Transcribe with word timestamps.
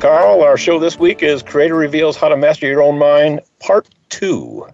Carl, 0.00 0.42
our 0.42 0.56
show 0.56 0.78
this 0.78 0.98
week 0.98 1.22
is 1.22 1.42
Creator 1.42 1.74
Reveals 1.74 2.16
How 2.16 2.30
to 2.30 2.36
Master 2.36 2.66
Your 2.66 2.82
Own 2.82 2.98
Mind, 2.98 3.40
Part 3.58 3.86
2. 4.08 4.66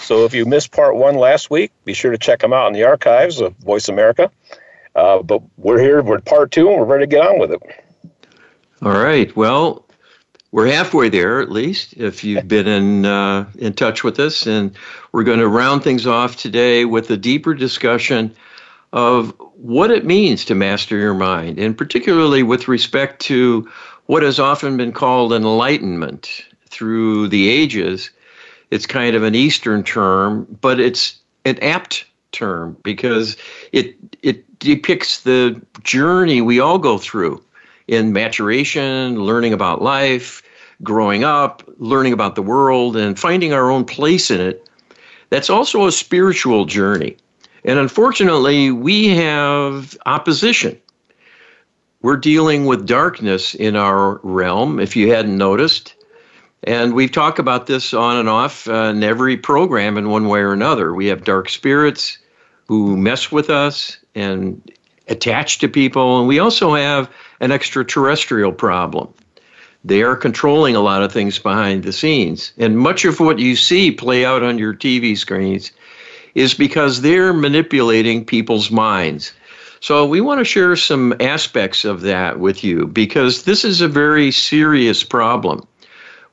So 0.00 0.26
if 0.26 0.34
you 0.34 0.44
missed 0.44 0.72
Part 0.72 0.96
1 0.96 1.14
last 1.14 1.48
week, 1.48 1.72
be 1.86 1.94
sure 1.94 2.10
to 2.10 2.18
check 2.18 2.40
them 2.40 2.52
out 2.52 2.66
in 2.66 2.74
the 2.74 2.84
archives 2.84 3.40
of 3.40 3.56
Voice 3.56 3.88
America. 3.88 4.30
Uh, 4.94 5.22
but 5.22 5.40
we're 5.56 5.80
here, 5.80 6.02
we're 6.02 6.20
Part 6.20 6.50
2, 6.50 6.68
and 6.68 6.78
we're 6.78 6.84
ready 6.84 7.04
to 7.04 7.06
get 7.06 7.26
on 7.26 7.38
with 7.38 7.52
it. 7.52 7.62
All 8.82 9.02
right. 9.02 9.34
Well, 9.34 9.86
we're 10.52 10.66
halfway 10.66 11.08
there, 11.08 11.40
at 11.40 11.50
least, 11.50 11.94
if 11.94 12.22
you've 12.22 12.46
been 12.46 12.68
in, 12.68 13.06
uh, 13.06 13.50
in 13.56 13.72
touch 13.72 14.04
with 14.04 14.20
us. 14.20 14.46
And 14.46 14.76
we're 15.12 15.24
going 15.24 15.40
to 15.40 15.48
round 15.48 15.82
things 15.82 16.06
off 16.06 16.36
today 16.36 16.84
with 16.84 17.08
a 17.10 17.16
deeper 17.16 17.54
discussion 17.54 18.36
of 18.92 19.30
what 19.56 19.90
it 19.90 20.04
means 20.04 20.44
to 20.44 20.54
master 20.54 20.96
your 20.96 21.14
mind, 21.14 21.58
and 21.58 21.76
particularly 21.76 22.42
with 22.42 22.68
respect 22.68 23.20
to 23.22 23.68
what 24.06 24.22
has 24.22 24.38
often 24.38 24.76
been 24.76 24.92
called 24.92 25.32
enlightenment 25.32 26.44
through 26.68 27.28
the 27.28 27.48
ages. 27.48 28.10
It's 28.70 28.86
kind 28.86 29.14
of 29.14 29.22
an 29.22 29.34
Eastern 29.34 29.82
term, 29.82 30.46
but 30.60 30.80
it's 30.80 31.18
an 31.44 31.58
apt 31.60 32.04
term 32.32 32.76
because 32.82 33.36
it 33.72 33.96
it 34.22 34.58
depicts 34.58 35.20
the 35.20 35.60
journey 35.82 36.40
we 36.40 36.58
all 36.58 36.78
go 36.78 36.98
through 36.98 37.42
in 37.86 38.12
maturation, 38.12 39.16
learning 39.20 39.52
about 39.52 39.82
life, 39.82 40.42
growing 40.82 41.22
up, 41.22 41.62
learning 41.78 42.12
about 42.12 42.34
the 42.34 42.42
world, 42.42 42.96
and 42.96 43.18
finding 43.18 43.52
our 43.52 43.70
own 43.70 43.84
place 43.84 44.30
in 44.30 44.40
it. 44.40 44.68
That's 45.30 45.50
also 45.50 45.86
a 45.86 45.92
spiritual 45.92 46.64
journey. 46.64 47.16
And 47.64 47.78
unfortunately, 47.78 48.70
we 48.70 49.08
have 49.08 49.96
opposition 50.06 50.78
we're 52.04 52.18
dealing 52.18 52.66
with 52.66 52.86
darkness 52.86 53.54
in 53.54 53.76
our 53.76 54.20
realm, 54.22 54.78
if 54.78 54.94
you 54.94 55.10
hadn't 55.10 55.38
noticed. 55.38 55.94
And 56.64 56.92
we've 56.92 57.10
talked 57.10 57.38
about 57.38 57.66
this 57.66 57.94
on 57.94 58.18
and 58.18 58.28
off 58.28 58.68
uh, 58.68 58.92
in 58.94 59.02
every 59.02 59.38
program 59.38 59.96
in 59.96 60.10
one 60.10 60.28
way 60.28 60.40
or 60.40 60.52
another. 60.52 60.92
We 60.92 61.06
have 61.06 61.24
dark 61.24 61.48
spirits 61.48 62.18
who 62.68 62.94
mess 62.98 63.32
with 63.32 63.48
us 63.48 63.96
and 64.14 64.70
attach 65.08 65.60
to 65.60 65.68
people. 65.68 66.18
And 66.18 66.28
we 66.28 66.38
also 66.38 66.74
have 66.74 67.10
an 67.40 67.50
extraterrestrial 67.50 68.52
problem. 68.52 69.08
They 69.82 70.02
are 70.02 70.14
controlling 70.14 70.76
a 70.76 70.80
lot 70.80 71.02
of 71.02 71.10
things 71.10 71.38
behind 71.38 71.84
the 71.84 71.92
scenes. 71.94 72.52
And 72.58 72.78
much 72.78 73.06
of 73.06 73.18
what 73.18 73.38
you 73.38 73.56
see 73.56 73.90
play 73.90 74.26
out 74.26 74.42
on 74.42 74.58
your 74.58 74.74
TV 74.74 75.16
screens 75.16 75.72
is 76.34 76.52
because 76.52 77.00
they're 77.00 77.32
manipulating 77.32 78.26
people's 78.26 78.70
minds. 78.70 79.32
So 79.84 80.06
we 80.06 80.22
want 80.22 80.38
to 80.38 80.46
share 80.46 80.76
some 80.76 81.14
aspects 81.20 81.84
of 81.84 82.00
that 82.00 82.40
with 82.40 82.64
you 82.64 82.86
because 82.86 83.42
this 83.42 83.66
is 83.66 83.82
a 83.82 83.86
very 83.86 84.30
serious 84.30 85.04
problem. 85.04 85.68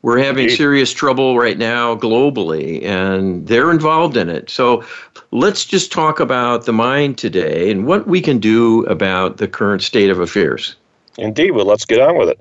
We're 0.04 0.20
having 0.20 0.48
serious 0.48 0.94
trouble 0.94 1.38
right 1.38 1.58
now 1.58 1.98
globally, 1.98 2.82
and 2.86 3.46
they're 3.46 3.70
involved 3.70 4.16
in 4.16 4.30
it. 4.30 4.50
So 4.50 4.86
let's 5.32 5.66
just 5.66 5.92
talk 5.92 6.22
about 6.22 6.66
the 6.66 6.72
mind 6.72 7.18
today 7.18 7.70
and 7.70 7.86
what 7.86 8.08
we 8.08 8.22
can 8.22 8.40
do 8.40 8.86
about 8.86 9.36
the 9.36 9.50
current 9.50 9.82
state 9.82 10.10
of 10.10 10.22
affairs. 10.22 10.78
Indeed. 11.18 11.52
Well, 11.52 11.66
let's 11.66 11.84
get 11.84 12.00
on 12.00 12.18
with 12.18 12.30
it. 12.30 12.40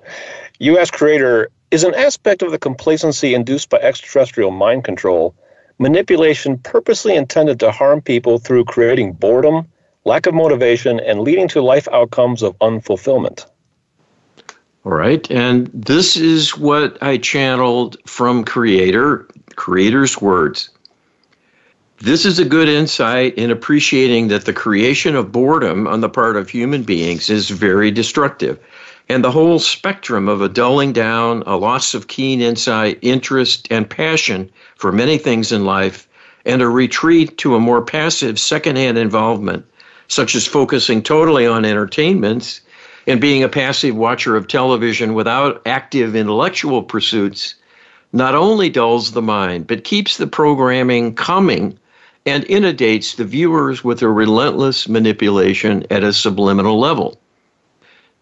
U.S. 0.59 0.89
Creator 0.89 1.51
is 1.71 1.83
an 1.83 1.93
aspect 1.95 2.41
of 2.41 2.51
the 2.51 2.57
complacency 2.57 3.33
induced 3.33 3.69
by 3.69 3.79
extraterrestrial 3.79 4.51
mind 4.51 4.85
control, 4.85 5.35
manipulation 5.77 6.57
purposely 6.59 7.17
intended 7.17 7.59
to 7.59 7.69
harm 7.69 8.01
people 8.01 8.39
through 8.39 8.63
creating 8.63 9.11
boredom, 9.11 9.67
lack 10.05 10.25
of 10.25 10.33
motivation, 10.33 10.99
and 10.99 11.21
leading 11.21 11.47
to 11.49 11.61
life 11.61 11.87
outcomes 11.91 12.41
of 12.41 12.57
unfulfillment. 12.59 13.45
All 14.83 14.93
right. 14.93 15.29
And 15.29 15.69
this 15.73 16.17
is 16.17 16.57
what 16.57 17.01
I 17.03 17.17
channeled 17.17 17.97
from 18.07 18.43
Creator, 18.43 19.27
Creator's 19.55 20.19
words. 20.19 20.71
This 21.99 22.25
is 22.25 22.39
a 22.39 22.45
good 22.45 22.67
insight 22.67 23.35
in 23.35 23.51
appreciating 23.51 24.29
that 24.29 24.45
the 24.45 24.53
creation 24.53 25.15
of 25.15 25.31
boredom 25.31 25.87
on 25.87 26.01
the 26.01 26.09
part 26.09 26.35
of 26.35 26.49
human 26.49 26.81
beings 26.81 27.29
is 27.29 27.51
very 27.51 27.91
destructive. 27.91 28.59
And 29.07 29.23
the 29.23 29.29
whole 29.29 29.59
spectrum 29.59 30.27
of 30.27 30.41
a 30.41 30.49
dulling 30.49 30.93
down, 30.93 31.43
a 31.45 31.57
loss 31.57 31.93
of 31.93 32.07
keen 32.07 32.41
insight, 32.41 32.97
interest, 33.03 33.67
and 33.69 33.87
passion 33.87 34.49
for 34.77 34.91
many 34.91 35.19
things 35.19 35.51
in 35.51 35.63
life, 35.63 36.07
and 36.43 36.63
a 36.63 36.67
retreat 36.67 37.37
to 37.37 37.55
a 37.55 37.59
more 37.59 37.83
passive 37.83 38.39
secondhand 38.39 38.97
involvement 38.97 39.63
such 40.11 40.35
as 40.35 40.45
focusing 40.45 41.01
totally 41.01 41.47
on 41.47 41.63
entertainments 41.63 42.59
and 43.07 43.21
being 43.21 43.43
a 43.43 43.47
passive 43.47 43.95
watcher 43.95 44.35
of 44.35 44.45
television 44.45 45.13
without 45.13 45.61
active 45.65 46.17
intellectual 46.17 46.83
pursuits, 46.83 47.55
not 48.11 48.35
only 48.35 48.69
dulls 48.69 49.13
the 49.13 49.21
mind, 49.21 49.67
but 49.67 49.85
keeps 49.85 50.17
the 50.17 50.27
programming 50.27 51.15
coming 51.15 51.79
and 52.25 52.43
inundates 52.49 53.15
the 53.15 53.23
viewers 53.23 53.85
with 53.85 54.01
a 54.01 54.09
relentless 54.09 54.89
manipulation 54.89 55.85
at 55.89 56.03
a 56.03 56.11
subliminal 56.11 56.77
level. 56.77 57.17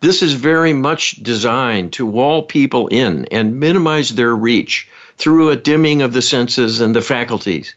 This 0.02 0.22
is 0.22 0.34
very 0.34 0.74
much 0.74 1.24
designed 1.24 1.92
to 1.94 2.06
wall 2.06 2.44
people 2.44 2.88
in 2.90 3.26
and 3.32 3.60
minimize 3.60 4.12
their 4.12 4.36
reach 4.36 4.88
through 5.18 5.50
a 5.50 5.56
dimming 5.56 6.04
of 6.04 6.14
the 6.14 6.22
senses 6.22 6.82
and 6.82 6.96
the 6.96 7.02
faculties. 7.02 7.74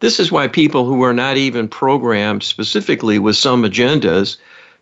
This 0.00 0.20
is 0.20 0.32
why 0.32 0.48
people 0.48 0.84
who 0.84 1.02
are 1.02 1.14
not 1.14 1.36
even 1.36 1.68
programmed 1.68 2.42
specifically 2.42 3.18
with 3.18 3.36
some 3.36 3.62
agendas 3.62 4.36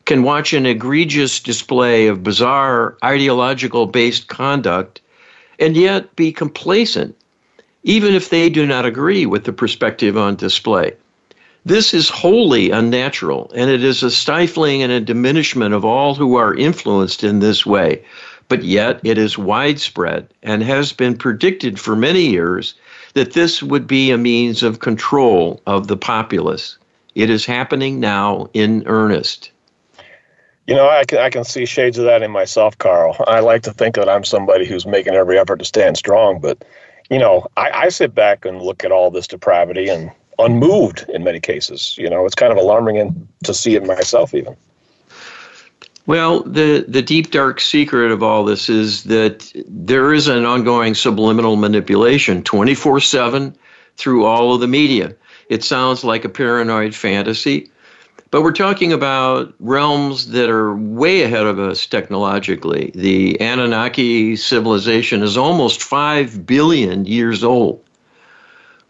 can 0.05 0.23
watch 0.23 0.53
an 0.53 0.67
egregious 0.67 1.39
display 1.39 2.07
of 2.07 2.23
bizarre 2.25 2.97
ideological 3.05 3.87
based 3.87 4.29
conduct 4.29 5.01
and 5.59 5.77
yet 5.77 6.17
be 6.17 6.33
complacent, 6.33 7.15
even 7.85 8.15
if 8.15 8.31
they 8.31 8.49
do 8.49 8.67
not 8.67 8.85
agree 8.85 9.27
with 9.27 9.45
the 9.45 9.53
perspective 9.53 10.17
on 10.17 10.35
display. 10.35 10.93
This 11.65 11.95
is 11.95 12.09
wholly 12.09 12.71
unnatural, 12.71 13.53
and 13.55 13.71
it 13.71 13.85
is 13.85 14.03
a 14.03 14.11
stifling 14.11 14.83
and 14.83 14.91
a 14.91 15.01
diminishment 15.01 15.73
of 15.73 15.85
all 15.85 16.17
who 16.17 16.35
are 16.35 16.55
influenced 16.55 17.23
in 17.23 17.39
this 17.39 17.65
way. 17.65 18.03
But 18.49 18.65
yet, 18.65 18.99
it 19.05 19.17
is 19.17 19.39
widespread 19.39 20.27
and 20.43 20.65
has 20.65 20.93
been 20.93 21.17
predicted 21.17 21.79
for 21.79 21.95
many 21.95 22.27
years 22.27 22.75
that 23.15 23.33
this 23.33 23.63
would 23.63 23.87
be 23.87 24.11
a 24.11 24.19
means 24.19 24.63
of 24.63 24.81
control 24.81 25.61
of 25.67 25.89
the 25.89 25.97
populace. 25.97 26.79
It 27.15 27.29
is 27.29 27.45
happening 27.45 28.01
now 28.01 28.49
in 28.55 28.87
earnest. 28.87 29.51
You 30.67 30.75
know, 30.75 30.89
I 30.89 31.05
can, 31.05 31.19
I 31.19 31.29
can 31.29 31.45
see 31.45 31.67
shades 31.67 31.99
of 31.99 32.05
that 32.05 32.23
in 32.23 32.31
myself, 32.31 32.79
Carl. 32.79 33.17
I 33.27 33.41
like 33.41 33.63
to 33.63 33.73
think 33.73 33.97
that 33.97 34.09
I'm 34.09 34.25
somebody 34.25 34.65
who's 34.65 34.87
making 34.87 35.15
every 35.15 35.39
effort 35.39 35.59
to 35.59 35.65
stand 35.65 35.97
strong, 35.97 36.41
but, 36.41 36.65
you 37.11 37.19
know, 37.19 37.47
I, 37.57 37.71
I 37.71 37.89
sit 37.89 38.15
back 38.15 38.45
and 38.45 38.63
look 38.63 38.85
at 38.85 38.93
all 38.93 39.11
this 39.11 39.27
depravity 39.27 39.89
and 39.89 40.11
unmoved 40.39 41.05
in 41.09 41.25
many 41.25 41.41
cases. 41.41 41.97
You 41.99 42.09
know, 42.09 42.25
it's 42.25 42.35
kind 42.35 42.53
of 42.53 42.59
alarming 42.59 43.29
to 43.45 43.53
see 43.53 43.75
it 43.75 43.85
myself, 43.85 44.35
even. 44.35 44.57
Well, 46.07 46.43
the, 46.43 46.85
the 46.89 47.03
deep, 47.03 47.31
dark 47.31 47.61
secret 47.61 48.11
of 48.11 48.23
all 48.23 48.45
this 48.45 48.69
is 48.69 49.05
that 49.05 49.53
there 49.69 50.13
is 50.13 50.27
an 50.27 50.45
ongoing 50.45 50.95
subliminal 50.95 51.57
manipulation 51.57 52.43
24 52.43 53.01
7 53.01 53.57
through 53.97 54.25
all 54.25 54.55
of 54.55 54.61
the 54.61 54.67
media. 54.67 55.15
It 55.49 55.63
sounds 55.63 56.03
like 56.03 56.25
a 56.25 56.29
paranoid 56.29 56.95
fantasy, 56.95 57.71
but 58.33 58.43
we're 58.43 58.53
talking 58.53 58.93
about 58.93 59.55
realms 59.61 60.29
that 60.29 60.51
are 60.51 60.75
way 60.75 61.23
ahead 61.23 61.47
of 61.47 61.61
us 61.61 61.87
technologically. 61.87 62.91
The 62.95 63.41
Anunnaki 63.41 64.35
civilization 64.35 65.23
is 65.23 65.37
almost 65.37 65.83
5 65.83 66.45
billion 66.47 67.05
years 67.05 67.45
old. 67.45 67.85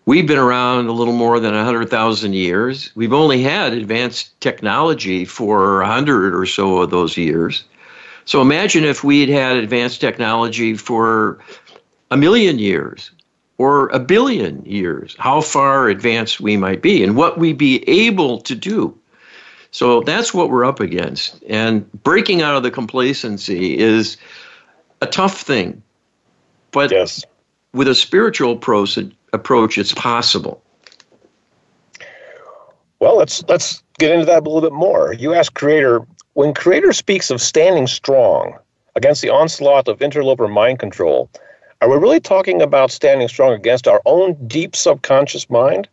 We've 0.05 0.27
been 0.27 0.39
around 0.39 0.89
a 0.89 0.93
little 0.93 1.15
more 1.15 1.39
than 1.39 1.55
100,000 1.55 2.33
years. 2.33 2.91
We've 2.97 3.13
only 3.13 3.43
had 3.43 3.73
advanced 3.73 4.39
technology 4.41 5.25
for 5.25 5.79
100 5.79 6.35
or 6.35 6.45
so 6.45 6.79
of 6.79 6.91
those 6.91 7.17
years. 7.17 7.65
So 8.25 8.41
imagine 8.41 8.85
if 8.85 9.05
we'd 9.05 9.29
had 9.29 9.57
advanced 9.57 10.01
technology 10.01 10.75
for 10.75 11.39
a 12.11 12.17
million 12.17 12.59
years 12.59 13.13
or 13.59 13.89
a 13.91 14.01
billion 14.01 14.65
years, 14.65 15.15
how 15.19 15.41
far 15.41 15.89
advanced 15.89 16.41
we 16.41 16.57
might 16.57 16.83
be 16.83 17.05
and 17.05 17.17
what 17.17 17.39
we'd 17.39 17.59
be 17.59 17.89
able 17.89 18.41
to 18.41 18.57
do. 18.57 18.97
So 19.71 20.01
that's 20.01 20.35
what 20.35 20.51
we're 20.51 20.65
up 20.65 20.81
against. 20.81 21.43
And 21.49 21.91
breaking 22.03 22.43
out 22.43 22.57
of 22.57 22.65
the 22.65 22.71
complacency 22.73 23.79
is 23.79 24.17
a 25.01 25.07
tough 25.07 25.41
thing. 25.41 25.81
But 26.73 26.91
yes 26.91 27.25
with 27.73 27.89
a 27.89 27.95
spiritual 27.95 28.53
approach, 28.53 28.99
approach 29.32 29.79
it's 29.79 29.93
possible. 29.93 30.62
Well, 33.00 33.17
let's 33.17 33.43
let's 33.49 33.82
get 33.99 34.12
into 34.12 34.26
that 34.26 34.43
a 34.43 34.44
little 34.49 34.61
bit 34.61 34.73
more. 34.73 35.12
You 35.12 35.34
ask 35.34 35.52
Creator 35.55 36.06
when 36.34 36.55
Creator 36.55 36.93
speaks 36.93 37.31
of 37.31 37.40
standing 37.40 37.87
strong 37.87 38.58
against 38.94 39.23
the 39.23 39.31
onslaught 39.31 39.88
of 39.88 40.00
interloper 40.00 40.49
mind 40.49 40.79
control. 40.79 41.31
Are 41.81 41.88
we 41.88 41.96
really 41.96 42.20
talking 42.20 42.62
about 42.62 42.93
standing 42.93 43.26
strong 43.26 43.55
against 43.55 43.88
our 43.88 44.00
own 44.06 44.37
deep 44.46 44.76
subconscious 44.76 45.50
mind 45.50 45.88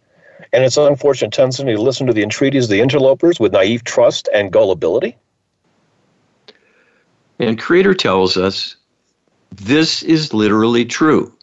and 0.53 0.63
its 0.63 0.77
unfortunate 0.77 1.33
tendency 1.33 1.63
to 1.63 1.81
listen 1.81 2.05
to 2.05 2.13
the 2.13 2.21
entreaties 2.21 2.65
of 2.65 2.69
the 2.69 2.81
interlopers 2.81 3.39
with 3.39 3.53
naive 3.53 3.83
trust 3.83 4.29
and 4.33 4.51
gullibility? 4.51 5.17
And 7.39 7.57
Creator 7.57 7.95
tells 7.95 8.37
us 8.37 8.75
this 9.51 10.03
is 10.03 10.33
literally 10.33 10.85
true. 10.85 11.33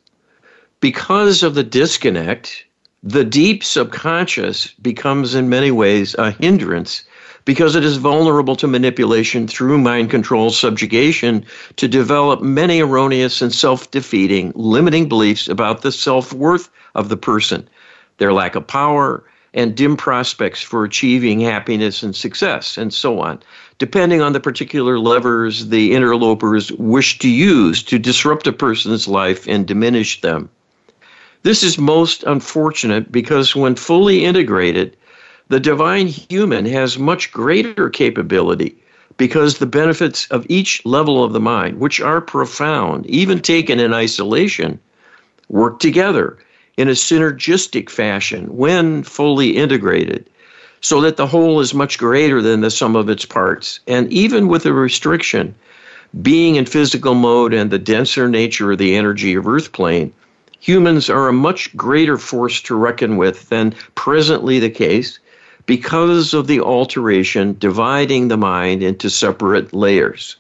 Because 0.81 1.43
of 1.43 1.55
the 1.55 1.65
disconnect, 1.65 2.67
the 3.03 3.25
deep 3.25 3.65
subconscious 3.65 4.69
becomes 4.83 5.35
in 5.35 5.49
many 5.49 5.71
ways 5.71 6.15
a 6.19 6.33
hindrance 6.33 7.03
because 7.47 7.75
it 7.75 7.83
is 7.83 7.97
vulnerable 7.97 8.55
to 8.57 8.67
manipulation 8.67 9.49
through 9.49 9.79
mind 9.79 10.11
control 10.11 10.51
subjugation 10.51 11.47
to 11.77 11.89
develop 11.89 12.43
many 12.43 12.81
erroneous 12.81 13.41
and 13.41 13.55
self 13.55 13.91
defeating, 13.91 14.53
limiting 14.55 15.09
beliefs 15.09 15.49
about 15.49 15.81
the 15.81 15.91
self 15.91 16.35
worth 16.35 16.69
of 16.95 17.09
the 17.09 17.17
person, 17.17 17.67
their 18.19 18.35
lack 18.35 18.55
of 18.55 18.67
power, 18.67 19.25
and 19.55 19.75
dim 19.75 19.97
prospects 19.97 20.61
for 20.61 20.85
achieving 20.85 21.41
happiness 21.41 22.03
and 22.03 22.15
success, 22.15 22.77
and 22.77 22.93
so 22.93 23.21
on, 23.21 23.41
depending 23.79 24.21
on 24.21 24.35
the 24.35 24.41
particular 24.41 24.99
levers 24.99 25.69
the 25.69 25.95
interlopers 25.95 26.71
wish 26.73 27.19
to 27.19 27.31
use 27.31 27.83
to 27.83 27.99
disrupt 27.99 28.47
a 28.47 28.53
person's 28.53 29.09
life 29.09 29.49
and 29.49 29.67
diminish 29.67 30.21
them. 30.21 30.51
This 31.47 31.63
is 31.63 31.79
most 31.79 32.25
unfortunate 32.25 33.13
because 33.13 33.55
when 33.55 33.77
fully 33.77 34.25
integrated, 34.25 34.97
the 35.49 35.61
divine 35.61 36.09
human 36.09 36.67
has 36.67 36.99
much 36.99 37.31
greater 37.31 37.89
capability 37.89 38.75
because 39.17 39.59
the 39.59 39.65
benefits 39.65 40.27
of 40.33 40.45
each 40.49 40.85
level 40.85 41.23
of 41.23 41.33
the 41.33 41.39
mind, 41.39 41.79
which 41.79 42.01
are 42.01 42.21
profound, 42.21 43.07
even 43.07 43.39
taken 43.39 43.79
in 43.79 43.95
isolation, 43.95 44.81
work 45.49 45.79
together 45.79 46.37
in 46.77 46.89
a 46.89 46.99
synergistic 46.99 47.91
fashion 47.91 48.47
when 48.57 49.05
fully 49.05 49.57
integrated, 49.57 50.29
so 50.81 51.01
that 51.01 51.17
the 51.17 51.29
whole 51.29 51.61
is 51.61 51.73
much 51.73 51.97
greater 51.97 52.43
than 52.43 52.61
the 52.61 52.73
sum 52.73 52.97
of 52.97 53.09
its 53.09 53.25
parts. 53.25 53.79
And 53.87 54.13
even 54.13 54.49
with 54.49 54.67
a 54.67 54.73
restriction, 54.73 55.55
being 56.23 56.57
in 56.57 56.67
physical 56.67 57.15
mode 57.15 57.55
and 57.55 57.71
the 57.71 57.79
denser 57.79 58.29
nature 58.29 58.73
of 58.73 58.79
the 58.79 58.97
energy 58.97 59.35
of 59.35 59.47
Earth 59.47 59.71
plane, 59.71 60.13
humans 60.67 61.09
are 61.09 61.29
a 61.29 61.33
much 61.33 61.75
greater 61.77 62.19
force 62.19 62.61
to 62.61 62.75
reckon 62.75 63.17
with 63.17 63.49
than 63.51 63.71
presently 63.95 64.59
the 64.59 64.69
case 64.69 65.21
because 65.65 66.35
of 66.35 66.49
the 66.49 66.61
alteration 66.61 67.57
dividing 67.61 68.27
the 68.27 68.37
mind 68.37 68.83
into 68.83 69.09
separate 69.09 69.73
layers. 69.73 70.37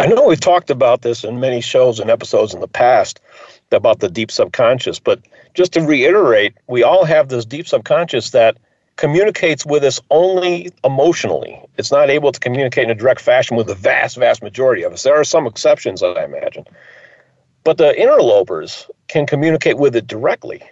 I 0.00 0.08
know 0.08 0.26
we've 0.26 0.40
talked 0.40 0.70
about 0.70 1.02
this 1.02 1.22
in 1.22 1.38
many 1.38 1.60
shows 1.60 2.00
and 2.00 2.10
episodes 2.10 2.52
in 2.52 2.60
the 2.60 2.66
past 2.66 3.20
about 3.70 4.00
the 4.00 4.08
deep 4.08 4.32
subconscious, 4.32 4.98
but 4.98 5.20
just 5.54 5.72
to 5.74 5.82
reiterate, 5.82 6.54
we 6.66 6.82
all 6.82 7.04
have 7.04 7.28
this 7.28 7.44
deep 7.44 7.68
subconscious 7.68 8.30
that 8.30 8.56
communicates 8.96 9.64
with 9.64 9.84
us 9.84 10.00
only 10.10 10.72
emotionally. 10.82 11.60
It's 11.78 11.92
not 11.92 12.10
able 12.10 12.32
to 12.32 12.40
communicate 12.40 12.84
in 12.84 12.90
a 12.90 12.94
direct 12.96 13.20
fashion 13.20 13.56
with 13.56 13.68
the 13.68 13.76
vast, 13.76 14.16
vast 14.16 14.42
majority 14.42 14.82
of 14.82 14.92
us. 14.92 15.04
There 15.04 15.14
are 15.14 15.24
some 15.24 15.46
exceptions, 15.46 16.02
I 16.02 16.24
imagine. 16.24 16.64
But 17.64 17.78
the 17.78 17.98
interlopers 17.98 18.88
can 19.08 19.26
communicate 19.26 19.78
with 19.78 19.96
it 19.96 20.06
directly. 20.06 20.62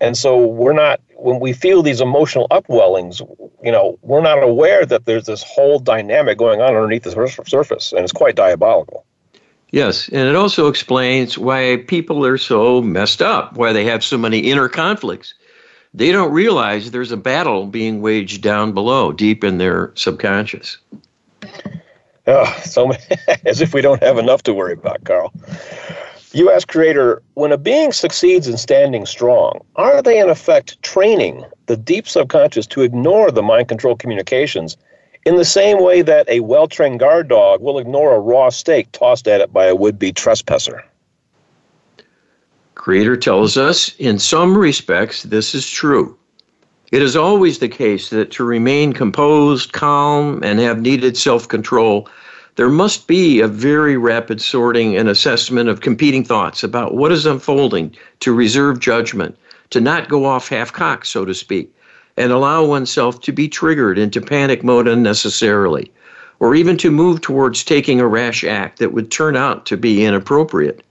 And 0.00 0.16
so 0.16 0.44
we're 0.46 0.72
not, 0.72 1.00
when 1.14 1.40
we 1.40 1.52
feel 1.52 1.82
these 1.82 2.00
emotional 2.00 2.48
upwellings, 2.50 3.20
you 3.62 3.72
know, 3.72 3.98
we're 4.02 4.20
not 4.20 4.42
aware 4.42 4.84
that 4.84 5.06
there's 5.06 5.26
this 5.26 5.42
whole 5.42 5.78
dynamic 5.78 6.36
going 6.36 6.60
on 6.60 6.74
underneath 6.74 7.04
the 7.04 7.42
surface, 7.46 7.92
and 7.92 8.02
it's 8.02 8.12
quite 8.12 8.34
diabolical. 8.34 9.04
Yes, 9.70 10.08
and 10.08 10.28
it 10.28 10.36
also 10.36 10.68
explains 10.68 11.36
why 11.36 11.84
people 11.88 12.24
are 12.24 12.38
so 12.38 12.82
messed 12.82 13.22
up, 13.22 13.54
why 13.56 13.72
they 13.72 13.84
have 13.84 14.04
so 14.04 14.16
many 14.16 14.38
inner 14.38 14.68
conflicts. 14.68 15.34
They 15.94 16.12
don't 16.12 16.32
realize 16.32 16.90
there's 16.90 17.12
a 17.12 17.16
battle 17.16 17.66
being 17.66 18.02
waged 18.02 18.42
down 18.42 18.72
below, 18.72 19.12
deep 19.12 19.42
in 19.42 19.58
their 19.58 19.92
subconscious. 19.94 20.78
Oh, 22.26 22.44
so 22.64 22.92
as 23.44 23.60
if 23.60 23.72
we 23.72 23.80
don't 23.80 24.02
have 24.02 24.18
enough 24.18 24.42
to 24.44 24.54
worry 24.54 24.74
about, 24.74 25.04
Carl. 25.04 25.32
You 26.36 26.50
ask 26.50 26.68
Creator, 26.68 27.22
when 27.32 27.50
a 27.50 27.56
being 27.56 27.92
succeeds 27.92 28.46
in 28.46 28.58
standing 28.58 29.06
strong, 29.06 29.58
are 29.76 30.02
they 30.02 30.20
in 30.20 30.28
effect 30.28 30.82
training 30.82 31.46
the 31.64 31.78
deep 31.78 32.06
subconscious 32.06 32.66
to 32.66 32.82
ignore 32.82 33.30
the 33.30 33.42
mind 33.42 33.68
control 33.68 33.96
communications 33.96 34.76
in 35.24 35.36
the 35.36 35.46
same 35.46 35.82
way 35.82 36.02
that 36.02 36.28
a 36.28 36.40
well 36.40 36.68
trained 36.68 37.00
guard 37.00 37.28
dog 37.28 37.62
will 37.62 37.78
ignore 37.78 38.14
a 38.14 38.20
raw 38.20 38.50
steak 38.50 38.92
tossed 38.92 39.26
at 39.26 39.40
it 39.40 39.50
by 39.50 39.64
a 39.64 39.74
would 39.74 39.98
be 39.98 40.12
trespasser? 40.12 40.84
Creator 42.74 43.16
tells 43.16 43.56
us, 43.56 43.96
in 43.98 44.18
some 44.18 44.58
respects, 44.58 45.22
this 45.22 45.54
is 45.54 45.66
true. 45.66 46.18
It 46.92 47.00
is 47.00 47.16
always 47.16 47.60
the 47.60 47.68
case 47.70 48.10
that 48.10 48.30
to 48.32 48.44
remain 48.44 48.92
composed, 48.92 49.72
calm, 49.72 50.44
and 50.44 50.60
have 50.60 50.82
needed 50.82 51.16
self 51.16 51.48
control 51.48 52.06
there 52.56 52.70
must 52.70 53.06
be 53.06 53.40
a 53.40 53.48
very 53.48 53.98
rapid 53.98 54.40
sorting 54.40 54.96
and 54.96 55.10
assessment 55.10 55.68
of 55.68 55.82
competing 55.82 56.24
thoughts 56.24 56.64
about 56.64 56.94
what 56.94 57.12
is 57.12 57.26
unfolding 57.26 57.94
to 58.20 58.32
reserve 58.32 58.80
judgment, 58.80 59.36
to 59.68 59.78
not 59.78 60.08
go 60.08 60.24
off 60.24 60.48
half 60.48 60.72
cocked, 60.72 61.06
so 61.06 61.26
to 61.26 61.34
speak, 61.34 61.70
and 62.16 62.32
allow 62.32 62.64
oneself 62.64 63.20
to 63.20 63.30
be 63.30 63.46
triggered 63.46 63.98
into 63.98 64.22
panic 64.22 64.64
mode 64.64 64.88
unnecessarily, 64.88 65.92
or 66.40 66.54
even 66.54 66.78
to 66.78 66.90
move 66.90 67.20
towards 67.20 67.62
taking 67.62 68.00
a 68.00 68.08
rash 68.08 68.42
act 68.42 68.78
that 68.78 68.94
would 68.94 69.10
turn 69.10 69.36
out 69.36 69.66
to 69.66 69.76
be 69.76 70.06
inappropriate. 70.06 70.82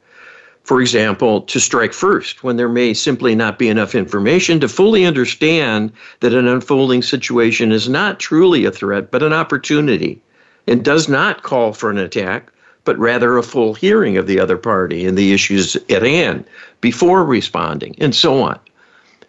For 0.65 0.81
example, 0.81 1.41
to 1.41 1.59
strike 1.59 1.93
first 1.93 2.43
when 2.43 2.57
there 2.57 2.69
may 2.69 2.93
simply 2.93 3.33
not 3.33 3.57
be 3.57 3.69
enough 3.69 3.95
information 3.95 4.59
to 4.59 4.67
fully 4.67 5.03
understand 5.03 5.91
that 6.19 6.33
an 6.33 6.47
unfolding 6.47 7.01
situation 7.01 7.71
is 7.71 7.89
not 7.89 8.19
truly 8.19 8.65
a 8.65 8.71
threat 8.71 9.09
but 9.09 9.23
an 9.23 9.33
opportunity 9.33 10.21
and 10.67 10.83
does 10.83 11.07
not 11.07 11.43
call 11.43 11.73
for 11.73 11.89
an 11.89 11.97
attack, 11.97 12.51
but 12.83 12.97
rather 12.97 13.37
a 13.37 13.43
full 13.43 13.73
hearing 13.73 14.17
of 14.17 14.27
the 14.27 14.39
other 14.39 14.57
party 14.57 15.05
and 15.05 15.17
the 15.17 15.33
issues 15.33 15.75
at 15.89 16.03
hand 16.03 16.45
before 16.81 17.23
responding, 17.23 17.95
and 17.99 18.15
so 18.15 18.41
on. 18.41 18.59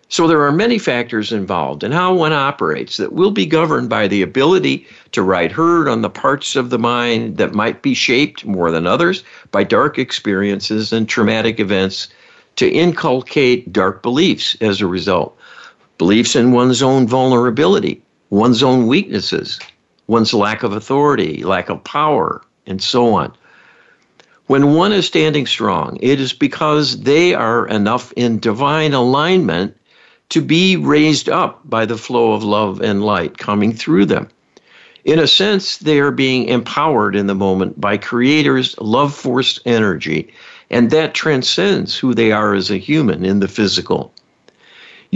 So 0.09 0.29
there 0.29 0.43
are 0.43 0.53
many 0.53 0.79
factors 0.79 1.33
involved 1.33 1.83
in 1.83 1.91
how 1.91 2.15
one 2.15 2.33
operates 2.33 2.97
that 2.97 3.13
will 3.13 3.33
be 3.33 3.45
governed 3.45 3.89
by 3.89 4.07
the 4.07 4.23
ability 4.23 4.87
to 5.13 5.23
ride 5.23 5.51
herd 5.51 5.89
on 5.89 6.03
the 6.03 6.11
parts 6.11 6.55
of 6.55 6.71
the 6.71 6.79
mind 6.79 7.39
that 7.39 7.55
might 7.55 7.83
be 7.83 7.93
shaped 7.93 8.45
more 8.45 8.71
than 8.71 8.87
others 8.87 9.25
by 9.51 9.65
dark 9.65 9.99
experiences 9.99 10.93
and 10.93 11.09
traumatic 11.09 11.59
events 11.59 12.07
to 12.55 12.71
inculcate 12.71 13.73
dark 13.73 14.03
beliefs 14.03 14.57
as 14.61 14.81
a 14.81 14.87
result. 14.87 15.37
Beliefs 15.99 16.37
in 16.37 16.53
one's 16.53 16.83
own 16.83 17.09
vulnerability, 17.09 18.01
one's 18.31 18.63
own 18.63 18.87
weaknesses, 18.87 19.59
one's 20.07 20.35
lack 20.35 20.63
of 20.63 20.73
authority, 20.73 21.43
lack 21.45 21.69
of 21.69 21.83
power, 21.85 22.43
and 22.67 22.83
so 22.83 23.15
on. 23.15 23.33
When 24.47 24.75
one 24.75 24.93
is 24.93 25.07
standing 25.07 25.47
strong, 25.47 25.99
it 26.01 26.21
is 26.21 26.33
because 26.33 27.01
they 27.01 27.35
are 27.35 27.67
enough 27.67 28.13
in 28.13 28.39
divine 28.39 28.95
alignment 28.95 29.77
to 30.29 30.41
be 30.41 30.77
raised 30.77 31.29
up 31.29 31.61
by 31.65 31.85
the 31.87 31.97
flow 31.97 32.33
of 32.33 32.45
love 32.45 32.81
and 32.81 33.05
light 33.05 33.39
coming 33.39 33.73
through 33.73 34.07
them. 34.07 34.29
In 35.05 35.19
a 35.19 35.27
sense, 35.27 35.79
they 35.79 36.01
are 36.01 36.11
being 36.11 36.47
empowered 36.47 37.15
in 37.15 37.29
the 37.29 37.35
moment 37.35 37.81
by 37.81 37.97
Creator's 37.97 38.77
love 38.79 39.15
force 39.15 39.61
energy, 39.65 40.33
and 40.71 40.91
that 40.91 41.15
transcends 41.15 41.97
who 41.97 42.13
they 42.13 42.33
are 42.33 42.55
as 42.55 42.71
a 42.71 42.77
human 42.77 43.25
in 43.25 43.39
the 43.39 43.49
physical. 43.49 44.13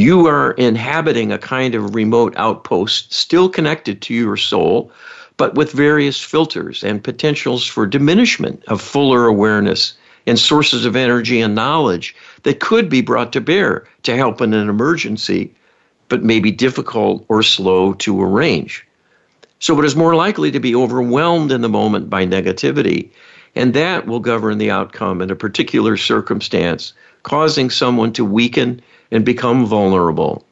You 0.00 0.26
are 0.28 0.52
inhabiting 0.52 1.30
a 1.30 1.36
kind 1.36 1.74
of 1.74 1.94
remote 1.94 2.32
outpost, 2.38 3.12
still 3.12 3.50
connected 3.50 4.00
to 4.00 4.14
your 4.14 4.38
soul, 4.38 4.90
but 5.36 5.56
with 5.56 5.72
various 5.72 6.18
filters 6.18 6.82
and 6.82 7.04
potentials 7.04 7.66
for 7.66 7.86
diminishment 7.86 8.64
of 8.68 8.80
fuller 8.80 9.26
awareness 9.26 9.92
and 10.26 10.38
sources 10.38 10.86
of 10.86 10.96
energy 10.96 11.42
and 11.42 11.54
knowledge 11.54 12.16
that 12.44 12.60
could 12.60 12.88
be 12.88 13.02
brought 13.02 13.30
to 13.34 13.42
bear 13.42 13.86
to 14.04 14.16
help 14.16 14.40
in 14.40 14.54
an 14.54 14.70
emergency, 14.70 15.54
but 16.08 16.24
may 16.24 16.40
be 16.40 16.50
difficult 16.50 17.26
or 17.28 17.42
slow 17.42 17.92
to 17.92 18.22
arrange. 18.22 18.86
So 19.58 19.78
it 19.78 19.84
is 19.84 19.96
more 19.96 20.14
likely 20.14 20.50
to 20.50 20.60
be 20.60 20.74
overwhelmed 20.74 21.52
in 21.52 21.60
the 21.60 21.68
moment 21.68 22.08
by 22.08 22.24
negativity, 22.24 23.10
and 23.54 23.74
that 23.74 24.06
will 24.06 24.20
govern 24.20 24.56
the 24.56 24.70
outcome 24.70 25.20
in 25.20 25.30
a 25.30 25.36
particular 25.36 25.98
circumstance, 25.98 26.94
causing 27.22 27.68
someone 27.68 28.14
to 28.14 28.24
weaken 28.24 28.80
and 29.10 29.24
become 29.24 29.66
vulnerable, 29.66 30.44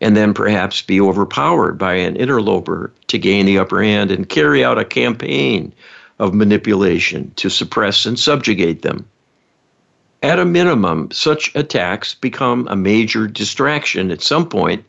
and 0.00 0.16
then 0.16 0.34
perhaps 0.34 0.82
be 0.82 1.00
overpowered 1.00 1.78
by 1.78 1.94
an 1.94 2.16
interloper 2.16 2.92
to 3.08 3.18
gain 3.18 3.46
the 3.46 3.58
upper 3.58 3.82
hand 3.82 4.10
and 4.10 4.28
carry 4.28 4.64
out 4.64 4.78
a 4.78 4.84
campaign 4.84 5.72
of 6.18 6.34
manipulation 6.34 7.32
to 7.36 7.48
suppress 7.48 8.06
and 8.06 8.18
subjugate 8.18 8.82
them. 8.82 9.04
At 10.22 10.38
a 10.38 10.44
minimum, 10.44 11.10
such 11.10 11.52
attacks 11.56 12.14
become 12.14 12.68
a 12.68 12.76
major 12.76 13.26
distraction 13.26 14.10
at 14.10 14.22
some 14.22 14.48
point 14.48 14.84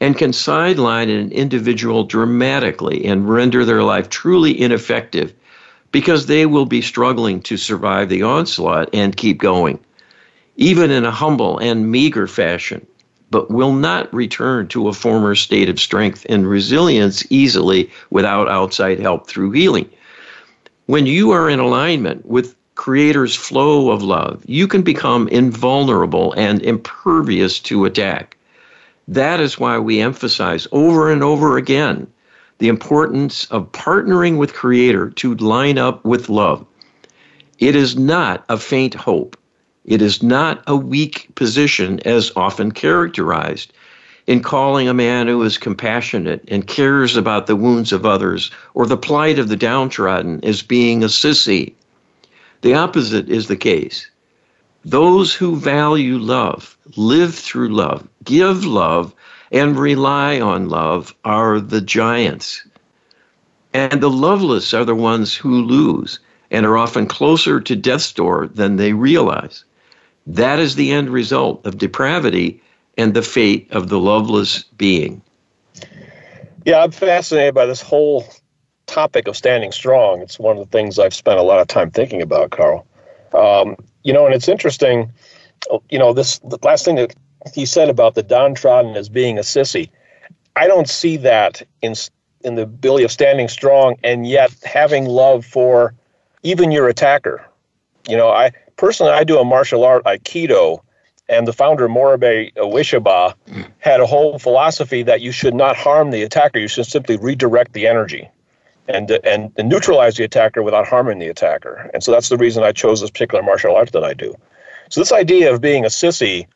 and 0.00 0.18
can 0.18 0.32
sideline 0.32 1.08
an 1.08 1.32
individual 1.32 2.04
dramatically 2.04 3.04
and 3.06 3.28
render 3.28 3.64
their 3.64 3.82
life 3.82 4.10
truly 4.10 4.60
ineffective 4.60 5.32
because 5.90 6.26
they 6.26 6.44
will 6.44 6.66
be 6.66 6.82
struggling 6.82 7.40
to 7.40 7.56
survive 7.56 8.08
the 8.08 8.22
onslaught 8.22 8.90
and 8.92 9.16
keep 9.16 9.38
going, 9.38 9.78
even 10.56 10.90
in 10.90 11.04
a 11.04 11.10
humble 11.10 11.58
and 11.58 11.90
meager 11.90 12.26
fashion, 12.26 12.86
but 13.30 13.50
will 13.50 13.72
not 13.72 14.12
return 14.14 14.68
to 14.68 14.88
a 14.88 14.92
former 14.92 15.34
state 15.34 15.68
of 15.68 15.80
strength 15.80 16.24
and 16.28 16.48
resilience 16.48 17.24
easily 17.30 17.90
without 18.10 18.48
outside 18.48 19.00
help 19.00 19.26
through 19.26 19.50
healing. 19.50 19.88
When 20.86 21.06
you 21.06 21.30
are 21.32 21.48
in 21.48 21.58
alignment 21.58 22.26
with 22.26 22.54
Creator's 22.74 23.34
flow 23.34 23.90
of 23.90 24.02
love, 24.02 24.42
you 24.46 24.68
can 24.68 24.82
become 24.82 25.28
invulnerable 25.28 26.32
and 26.34 26.60
impervious 26.62 27.58
to 27.60 27.84
attack. 27.84 28.36
That 29.08 29.40
is 29.40 29.58
why 29.58 29.78
we 29.78 30.00
emphasize 30.00 30.66
over 30.72 31.10
and 31.10 31.22
over 31.22 31.56
again 31.56 32.06
the 32.58 32.68
importance 32.68 33.46
of 33.46 33.70
partnering 33.72 34.38
with 34.38 34.54
Creator 34.54 35.10
to 35.10 35.34
line 35.34 35.78
up 35.78 36.04
with 36.04 36.28
love. 36.28 36.64
It 37.58 37.76
is 37.76 37.96
not 37.96 38.44
a 38.48 38.58
faint 38.58 38.94
hope. 38.94 39.36
It 39.86 40.00
is 40.00 40.22
not 40.22 40.62
a 40.66 40.74
weak 40.74 41.28
position 41.34 42.00
as 42.06 42.32
often 42.34 42.72
characterized 42.72 43.70
in 44.26 44.40
calling 44.40 44.88
a 44.88 44.94
man 44.94 45.28
who 45.28 45.42
is 45.42 45.58
compassionate 45.58 46.42
and 46.48 46.66
cares 46.66 47.16
about 47.16 47.46
the 47.46 47.56
wounds 47.56 47.92
of 47.92 48.06
others 48.06 48.50
or 48.72 48.86
the 48.86 48.96
plight 48.96 49.38
of 49.38 49.48
the 49.48 49.56
downtrodden 49.56 50.42
as 50.42 50.62
being 50.62 51.04
a 51.04 51.08
sissy. 51.08 51.74
The 52.62 52.72
opposite 52.72 53.28
is 53.28 53.48
the 53.48 53.56
case. 53.56 54.08
Those 54.86 55.34
who 55.34 55.56
value 55.56 56.16
love, 56.16 56.78
live 56.96 57.34
through 57.34 57.68
love, 57.68 58.08
give 58.24 58.64
love, 58.64 59.14
and 59.52 59.78
rely 59.78 60.40
on 60.40 60.70
love 60.70 61.14
are 61.26 61.60
the 61.60 61.82
giants. 61.82 62.66
And 63.74 64.02
the 64.02 64.10
loveless 64.10 64.72
are 64.72 64.86
the 64.86 64.94
ones 64.94 65.34
who 65.34 65.62
lose 65.62 66.20
and 66.50 66.64
are 66.64 66.78
often 66.78 67.06
closer 67.06 67.60
to 67.60 67.76
death's 67.76 68.12
door 68.12 68.46
than 68.46 68.76
they 68.76 68.94
realize. 68.94 69.64
That 70.26 70.58
is 70.58 70.74
the 70.74 70.92
end 70.92 71.10
result 71.10 71.64
of 71.66 71.78
depravity 71.78 72.62
and 72.96 73.14
the 73.14 73.22
fate 73.22 73.70
of 73.70 73.88
the 73.88 73.98
loveless 73.98 74.62
being. 74.76 75.22
Yeah, 76.64 76.82
I'm 76.82 76.92
fascinated 76.92 77.54
by 77.54 77.66
this 77.66 77.82
whole 77.82 78.24
topic 78.86 79.28
of 79.28 79.36
standing 79.36 79.72
strong. 79.72 80.22
It's 80.22 80.38
one 80.38 80.56
of 80.56 80.64
the 80.64 80.70
things 80.70 80.98
I've 80.98 81.14
spent 81.14 81.38
a 81.38 81.42
lot 81.42 81.60
of 81.60 81.66
time 81.66 81.90
thinking 81.90 82.22
about, 82.22 82.50
Carl. 82.50 82.86
Um, 83.34 83.76
you 84.02 84.12
know, 84.12 84.24
and 84.26 84.34
it's 84.34 84.48
interesting. 84.48 85.12
You 85.90 85.98
know, 85.98 86.12
this 86.12 86.38
the 86.40 86.58
last 86.62 86.84
thing 86.84 86.96
that 86.96 87.14
he 87.52 87.66
said 87.66 87.90
about 87.90 88.14
the 88.14 88.22
downtrodden 88.22 88.96
as 88.96 89.08
being 89.08 89.38
a 89.38 89.42
sissy. 89.42 89.90
I 90.56 90.66
don't 90.66 90.88
see 90.88 91.16
that 91.18 91.62
in 91.82 91.94
in 92.42 92.54
the 92.54 92.62
ability 92.62 93.04
of 93.04 93.12
standing 93.12 93.48
strong 93.48 93.96
and 94.04 94.26
yet 94.26 94.54
having 94.64 95.06
love 95.06 95.44
for 95.44 95.94
even 96.42 96.70
your 96.70 96.88
attacker. 96.88 97.44
You 98.06 98.16
know, 98.16 98.28
I 98.28 98.52
personally 98.76 99.12
I 99.12 99.24
do 99.24 99.38
a 99.38 99.44
martial 99.44 99.84
art 99.84 100.04
aikido, 100.04 100.80
and 101.28 101.46
the 101.46 101.52
founder 101.52 101.88
Morihei 101.88 102.52
Ueshiba 102.54 103.34
had 103.78 104.00
a 104.00 104.06
whole 104.06 104.38
philosophy 104.38 105.02
that 105.02 105.20
you 105.20 105.32
should 105.32 105.54
not 105.54 105.76
harm 105.76 106.10
the 106.10 106.22
attacker. 106.22 106.58
You 106.58 106.68
should 106.68 106.86
simply 106.86 107.16
redirect 107.16 107.72
the 107.72 107.86
energy. 107.86 108.28
And, 108.86 109.10
and, 109.10 109.50
and 109.56 109.70
neutralize 109.70 110.16
the 110.16 110.24
attacker 110.24 110.62
without 110.62 110.86
harming 110.86 111.18
the 111.18 111.28
attacker. 111.28 111.90
And 111.94 112.04
so 112.04 112.12
that's 112.12 112.28
the 112.28 112.36
reason 112.36 112.62
I 112.62 112.72
chose 112.72 113.00
this 113.00 113.08
particular 113.08 113.42
martial 113.42 113.74
art 113.74 113.92
that 113.92 114.04
I 114.04 114.12
do. 114.12 114.34
So 114.90 115.00
this 115.00 115.10
idea 115.10 115.54
of 115.54 115.62
being 115.62 115.86
a 115.86 115.88
sissy 115.88 116.46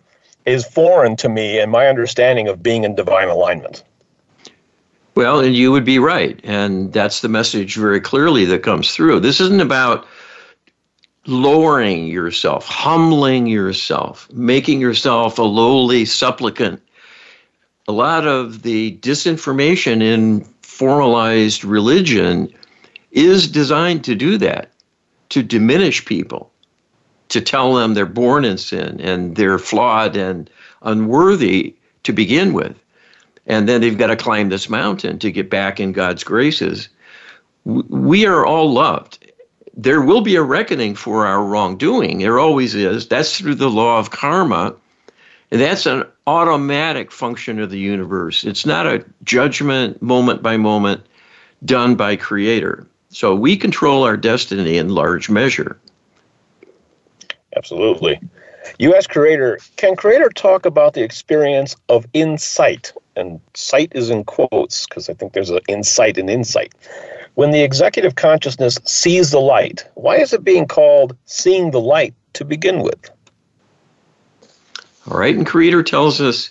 is 0.45 0.67
foreign 0.67 1.17
to 1.17 1.31
me 1.31 1.59
and 1.59 1.73
my 1.73 1.87
understanding 1.87 2.47
of 2.47 2.63
being 2.63 2.85
in 2.85 2.95
divine 2.95 3.29
alignment. 3.29 3.83
Well, 5.15 5.41
and 5.41 5.57
you 5.57 5.73
would 5.73 5.87
be 5.87 5.99
right. 5.99 6.39
And 6.45 6.93
that's 6.93 7.23
the 7.23 7.31
message 7.31 7.77
very 7.77 8.01
clearly 8.01 8.45
that 8.45 8.63
comes 8.63 8.95
through. 8.95 9.21
This 9.21 9.41
isn't 9.41 9.63
about 9.63 10.07
lowering 11.29 12.07
yourself, 12.07 12.67
humbling 12.67 13.47
yourself, 13.47 14.29
making 14.33 14.81
yourself 14.81 15.39
a 15.39 15.43
lowly 15.43 16.05
supplicant. 16.05 16.83
A 17.87 17.93
lot 17.93 18.27
of 18.27 18.63
the 18.63 18.97
disinformation 18.99 20.03
in 20.03 20.41
formalized 20.63 21.65
religion 21.65 22.53
is 23.13 23.49
designed 23.49 24.05
to 24.05 24.15
do 24.15 24.39
that, 24.39 24.73
to 25.31 25.43
diminish 25.43 26.05
people 26.05 26.51
to 27.29 27.41
tell 27.41 27.75
them 27.75 27.95
they're 27.95 28.07
born 28.07 28.45
in 28.45 28.59
sin 28.59 29.01
and 29.01 29.37
they're 29.37 29.59
flawed 29.59 30.17
and 30.17 30.51
unworthy 30.83 31.75
to 32.05 32.13
begin 32.13 32.53
with. 32.53 32.77
And 33.47 33.69
then 33.69 33.81
they've 33.81 33.99
got 33.99 34.09
to 34.09 34.17
climb 34.17 34.49
this 34.49 34.69
mountain 34.69 35.19
to 35.21 35.31
get 35.31 35.51
back 35.51 35.81
in 35.81 35.93
God's 35.93 36.25
graces. 36.25 36.89
We 37.65 38.27
are 38.27 38.45
all 38.45 38.73
loved. 38.73 39.28
There 39.79 40.03
will 40.03 40.21
be 40.21 40.35
a 40.35 40.43
reckoning 40.43 40.97
for 40.97 41.25
our 41.25 41.43
wrongdoing. 41.43 42.19
There 42.19 42.39
always 42.39 42.75
is. 42.75 43.07
That's 43.07 43.39
through 43.39 43.55
the 43.55 43.71
law 43.71 43.99
of 43.99 44.11
karma. 44.11 44.75
And 45.51 45.61
that's 45.61 45.87
an 45.87 46.05
automatic 46.27 47.11
function 47.11 47.61
of 47.61 47.71
the 47.71 47.79
universe. 47.79 48.45
It's 48.45 48.67
not 48.67 48.87
a 48.87 49.05
judgment 49.25 50.03
moment 50.03 50.43
by 50.43 50.57
moment 50.57 51.07
done 51.65 51.95
by 51.95 52.17
creator. 52.17 52.87
So 53.11 53.35
we 53.35 53.57
control 53.57 54.05
our 54.05 54.17
destiny 54.17 54.77
in 54.77 54.91
large 54.91 55.31
measure. 55.31 55.79
Absolutely. 57.57 58.21
You 58.79 58.95
asked 58.95 59.09
Creator, 59.09 59.59
can 59.77 59.97
Creator 59.97 60.31
talk 60.31 60.67
about 60.67 60.93
the 60.93 61.03
experience 61.03 61.75
of 61.89 62.07
insight? 62.13 62.93
And 63.17 63.41
sight 63.55 63.93
is 63.95 64.11
in 64.11 64.25
quotes 64.25 64.87
because 64.87 65.09
I 65.09 65.15
think 65.15 65.33
there's 65.33 65.51
an 65.51 65.61
insight 65.69 66.19
and 66.19 66.29
insight. 66.29 66.75
When 67.39 67.53
the 67.53 67.63
executive 67.63 68.17
consciousness 68.17 68.81
sees 68.85 69.31
the 69.31 69.39
light, 69.39 69.87
why 69.95 70.17
is 70.17 70.33
it 70.33 70.43
being 70.43 70.67
called 70.67 71.17
seeing 71.25 71.71
the 71.71 71.79
light 71.79 72.13
to 72.33 72.45
begin 72.45 72.81
with? 72.81 73.13
All 75.09 75.21
right, 75.21 75.37
and 75.37 75.47
Creator 75.47 75.85
tells 75.85 76.21
us 76.21 76.51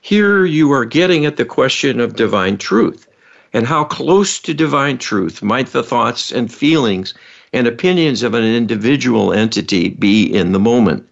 here 0.00 0.44
you 0.44 0.70
are 0.70 0.84
getting 0.84 1.26
at 1.26 1.38
the 1.38 1.44
question 1.44 1.98
of 1.98 2.14
divine 2.14 2.56
truth 2.56 3.08
and 3.52 3.66
how 3.66 3.82
close 3.82 4.38
to 4.42 4.54
divine 4.54 4.96
truth 4.96 5.42
might 5.42 5.72
the 5.72 5.82
thoughts 5.82 6.30
and 6.30 6.54
feelings 6.54 7.14
and 7.52 7.66
opinions 7.66 8.22
of 8.22 8.34
an 8.34 8.44
individual 8.44 9.32
entity 9.32 9.88
be 9.88 10.32
in 10.32 10.52
the 10.52 10.60
moment. 10.60 11.04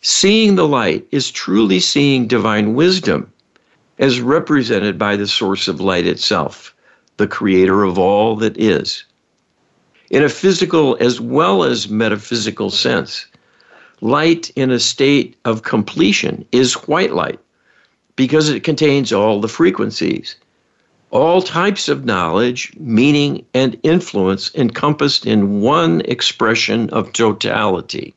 Seeing 0.00 0.54
the 0.54 0.66
light 0.66 1.06
is 1.10 1.30
truly 1.30 1.80
seeing 1.80 2.28
divine 2.28 2.72
wisdom 2.72 3.30
as 3.98 4.22
represented 4.22 4.98
by 4.98 5.16
the 5.16 5.26
source 5.26 5.68
of 5.68 5.82
light 5.82 6.06
itself, 6.06 6.73
the 7.16 7.26
creator 7.26 7.82
of 7.82 7.98
all 7.98 8.36
that 8.36 8.56
is. 8.58 9.04
In 10.10 10.22
a 10.22 10.28
physical 10.28 10.96
as 11.00 11.20
well 11.20 11.64
as 11.64 11.88
metaphysical 11.88 12.70
sense, 12.70 13.26
light 14.00 14.50
in 14.56 14.70
a 14.70 14.78
state 14.78 15.36
of 15.44 15.62
completion 15.62 16.44
is 16.52 16.74
white 16.88 17.14
light 17.14 17.40
because 18.16 18.48
it 18.48 18.64
contains 18.64 19.12
all 19.12 19.40
the 19.40 19.48
frequencies 19.48 20.36
all 21.14 21.40
types 21.40 21.88
of 21.88 22.04
knowledge, 22.04 22.72
meaning, 22.76 23.46
and 23.54 23.78
influence 23.84 24.52
encompassed 24.56 25.24
in 25.24 25.60
one 25.60 26.00
expression 26.06 26.90
of 26.90 27.12
totality. 27.12 28.12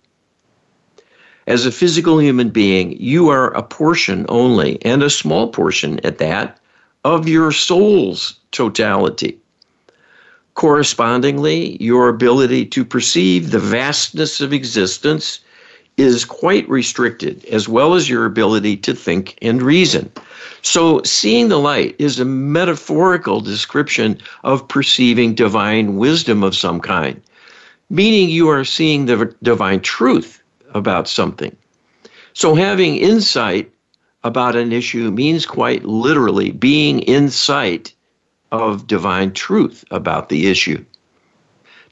As 1.46 1.68
a 1.68 1.72
physical 1.72 2.20
human 2.20 2.50
being, 2.50 3.00
you 3.00 3.30
are 3.30 3.54
a 3.54 3.62
portion 3.62 4.25
only, 4.30 4.84
and 4.84 5.04
a 5.04 5.12
small 5.12 5.50
portion 5.50 6.00
at 6.04 6.18
that, 6.18 6.60
of 7.08 7.26
your 7.26 7.54
soul's 7.54 8.38
totality. 8.52 9.40
Correspondingly, 10.56 11.82
your 11.82 12.10
ability 12.10 12.66
to 12.66 12.84
perceive 12.84 13.52
the 13.52 13.60
vastness 13.60 14.42
of 14.42 14.52
existence 14.52 15.40
is 15.96 16.26
quite 16.26 16.68
restricted, 16.68 17.46
as 17.46 17.70
well 17.70 17.94
as 17.94 18.10
your 18.10 18.26
ability 18.26 18.76
to 18.76 18.94
think 18.94 19.38
and 19.42 19.62
reason. 19.62 20.12
So, 20.62 21.02
seeing 21.04 21.48
the 21.48 21.60
light 21.60 21.96
is 21.98 22.20
a 22.20 22.26
metaphorical 22.26 23.40
description 23.40 24.20
of 24.44 24.68
perceiving 24.68 25.34
divine 25.34 25.96
wisdom 25.96 26.44
of 26.44 26.58
some 26.58 26.82
kind, 26.82 27.22
meaning 27.90 28.30
you 28.30 28.50
are 28.50 28.66
seeing 28.66 29.06
the 29.06 29.34
divine 29.42 29.80
truth 29.80 30.44
about 30.74 31.08
something. 31.08 31.56
So, 32.34 32.54
having 32.54 32.98
insight 32.98 33.72
about 34.28 34.58
an 34.58 34.74
issue 34.74 35.10
means 35.10 35.46
quite 35.46 35.86
literally 35.86 36.52
being 36.52 37.00
in 37.00 37.30
sight 37.30 37.94
of 38.52 38.86
divine 38.86 39.32
truth 39.32 39.86
about 39.90 40.28
the 40.28 40.48
issue. 40.48 40.84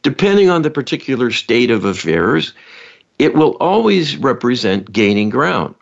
Depending 0.03 0.49
on 0.49 0.61
the 0.61 0.69
particular 0.69 1.31
state 1.31 1.71
of 1.71 1.85
affairs, 1.85 2.53
it 3.19 3.35
will 3.35 3.55
always 3.61 4.17
represent 4.17 4.91
gaining 4.91 5.29
ground. 5.29 5.75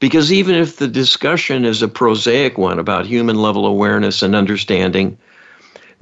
Because 0.00 0.32
even 0.32 0.56
if 0.56 0.76
the 0.76 0.88
discussion 0.88 1.64
is 1.64 1.80
a 1.80 1.88
prosaic 1.88 2.58
one 2.58 2.80
about 2.80 3.06
human 3.06 3.36
level 3.36 3.64
awareness 3.64 4.22
and 4.22 4.34
understanding, 4.34 5.16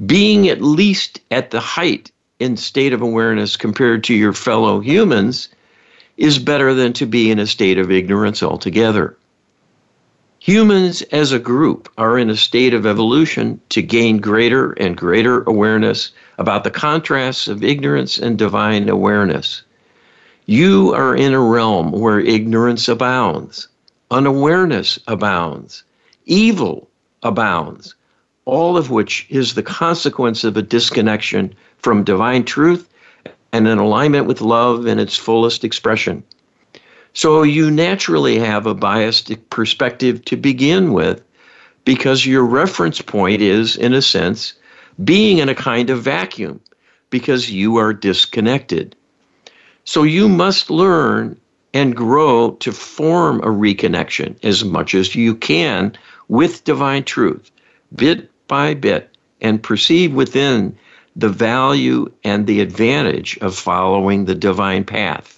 being 0.06 0.48
at 0.48 0.62
least 0.62 1.20
at 1.30 1.50
the 1.50 1.60
height 1.60 2.10
in 2.38 2.56
state 2.56 2.94
of 2.94 3.02
awareness 3.02 3.56
compared 3.56 4.04
to 4.04 4.14
your 4.14 4.32
fellow 4.32 4.80
humans 4.80 5.50
is 6.16 6.38
better 6.38 6.72
than 6.72 6.94
to 6.94 7.04
be 7.04 7.30
in 7.30 7.38
a 7.38 7.46
state 7.46 7.78
of 7.78 7.90
ignorance 7.90 8.42
altogether. 8.42 9.17
Humans 10.48 11.02
as 11.12 11.30
a 11.30 11.38
group 11.38 11.90
are 11.98 12.16
in 12.16 12.30
a 12.30 12.34
state 12.34 12.72
of 12.72 12.86
evolution 12.86 13.60
to 13.68 13.82
gain 13.82 14.16
greater 14.16 14.72
and 14.72 14.96
greater 14.96 15.42
awareness 15.42 16.10
about 16.38 16.64
the 16.64 16.70
contrasts 16.70 17.48
of 17.48 17.62
ignorance 17.62 18.18
and 18.18 18.38
divine 18.38 18.88
awareness. 18.88 19.60
You 20.46 20.94
are 20.94 21.14
in 21.14 21.34
a 21.34 21.38
realm 21.38 21.92
where 21.92 22.18
ignorance 22.18 22.88
abounds, 22.88 23.68
unawareness 24.10 24.98
abounds, 25.06 25.84
evil 26.24 26.88
abounds, 27.22 27.94
all 28.46 28.78
of 28.78 28.88
which 28.88 29.26
is 29.28 29.52
the 29.52 29.62
consequence 29.62 30.44
of 30.44 30.56
a 30.56 30.62
disconnection 30.62 31.54
from 31.76 32.04
divine 32.04 32.44
truth 32.44 32.88
and 33.52 33.68
an 33.68 33.76
alignment 33.76 34.24
with 34.24 34.40
love 34.40 34.86
in 34.86 34.98
its 34.98 35.14
fullest 35.14 35.62
expression. 35.62 36.24
So 37.18 37.42
you 37.42 37.68
naturally 37.68 38.38
have 38.38 38.64
a 38.64 38.76
biased 38.76 39.50
perspective 39.50 40.24
to 40.26 40.36
begin 40.36 40.92
with 40.92 41.20
because 41.84 42.24
your 42.24 42.44
reference 42.44 43.02
point 43.02 43.42
is, 43.42 43.74
in 43.74 43.92
a 43.92 44.02
sense, 44.02 44.52
being 45.02 45.38
in 45.38 45.48
a 45.48 45.54
kind 45.56 45.90
of 45.90 46.00
vacuum 46.00 46.60
because 47.10 47.50
you 47.50 47.74
are 47.74 47.92
disconnected. 47.92 48.94
So 49.82 50.04
you 50.04 50.28
must 50.28 50.70
learn 50.70 51.36
and 51.74 51.96
grow 51.96 52.52
to 52.60 52.70
form 52.70 53.40
a 53.40 53.46
reconnection 53.46 54.36
as 54.44 54.64
much 54.64 54.94
as 54.94 55.16
you 55.16 55.34
can 55.34 55.98
with 56.28 56.62
divine 56.62 57.02
truth, 57.02 57.50
bit 57.96 58.30
by 58.46 58.74
bit, 58.74 59.18
and 59.40 59.60
perceive 59.60 60.14
within 60.14 60.78
the 61.16 61.30
value 61.30 62.12
and 62.22 62.46
the 62.46 62.60
advantage 62.60 63.36
of 63.38 63.56
following 63.56 64.26
the 64.26 64.36
divine 64.36 64.84
path. 64.84 65.37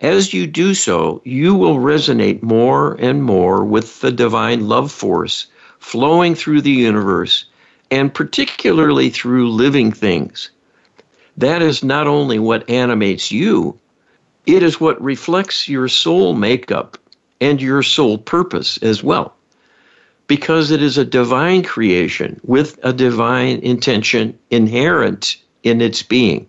As 0.00 0.32
you 0.32 0.46
do 0.46 0.74
so, 0.74 1.20
you 1.24 1.54
will 1.54 1.78
resonate 1.78 2.42
more 2.42 2.94
and 3.00 3.24
more 3.24 3.64
with 3.64 4.00
the 4.00 4.12
divine 4.12 4.68
love 4.68 4.92
force 4.92 5.46
flowing 5.80 6.34
through 6.36 6.60
the 6.60 6.70
universe 6.70 7.44
and 7.90 8.14
particularly 8.14 9.10
through 9.10 9.50
living 9.50 9.90
things. 9.90 10.50
That 11.36 11.62
is 11.62 11.82
not 11.82 12.06
only 12.06 12.38
what 12.38 12.68
animates 12.70 13.32
you, 13.32 13.78
it 14.46 14.62
is 14.62 14.80
what 14.80 15.00
reflects 15.02 15.68
your 15.68 15.88
soul 15.88 16.34
makeup 16.34 16.96
and 17.40 17.60
your 17.60 17.82
soul 17.82 18.18
purpose 18.18 18.78
as 18.78 19.02
well. 19.02 19.34
Because 20.26 20.70
it 20.70 20.82
is 20.82 20.98
a 20.98 21.04
divine 21.04 21.62
creation 21.62 22.40
with 22.44 22.78
a 22.82 22.92
divine 22.92 23.58
intention 23.60 24.38
inherent 24.50 25.36
in 25.62 25.80
its 25.80 26.02
being. 26.02 26.46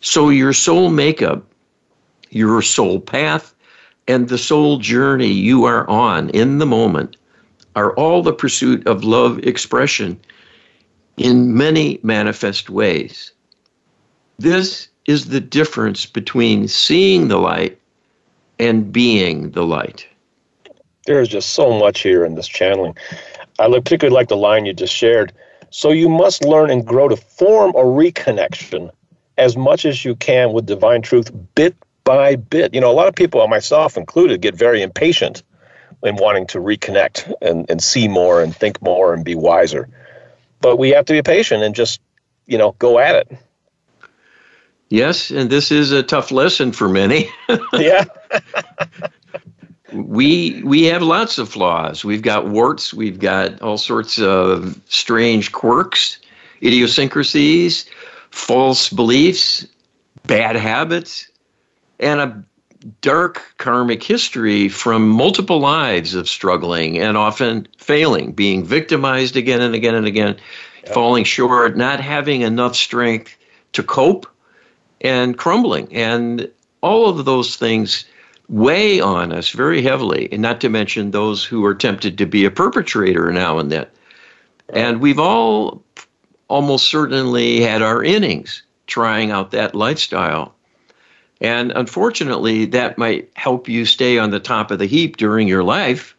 So 0.00 0.30
your 0.30 0.52
soul 0.52 0.90
makeup, 0.90 1.44
your 2.34 2.62
soul 2.62 3.00
path, 3.00 3.54
and 4.06 4.28
the 4.28 4.38
soul 4.38 4.78
journey 4.78 5.32
you 5.32 5.64
are 5.64 5.88
on 5.88 6.30
in 6.30 6.58
the 6.58 6.66
moment 6.66 7.16
are 7.76 7.94
all 7.94 8.22
the 8.22 8.32
pursuit 8.32 8.86
of 8.86 9.04
love 9.04 9.38
expression 9.40 10.20
in 11.16 11.56
many 11.56 11.98
manifest 12.02 12.70
ways. 12.70 13.32
This 14.38 14.88
is 15.06 15.28
the 15.28 15.40
difference 15.40 16.06
between 16.06 16.68
seeing 16.68 17.28
the 17.28 17.38
light 17.38 17.78
and 18.58 18.92
being 18.92 19.50
the 19.50 19.64
light. 19.64 20.06
There's 21.06 21.28
just 21.28 21.50
so 21.50 21.78
much 21.78 22.00
here 22.00 22.24
in 22.24 22.34
this 22.34 22.48
channeling. 22.48 22.96
I 23.58 23.68
particularly 23.68 24.14
like 24.14 24.28
the 24.28 24.36
line 24.36 24.66
you 24.66 24.72
just 24.72 24.94
shared. 24.94 25.32
So 25.70 25.90
you 25.90 26.08
must 26.08 26.44
learn 26.44 26.70
and 26.70 26.86
grow 26.86 27.08
to 27.08 27.16
form 27.16 27.70
a 27.70 27.84
reconnection 27.84 28.90
as 29.36 29.56
much 29.56 29.84
as 29.84 30.04
you 30.04 30.14
can 30.14 30.52
with 30.52 30.66
divine 30.66 31.02
truth 31.02 31.30
bit 31.54 31.76
by 32.04 32.36
bit. 32.36 32.74
You 32.74 32.80
know, 32.80 32.90
a 32.90 32.94
lot 32.94 33.08
of 33.08 33.14
people, 33.14 33.46
myself 33.48 33.96
included, 33.96 34.40
get 34.40 34.54
very 34.54 34.82
impatient 34.82 35.42
in 36.02 36.16
wanting 36.16 36.46
to 36.48 36.58
reconnect 36.58 37.32
and, 37.40 37.68
and 37.68 37.82
see 37.82 38.08
more 38.08 38.42
and 38.42 38.54
think 38.54 38.80
more 38.82 39.14
and 39.14 39.24
be 39.24 39.34
wiser. 39.34 39.88
But 40.60 40.76
we 40.76 40.90
have 40.90 41.06
to 41.06 41.12
be 41.12 41.22
patient 41.22 41.62
and 41.62 41.74
just, 41.74 42.00
you 42.46 42.58
know, 42.58 42.72
go 42.78 42.98
at 42.98 43.16
it. 43.16 43.38
Yes, 44.90 45.30
and 45.30 45.50
this 45.50 45.72
is 45.72 45.90
a 45.90 46.02
tough 46.02 46.30
lesson 46.30 46.72
for 46.72 46.88
many. 46.88 47.28
yeah. 47.72 48.04
we 49.92 50.62
we 50.62 50.84
have 50.84 51.02
lots 51.02 51.38
of 51.38 51.48
flaws. 51.48 52.04
We've 52.04 52.22
got 52.22 52.48
warts, 52.48 52.92
we've 52.92 53.18
got 53.18 53.60
all 53.62 53.78
sorts 53.78 54.18
of 54.18 54.80
strange 54.88 55.52
quirks, 55.52 56.18
idiosyncrasies, 56.62 57.86
false 58.30 58.90
beliefs, 58.90 59.66
bad 60.26 60.56
habits, 60.56 61.28
and 62.04 62.20
a 62.20 62.44
dark 63.00 63.54
karmic 63.58 64.02
history 64.02 64.68
from 64.68 65.08
multiple 65.08 65.58
lives 65.58 66.14
of 66.14 66.28
struggling 66.28 66.98
and 66.98 67.16
often 67.16 67.66
failing, 67.78 68.32
being 68.32 68.64
victimized 68.64 69.36
again 69.36 69.62
and 69.62 69.74
again 69.74 69.94
and 69.94 70.06
again, 70.06 70.36
yep. 70.84 70.92
falling 70.92 71.24
short, 71.24 71.76
not 71.76 72.00
having 72.00 72.42
enough 72.42 72.76
strength 72.76 73.36
to 73.72 73.82
cope, 73.82 74.26
and 75.00 75.38
crumbling. 75.38 75.94
And 75.94 76.50
all 76.82 77.08
of 77.08 77.24
those 77.24 77.56
things 77.56 78.04
weigh 78.48 79.00
on 79.00 79.32
us 79.32 79.50
very 79.50 79.82
heavily, 79.82 80.28
and 80.30 80.42
not 80.42 80.60
to 80.60 80.68
mention 80.68 81.10
those 81.10 81.42
who 81.42 81.64
are 81.64 81.74
tempted 81.74 82.18
to 82.18 82.26
be 82.26 82.44
a 82.44 82.50
perpetrator 82.50 83.32
now 83.32 83.58
and 83.58 83.72
then. 83.72 83.86
And 84.68 85.00
we've 85.00 85.18
all 85.18 85.82
almost 86.48 86.88
certainly 86.88 87.60
had 87.60 87.80
our 87.80 88.02
innings 88.02 88.62
trying 88.86 89.30
out 89.30 89.50
that 89.52 89.74
lifestyle. 89.74 90.54
And 91.44 91.72
unfortunately, 91.72 92.64
that 92.66 92.96
might 92.96 93.30
help 93.36 93.68
you 93.68 93.84
stay 93.84 94.16
on 94.16 94.30
the 94.30 94.40
top 94.40 94.70
of 94.70 94.78
the 94.78 94.86
heap 94.86 95.18
during 95.18 95.46
your 95.46 95.62
life. 95.62 96.16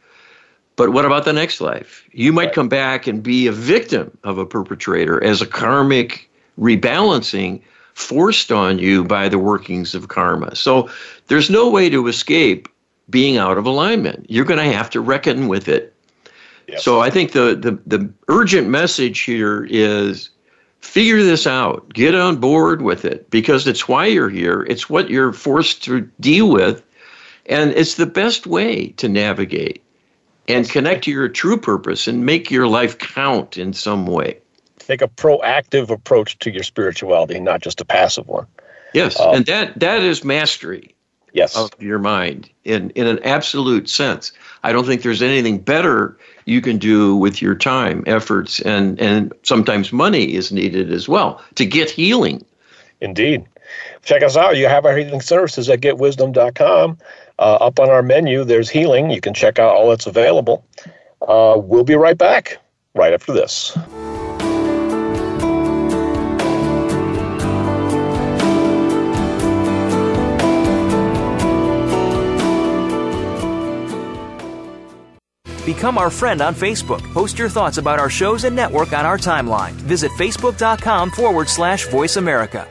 But 0.75 0.91
what 0.91 1.03
about 1.03 1.25
the 1.25 1.33
next 1.33 1.59
life? 1.61 2.03
You 2.11 2.31
might 2.31 2.53
come 2.53 2.69
back 2.69 3.07
and 3.07 3.23
be 3.23 3.47
a 3.47 3.51
victim 3.51 4.15
of 4.23 4.37
a 4.37 4.45
perpetrator 4.45 5.23
as 5.23 5.41
a 5.41 5.47
karmic 5.47 6.29
rebalancing 6.59 7.63
forced 7.95 8.51
on 8.51 8.77
you 8.77 9.03
by 9.03 9.27
the 9.27 9.39
workings 9.39 9.95
of 9.95 10.09
karma. 10.09 10.55
So 10.55 10.91
there's 11.25 11.49
no 11.49 11.71
way 11.71 11.89
to 11.89 12.07
escape 12.07 12.67
being 13.09 13.37
out 13.37 13.57
of 13.57 13.65
alignment. 13.65 14.27
You're 14.29 14.45
going 14.45 14.63
to 14.63 14.77
have 14.77 14.91
to 14.91 15.01
reckon 15.01 15.47
with 15.47 15.67
it. 15.67 15.91
Yes. 16.67 16.83
So 16.83 16.99
I 16.99 17.09
think 17.09 17.31
the, 17.31 17.55
the, 17.55 17.79
the 17.87 18.07
urgent 18.27 18.67
message 18.67 19.21
here 19.21 19.65
is 19.71 20.29
figure 20.85 21.23
this 21.23 21.45
out, 21.47 21.91
get 21.93 22.15
on 22.15 22.37
board 22.37 22.81
with 22.81 23.05
it 23.05 23.29
because 23.29 23.67
it's 23.67 23.87
why 23.87 24.05
you're 24.05 24.29
here, 24.29 24.65
it's 24.69 24.89
what 24.89 25.09
you're 25.09 25.33
forced 25.33 25.83
to 25.83 26.01
deal 26.19 26.49
with, 26.49 26.83
and 27.47 27.71
it's 27.71 27.95
the 27.95 28.05
best 28.05 28.47
way 28.47 28.87
to 28.89 29.09
navigate 29.09 29.83
and 30.47 30.69
connect 30.69 31.05
to 31.05 31.11
your 31.11 31.27
true 31.27 31.57
purpose 31.57 32.07
and 32.07 32.25
make 32.25 32.51
your 32.51 32.67
life 32.67 32.97
count 32.97 33.57
in 33.57 33.73
some 33.73 34.05
way. 34.05 34.39
Take 34.79 35.01
a 35.01 35.07
proactive 35.07 35.89
approach 35.89 36.37
to 36.39 36.51
your 36.51 36.63
spirituality, 36.63 37.39
not 37.39 37.61
just 37.61 37.81
a 37.81 37.85
passive 37.85 38.27
one. 38.27 38.45
Yes, 38.93 39.19
um, 39.19 39.35
and 39.35 39.45
that 39.47 39.79
that 39.79 40.03
is 40.03 40.23
mastery 40.23 40.95
yes. 41.35 41.55
of 41.55 41.69
your 41.79 41.99
mind 41.99 42.49
in, 42.63 42.91
in 42.91 43.07
an 43.07 43.19
absolute 43.23 43.89
sense. 43.89 44.31
I 44.63 44.71
don't 44.71 44.85
think 44.85 45.01
there's 45.01 45.21
anything 45.21 45.59
better 45.59 46.17
you 46.45 46.61
can 46.61 46.77
do 46.77 47.15
with 47.15 47.41
your 47.41 47.55
time, 47.55 48.03
efforts, 48.07 48.61
and, 48.61 48.99
and 48.99 49.33
sometimes 49.43 49.91
money 49.91 50.33
is 50.35 50.51
needed 50.51 50.91
as 50.91 51.09
well 51.09 51.43
to 51.55 51.65
get 51.65 51.89
healing. 51.89 52.45
Indeed. 53.01 53.45
Check 54.03 54.23
us 54.23 54.37
out. 54.37 54.57
You 54.57 54.67
have 54.67 54.85
our 54.85 54.95
healing 54.95 55.21
services 55.21 55.69
at 55.69 55.81
getwisdom.com. 55.81 56.97
Uh, 57.37 57.41
up 57.55 57.79
on 57.79 57.89
our 57.89 58.03
menu, 58.03 58.43
there's 58.43 58.69
healing. 58.69 59.09
You 59.09 59.19
can 59.19 59.33
check 59.33 59.59
out 59.59 59.75
all 59.75 59.89
that's 59.89 60.07
available. 60.07 60.65
Uh, 61.21 61.55
we'll 61.57 61.83
be 61.83 61.95
right 61.95 62.17
back 62.17 62.59
right 62.93 63.13
after 63.13 63.33
this. 63.33 63.77
Become 75.65 75.97
our 75.97 76.11
friend 76.11 76.41
on 76.41 76.53
Facebook. 76.53 77.01
Post 77.13 77.39
your 77.39 77.49
thoughts 77.49 77.77
about 77.77 77.99
our 77.99 78.09
shows 78.09 78.43
and 78.43 78.55
network 78.55 78.93
on 78.93 79.05
our 79.05 79.17
timeline. 79.17 79.71
Visit 79.71 80.11
facebook.com 80.11 81.11
forward 81.11 81.49
slash 81.49 81.87
voice 81.87 82.17
America. 82.17 82.67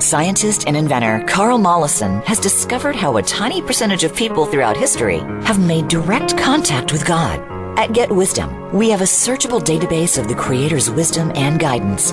Scientist 0.00 0.66
and 0.66 0.76
inventor 0.76 1.24
Carl 1.26 1.58
Mollison 1.58 2.20
has 2.22 2.38
discovered 2.38 2.94
how 2.94 3.16
a 3.16 3.22
tiny 3.22 3.62
percentage 3.62 4.04
of 4.04 4.14
people 4.14 4.46
throughout 4.46 4.76
history 4.76 5.18
have 5.44 5.58
made 5.58 5.88
direct 5.88 6.36
contact 6.36 6.92
with 6.92 7.06
God. 7.06 7.40
At 7.78 7.92
Get 7.92 8.10
Wisdom, 8.10 8.72
we 8.72 8.90
have 8.90 9.00
a 9.00 9.04
searchable 9.04 9.60
database 9.60 10.18
of 10.18 10.28
the 10.28 10.34
Creator's 10.34 10.90
wisdom 10.90 11.32
and 11.34 11.58
guidance 11.58 12.12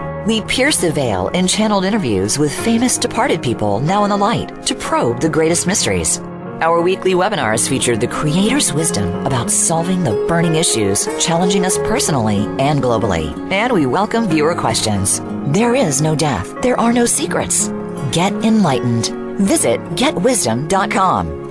We 0.25 0.41
pierce 0.41 0.77
the 0.77 0.91
veil 0.91 1.29
in 1.29 1.47
channeled 1.47 1.83
interviews 1.83 2.37
with 2.37 2.53
famous 2.53 2.99
departed 2.99 3.41
people 3.41 3.79
now 3.79 4.03
in 4.03 4.11
the 4.11 4.17
light 4.17 4.67
to 4.67 4.75
probe 4.75 5.19
the 5.19 5.27
greatest 5.29 5.65
mysteries. 5.65 6.19
Our 6.61 6.79
weekly 6.79 7.13
webinars 7.13 7.67
feature 7.67 7.97
the 7.97 8.07
Creator's 8.07 8.71
wisdom 8.71 9.25
about 9.25 9.49
solving 9.49 10.03
the 10.03 10.23
burning 10.27 10.57
issues 10.57 11.07
challenging 11.19 11.65
us 11.65 11.79
personally 11.79 12.45
and 12.59 12.83
globally. 12.83 13.33
And 13.51 13.73
we 13.73 13.87
welcome 13.87 14.27
viewer 14.27 14.53
questions. 14.53 15.21
There 15.47 15.73
is 15.73 16.03
no 16.03 16.15
death. 16.15 16.61
There 16.61 16.79
are 16.79 16.93
no 16.93 17.07
secrets. 17.07 17.69
Get 18.11 18.31
enlightened. 18.45 19.07
Visit 19.39 19.79
getwisdom.com. 19.95 21.41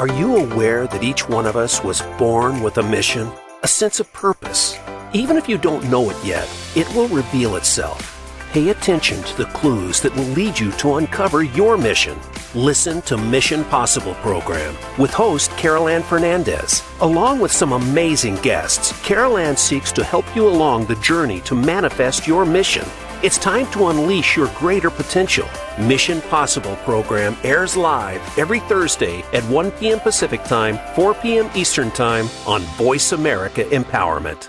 Are 0.00 0.08
you 0.08 0.38
aware 0.38 0.88
that 0.88 1.04
each 1.04 1.28
one 1.28 1.46
of 1.46 1.54
us 1.54 1.84
was 1.84 2.02
born 2.18 2.60
with 2.60 2.78
a 2.78 2.82
mission, 2.82 3.30
a 3.62 3.68
sense 3.68 4.00
of 4.00 4.12
purpose? 4.12 4.76
Even 5.14 5.36
if 5.36 5.48
you 5.48 5.56
don't 5.56 5.88
know 5.88 6.10
it 6.10 6.16
yet, 6.24 6.50
it 6.74 6.92
will 6.92 7.06
reveal 7.06 7.54
itself. 7.54 8.10
Pay 8.50 8.70
attention 8.70 9.22
to 9.22 9.36
the 9.36 9.50
clues 9.52 10.00
that 10.00 10.14
will 10.16 10.24
lead 10.34 10.58
you 10.58 10.72
to 10.72 10.96
uncover 10.96 11.44
your 11.44 11.78
mission. 11.78 12.18
Listen 12.52 13.00
to 13.02 13.16
Mission 13.16 13.64
Possible 13.66 14.14
program 14.14 14.76
with 14.98 15.12
host 15.12 15.52
Carol 15.52 15.86
Ann 15.86 16.02
Fernandez. 16.02 16.82
Along 17.00 17.38
with 17.38 17.52
some 17.52 17.72
amazing 17.72 18.34
guests, 18.36 18.92
Carol 19.04 19.38
Ann 19.38 19.56
seeks 19.56 19.92
to 19.92 20.02
help 20.02 20.24
you 20.34 20.48
along 20.48 20.86
the 20.86 20.96
journey 20.96 21.40
to 21.42 21.54
manifest 21.54 22.26
your 22.26 22.44
mission. 22.44 22.86
It's 23.22 23.38
time 23.38 23.70
to 23.70 23.90
unleash 23.90 24.36
your 24.36 24.48
greater 24.56 24.90
potential. 24.90 25.48
Mission 25.78 26.20
Possible 26.22 26.74
program 26.82 27.36
airs 27.44 27.76
live 27.76 28.20
every 28.36 28.58
Thursday 28.60 29.20
at 29.32 29.44
1 29.44 29.70
p.m. 29.72 30.00
Pacific 30.00 30.42
Time, 30.42 30.76
4 30.96 31.14
p.m. 31.14 31.48
Eastern 31.54 31.92
Time 31.92 32.26
on 32.48 32.62
Voice 32.76 33.12
America 33.12 33.62
Empowerment. 33.66 34.48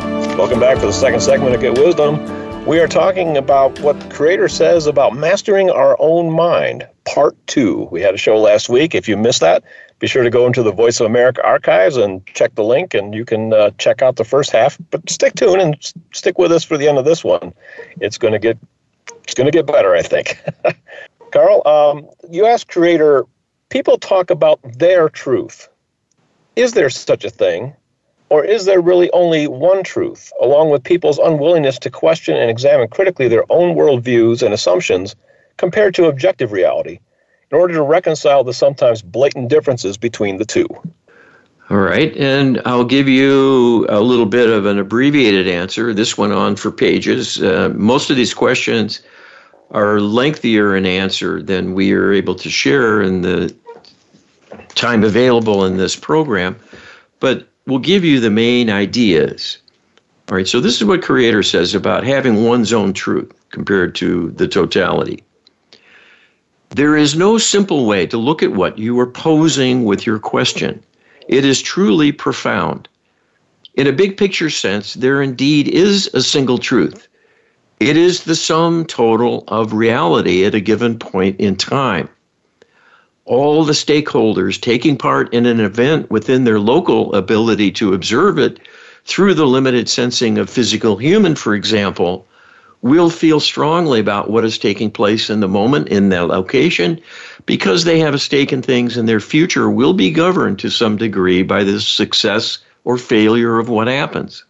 Welcome 0.37 0.59
back 0.61 0.79
to 0.79 0.85
the 0.85 0.93
second 0.93 1.19
segment 1.19 1.53
of 1.53 1.61
Get 1.61 1.77
Wisdom. 1.77 2.65
We 2.65 2.79
are 2.79 2.87
talking 2.87 3.37
about 3.37 3.77
what 3.81 3.99
the 3.99 4.09
Creator 4.09 4.47
says 4.47 4.87
about 4.87 5.13
mastering 5.13 5.69
our 5.69 5.95
own 5.99 6.31
mind, 6.31 6.87
part 7.05 7.35
two. 7.47 7.89
We 7.91 8.01
had 8.01 8.15
a 8.15 8.17
show 8.17 8.39
last 8.39 8.69
week. 8.69 8.95
If 8.95 9.07
you 9.07 9.17
missed 9.17 9.41
that, 9.41 9.63
be 9.99 10.07
sure 10.07 10.23
to 10.23 10.29
go 10.29 10.47
into 10.47 10.63
the 10.63 10.71
Voice 10.71 10.99
of 10.99 11.05
America 11.05 11.45
archives 11.45 11.97
and 11.97 12.25
check 12.25 12.55
the 12.55 12.63
link, 12.63 12.93
and 12.93 13.13
you 13.13 13.25
can 13.25 13.53
uh, 13.53 13.71
check 13.77 14.01
out 14.01 14.15
the 14.15 14.23
first 14.23 14.51
half. 14.51 14.79
But 14.89 15.07
stick 15.09 15.35
tuned 15.35 15.61
and 15.61 15.93
stick 16.13 16.39
with 16.39 16.51
us 16.51 16.63
for 16.63 16.77
the 16.77 16.87
end 16.87 16.97
of 16.97 17.05
this 17.05 17.23
one. 17.23 17.53
It's 17.99 18.17
going 18.17 18.33
to 18.33 18.39
get 18.39 18.57
it's 19.23 19.33
going 19.33 19.45
to 19.45 19.51
get 19.51 19.67
better, 19.67 19.93
I 19.93 20.01
think. 20.01 20.41
Carl, 21.31 21.61
um, 21.67 22.09
you 22.29 22.45
asked 22.45 22.69
Creator. 22.69 23.25
People 23.69 23.97
talk 23.97 24.29
about 24.31 24.59
their 24.63 25.07
truth. 25.09 25.69
Is 26.55 26.73
there 26.73 26.89
such 26.89 27.25
a 27.25 27.29
thing? 27.29 27.75
Or 28.31 28.43
is 28.43 28.65
there 28.65 28.81
really 28.81 29.11
only 29.11 29.47
one 29.47 29.83
truth, 29.83 30.31
along 30.41 30.71
with 30.71 30.83
people's 30.83 31.19
unwillingness 31.19 31.77
to 31.79 31.89
question 31.89 32.35
and 32.35 32.49
examine 32.49 32.87
critically 32.87 33.27
their 33.27 33.45
own 33.49 33.75
worldviews 33.75 34.41
and 34.41 34.53
assumptions 34.53 35.15
compared 35.57 35.93
to 35.95 36.05
objective 36.05 36.51
reality? 36.51 36.99
in 37.51 37.57
order 37.57 37.73
to 37.73 37.81
reconcile 37.81 38.43
the 38.43 38.53
sometimes 38.53 39.01
blatant 39.01 39.49
differences 39.49 39.97
between 39.97 40.37
the 40.37 40.45
two. 40.45 40.67
All 41.69 41.77
right, 41.77 42.15
and 42.17 42.61
I'll 42.65 42.85
give 42.85 43.07
you 43.07 43.85
a 43.89 44.01
little 44.01 44.25
bit 44.25 44.49
of 44.49 44.65
an 44.65 44.77
abbreviated 44.77 45.47
answer. 45.47 45.93
This 45.93 46.17
went 46.17 46.33
on 46.33 46.55
for 46.55 46.71
pages. 46.71 47.41
Uh, 47.41 47.71
most 47.75 48.09
of 48.09 48.17
these 48.17 48.33
questions 48.33 49.01
are 49.71 50.01
lengthier 50.01 50.75
in 50.75 50.85
answer 50.85 51.41
than 51.41 51.73
we 51.73 51.93
are 51.93 52.11
able 52.11 52.35
to 52.35 52.49
share 52.49 53.01
in 53.01 53.21
the 53.21 53.55
time 54.75 55.03
available 55.03 55.65
in 55.65 55.77
this 55.77 55.95
program, 55.95 56.57
but 57.21 57.47
we'll 57.71 57.79
give 57.79 58.03
you 58.03 58.19
the 58.19 58.29
main 58.29 58.69
ideas. 58.69 59.57
All 60.29 60.35
right, 60.35 60.47
so 60.47 60.59
this 60.59 60.75
is 60.75 60.83
what 60.83 61.01
Creator 61.01 61.41
says 61.43 61.73
about 61.73 62.03
having 62.03 62.43
one's 62.43 62.73
own 62.73 62.91
truth 62.91 63.31
compared 63.49 63.95
to 63.95 64.31
the 64.31 64.45
totality. 64.45 65.23
There 66.71 66.97
is 66.97 67.15
no 67.15 67.37
simple 67.37 67.85
way 67.85 68.05
to 68.07 68.17
look 68.17 68.43
at 68.43 68.51
what 68.51 68.77
you 68.77 68.99
are 68.99 69.07
posing 69.07 69.85
with 69.85 70.05
your 70.05 70.19
question. 70.19 70.83
It 71.29 71.45
is 71.45 71.61
truly 71.61 72.11
profound. 72.11 72.89
In 73.75 73.87
a 73.87 73.93
big 73.93 74.17
picture 74.17 74.49
sense, 74.49 74.95
there 74.95 75.21
indeed 75.21 75.69
is 75.69 76.09
a 76.13 76.21
single 76.21 76.57
truth. 76.57 77.07
It 77.79 77.95
is 77.95 78.25
the 78.25 78.35
sum 78.35 78.85
total 78.85 79.45
of 79.47 79.71
reality 79.71 80.43
at 80.43 80.55
a 80.55 80.59
given 80.59 80.99
point 80.99 81.39
in 81.39 81.55
time. 81.55 82.09
All 83.31 83.63
the 83.63 83.71
stakeholders 83.71 84.59
taking 84.59 84.97
part 84.97 85.33
in 85.33 85.45
an 85.45 85.61
event 85.61 86.11
within 86.11 86.43
their 86.43 86.59
local 86.59 87.15
ability 87.15 87.71
to 87.79 87.93
observe 87.93 88.37
it 88.37 88.59
through 89.05 89.35
the 89.35 89.47
limited 89.47 89.87
sensing 89.87 90.37
of 90.37 90.49
physical 90.49 90.97
human, 90.97 91.35
for 91.35 91.55
example, 91.55 92.27
will 92.81 93.09
feel 93.09 93.39
strongly 93.39 94.01
about 94.01 94.29
what 94.29 94.43
is 94.43 94.57
taking 94.57 94.91
place 94.91 95.29
in 95.29 95.39
the 95.39 95.47
moment 95.47 95.87
in 95.87 96.09
that 96.09 96.27
location 96.27 96.99
because 97.45 97.85
they 97.85 97.99
have 97.99 98.13
a 98.13 98.19
stake 98.19 98.51
in 98.51 98.61
things 98.61 98.97
and 98.97 99.07
their 99.07 99.21
future 99.21 99.69
will 99.69 99.93
be 99.93 100.11
governed 100.11 100.59
to 100.59 100.69
some 100.69 100.97
degree 100.97 101.41
by 101.41 101.63
the 101.63 101.79
success 101.79 102.57
or 102.83 102.97
failure 102.97 103.59
of 103.59 103.69
what 103.69 103.87
happens. 103.87 104.43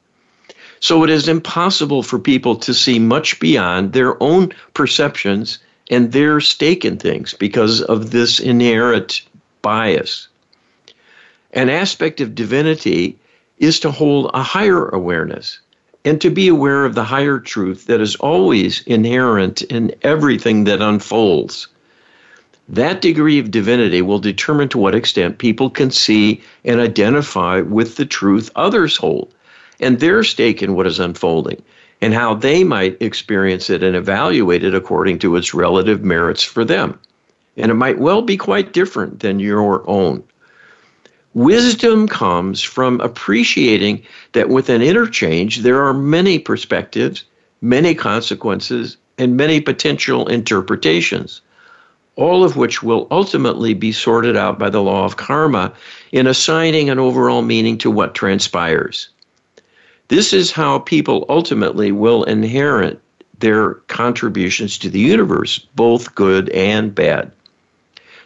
So 0.80 1.04
it 1.04 1.12
is 1.12 1.28
impossible 1.28 2.02
for 2.02 2.18
people 2.18 2.56
to 2.56 2.74
see 2.74 2.98
much 2.98 3.40
beyond 3.40 3.94
their 3.94 4.18
own 4.24 4.52
perceptions 4.74 5.60
and 5.92 6.14
their 6.14 6.40
stake 6.40 6.86
in 6.86 6.98
things 6.98 7.34
because 7.34 7.82
of 7.82 8.12
this 8.12 8.40
inherent 8.40 9.22
bias. 9.62 10.30
An 11.52 11.70
aspect 11.70 12.22
of 12.22 12.34
divinity 12.34 13.20
is 13.60 13.80
to 13.82 13.92
hold 13.92 14.32
a 14.34 14.42
higher 14.42 14.88
awareness 14.88 15.60
and 16.06 16.20
to 16.22 16.32
be 16.32 16.48
aware 16.48 16.86
of 16.86 16.96
the 16.96 17.04
higher 17.04 17.38
truth 17.38 17.86
that 17.86 18.02
is 18.02 18.16
always 18.16 18.82
inherent 18.84 19.62
in 19.64 19.94
everything 20.02 20.64
that 20.64 20.82
unfolds. 20.82 21.68
That 22.70 23.02
degree 23.02 23.38
of 23.38 23.52
divinity 23.52 24.02
will 24.02 24.18
determine 24.20 24.70
to 24.70 24.78
what 24.78 24.96
extent 24.96 25.38
people 25.38 25.70
can 25.70 25.92
see 25.92 26.42
and 26.64 26.80
identify 26.80 27.60
with 27.60 27.98
the 27.98 28.06
truth 28.06 28.50
others 28.56 28.96
hold 28.96 29.34
and 29.82 30.00
their 30.00 30.24
stake 30.24 30.64
in 30.64 30.74
what 30.74 30.88
is 30.88 31.00
unfolding 31.00 31.62
and 32.02 32.14
how 32.14 32.34
they 32.34 32.64
might 32.64 33.02
experience 33.02 33.70
it 33.70 33.84
and 33.84 33.96
evaluate 33.96 34.64
it 34.64 34.74
according 34.74 35.20
to 35.20 35.36
its 35.36 35.54
relative 35.54 36.04
merits 36.04 36.44
for 36.44 36.66
them. 36.66 37.00
And 37.58 37.70
it 37.70 37.76
might 37.76 38.00
well 38.00 38.22
be 38.22 38.38
quite 38.38 38.74
different 38.74 39.20
than 39.20 39.40
your 39.40 39.88
own. 39.90 40.24
Wisdom 41.34 42.08
comes 42.08 42.62
from 42.62 43.00
appreciating 43.00 44.04
that 44.34 44.50
with 44.50 44.70
an 44.70 44.82
interchange, 44.82 45.60
there 45.60 45.82
are 45.82 45.94
many 45.94 46.40
perspectives, 46.40 47.24
many 47.62 47.96
consequences, 47.96 48.98
and 49.18 49.38
many 49.38 49.62
potential 49.62 50.28
interpretations, 50.28 51.42
all 52.16 52.44
of 52.44 52.58
which 52.58 52.84
will 52.84 53.08
ultimately 53.12 53.74
be 53.74 53.92
sorted 53.92 54.36
out 54.36 54.60
by 54.60 54.70
the 54.70 54.82
law 54.82 55.06
of 55.06 55.18
karma 55.18 55.72
in 56.12 56.28
assigning 56.28 56.90
an 56.90 57.00
overall 57.00 57.44
meaning 57.44 57.78
to 57.78 57.92
what 57.92 58.16
transpires. 58.16 59.10
This 60.12 60.34
is 60.34 60.52
how 60.52 60.80
people 60.80 61.26
ultimately 61.30 61.94
will 61.94 62.26
inherit 62.26 63.00
their 63.40 63.76
contributions 63.88 64.78
to 64.80 64.90
the 64.90 65.00
universe, 65.00 65.58
both 65.74 66.16
good 66.16 66.50
and 66.50 66.94
bad. 66.94 67.32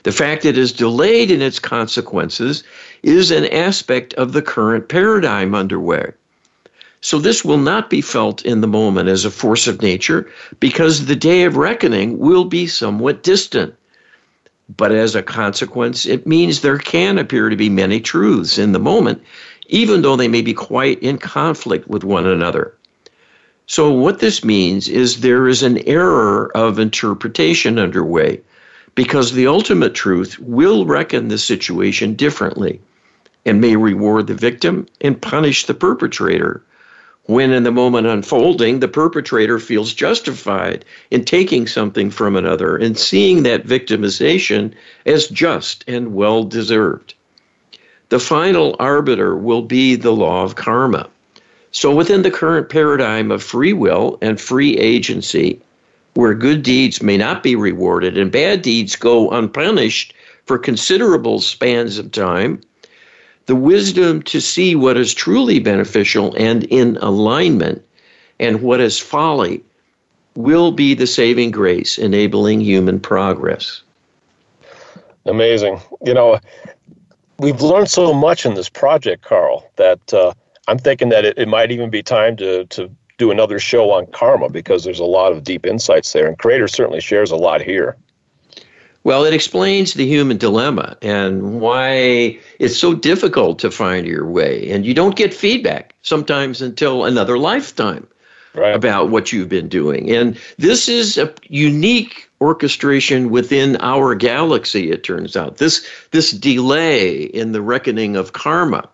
The 0.02 0.12
fact 0.12 0.46
it 0.46 0.58
is 0.58 0.72
delayed 0.72 1.30
in 1.30 1.44
its 1.44 1.60
consequences 1.60 2.64
is 3.04 3.30
an 3.30 3.46
aspect 3.50 4.16
of 4.16 4.34
the 4.34 4.42
current 4.42 4.90
paradigm 4.90 5.54
underway. 5.54 6.12
So, 7.02 7.20
this 7.20 7.46
will 7.46 7.60
not 7.60 7.92
be 7.92 8.02
felt 8.02 8.44
in 8.44 8.62
the 8.62 8.68
moment 8.68 9.08
as 9.08 9.24
a 9.24 9.30
force 9.30 9.68
of 9.68 9.84
nature 9.84 10.28
because 10.60 11.06
the 11.06 11.16
day 11.16 11.44
of 11.44 11.56
reckoning 11.56 12.18
will 12.18 12.46
be 12.46 12.66
somewhat 12.66 13.22
distant. 13.22 13.76
But 14.76 14.92
as 14.92 15.14
a 15.14 15.22
consequence, 15.22 16.08
it 16.08 16.26
means 16.26 16.62
there 16.62 16.80
can 16.80 17.20
appear 17.20 17.50
to 17.50 17.56
be 17.56 17.70
many 17.70 18.00
truths 18.00 18.58
in 18.58 18.72
the 18.72 18.80
moment, 18.80 19.22
even 19.68 20.02
though 20.02 20.16
they 20.16 20.28
may 20.28 20.42
be 20.42 20.54
quite 20.54 21.02
in 21.02 21.18
conflict 21.18 21.88
with 21.88 22.04
one 22.04 22.28
another. 22.28 22.74
So, 23.68 23.92
what 23.92 24.20
this 24.20 24.44
means 24.44 24.88
is 24.88 25.22
there 25.22 25.48
is 25.48 25.64
an 25.64 25.80
error 25.88 26.52
of 26.56 26.78
interpretation 26.78 27.80
underway 27.80 28.42
because 28.94 29.34
the 29.34 29.48
ultimate 29.48 29.96
truth 29.96 30.38
will 30.40 30.86
reckon 30.86 31.30
the 31.30 31.40
situation 31.40 32.14
differently 32.14 32.80
and 33.44 33.60
may 33.60 33.76
reward 33.76 34.28
the 34.28 34.36
victim 34.36 34.86
and 35.02 35.22
punish 35.22 35.66
the 35.66 35.74
perpetrator. 35.74 36.62
When 37.24 37.52
in 37.52 37.64
the 37.64 37.72
moment 37.72 38.06
unfolding, 38.06 38.82
the 38.82 38.88
perpetrator 38.88 39.58
feels 39.58 39.96
justified 39.96 40.86
in 41.10 41.26
taking 41.26 41.66
something 41.66 42.12
from 42.12 42.36
another 42.36 42.78
and 42.78 42.96
seeing 42.96 43.42
that 43.44 43.66
victimization 43.66 44.74
as 45.08 45.28
just 45.28 45.84
and 45.88 46.14
well 46.14 46.44
deserved. 46.44 47.15
The 48.10 48.20
final 48.20 48.76
arbiter 48.80 49.36
will 49.36 49.62
be 49.62 49.96
the 49.96 50.12
law 50.12 50.44
of 50.44 50.56
karma. 50.56 51.10
So, 51.72 51.94
within 51.94 52.22
the 52.22 52.32
current 52.32 52.70
paradigm 52.70 53.32
of 53.32 53.44
free 53.44 53.74
will 53.74 54.18
and 54.22 54.40
free 54.40 54.78
agency, 54.78 55.60
where 56.14 56.34
good 56.34 56.64
deeds 56.64 57.02
may 57.02 57.18
not 57.18 57.44
be 57.44 57.56
rewarded 57.56 58.18
and 58.18 58.32
bad 58.32 58.62
deeds 58.62 58.96
go 58.96 59.30
unpunished 59.32 60.14
for 60.46 60.58
considerable 60.58 61.42
spans 61.42 61.98
of 61.98 62.12
time, 62.12 62.62
the 63.48 63.56
wisdom 63.56 64.22
to 64.24 64.40
see 64.40 64.76
what 64.76 64.98
is 64.98 65.14
truly 65.14 65.60
beneficial 65.60 66.34
and 66.36 66.64
in 66.66 66.98
alignment 66.98 67.86
and 68.40 68.62
what 68.62 68.80
is 68.80 69.00
folly 69.00 69.62
will 70.36 70.72
be 70.72 70.94
the 70.94 71.08
saving 71.08 71.52
grace 71.52 71.98
enabling 71.98 72.62
human 72.62 73.00
progress. 73.00 73.82
Amazing. 75.26 75.80
You 76.04 76.14
know, 76.14 76.40
we've 77.38 77.62
learned 77.62 77.90
so 77.90 78.14
much 78.14 78.46
in 78.46 78.54
this 78.54 78.70
project, 78.70 79.24
Carl, 79.24 79.70
that 79.76 80.14
uh, 80.14 80.34
I'm 80.68 80.78
thinking 80.78 81.10
that 81.10 81.26
it, 81.26 81.38
it 81.38 81.48
might 81.48 81.72
even 81.72 81.90
be 81.90 82.04
time 82.04 82.36
to, 82.38 82.66
to 82.66 82.90
do 83.18 83.32
another 83.32 83.60
show 83.60 83.92
on 83.92 84.08
karma 84.08 84.50
because 84.50 84.84
there's 84.84 85.00
a 85.00 85.06
lot 85.06 85.32
of 85.32 85.44
deep 85.44 85.66
insights 85.66 86.12
there, 86.14 86.28
and 86.28 86.38
Creator 86.38 86.68
certainly 86.68 87.02
shares 87.02 87.32
a 87.32 87.36
lot 87.36 87.62
here. 87.62 87.98
Well, 89.04 89.24
it 89.24 89.36
explains 89.36 89.94
the 89.94 90.08
human 90.08 90.38
dilemma 90.38 90.98
and 91.04 91.62
why 91.62 92.40
it's 92.58 92.76
so 92.76 92.96
difficult 92.96 93.60
to 93.60 93.70
find 93.70 94.08
your 94.08 94.28
way. 94.28 94.72
And 94.72 94.84
you 94.84 94.96
don't 94.96 95.16
get 95.16 95.32
feedback 95.32 95.94
sometimes 96.02 96.60
until 96.60 97.06
another 97.06 97.38
lifetime 97.38 98.08
right. 98.56 98.76
about 98.76 99.10
what 99.10 99.32
you've 99.32 99.50
been 99.50 99.70
doing. 99.70 100.12
And 100.12 100.40
this 100.58 100.88
is 100.88 101.18
a 101.18 101.34
unique 101.48 102.30
orchestration 102.42 103.30
within 103.30 103.78
our 103.82 104.16
galaxy, 104.16 104.92
it 104.92 105.04
turns 105.04 105.36
out. 105.36 105.58
This, 105.58 105.88
this 106.12 106.32
delay 106.32 107.24
in 107.24 107.52
the 107.52 107.62
reckoning 107.62 108.16
of 108.16 108.34
karma 108.34 108.90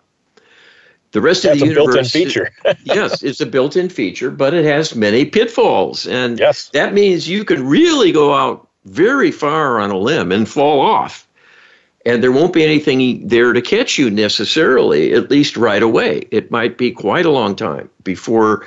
the 1.12 1.20
rest 1.20 1.42
That's 1.42 1.54
of 1.54 1.60
the 1.60 1.66
a 1.66 1.68
universe, 1.68 1.94
built-in 1.94 2.26
feature. 2.26 2.50
yes, 2.84 3.22
it's 3.22 3.40
a 3.40 3.46
built-in 3.46 3.88
feature, 3.90 4.30
but 4.30 4.54
it 4.54 4.64
has 4.64 4.96
many 4.96 5.24
pitfalls, 5.24 6.06
and 6.06 6.38
yes. 6.38 6.68
that 6.70 6.94
means 6.94 7.28
you 7.28 7.44
can 7.44 7.66
really 7.66 8.12
go 8.12 8.34
out 8.34 8.66
very 8.86 9.30
far 9.30 9.78
on 9.78 9.90
a 9.90 9.98
limb 9.98 10.32
and 10.32 10.48
fall 10.48 10.80
off, 10.80 11.28
and 12.04 12.22
there 12.22 12.32
won't 12.32 12.54
be 12.54 12.64
anything 12.64 13.28
there 13.28 13.52
to 13.52 13.60
catch 13.60 13.98
you 13.98 14.10
necessarily, 14.10 15.12
at 15.12 15.30
least 15.30 15.56
right 15.56 15.82
away. 15.82 16.26
It 16.30 16.50
might 16.50 16.78
be 16.78 16.90
quite 16.90 17.26
a 17.26 17.30
long 17.30 17.54
time 17.54 17.90
before 18.02 18.66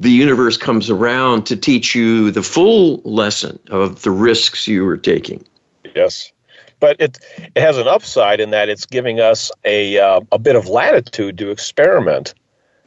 the 0.00 0.10
universe 0.10 0.56
comes 0.56 0.90
around 0.90 1.46
to 1.46 1.56
teach 1.56 1.94
you 1.94 2.30
the 2.30 2.42
full 2.42 3.00
lesson 3.04 3.58
of 3.70 4.02
the 4.02 4.10
risks 4.10 4.66
you 4.66 4.84
were 4.84 4.96
taking. 4.96 5.44
Yes 5.94 6.32
but 6.84 7.00
it 7.00 7.18
it 7.54 7.60
has 7.60 7.78
an 7.78 7.88
upside 7.88 8.40
in 8.40 8.50
that 8.50 8.68
it's 8.68 8.84
giving 8.84 9.18
us 9.18 9.50
a 9.64 9.98
uh, 9.98 10.20
a 10.32 10.38
bit 10.38 10.54
of 10.54 10.68
latitude 10.68 11.38
to 11.38 11.50
experiment. 11.50 12.34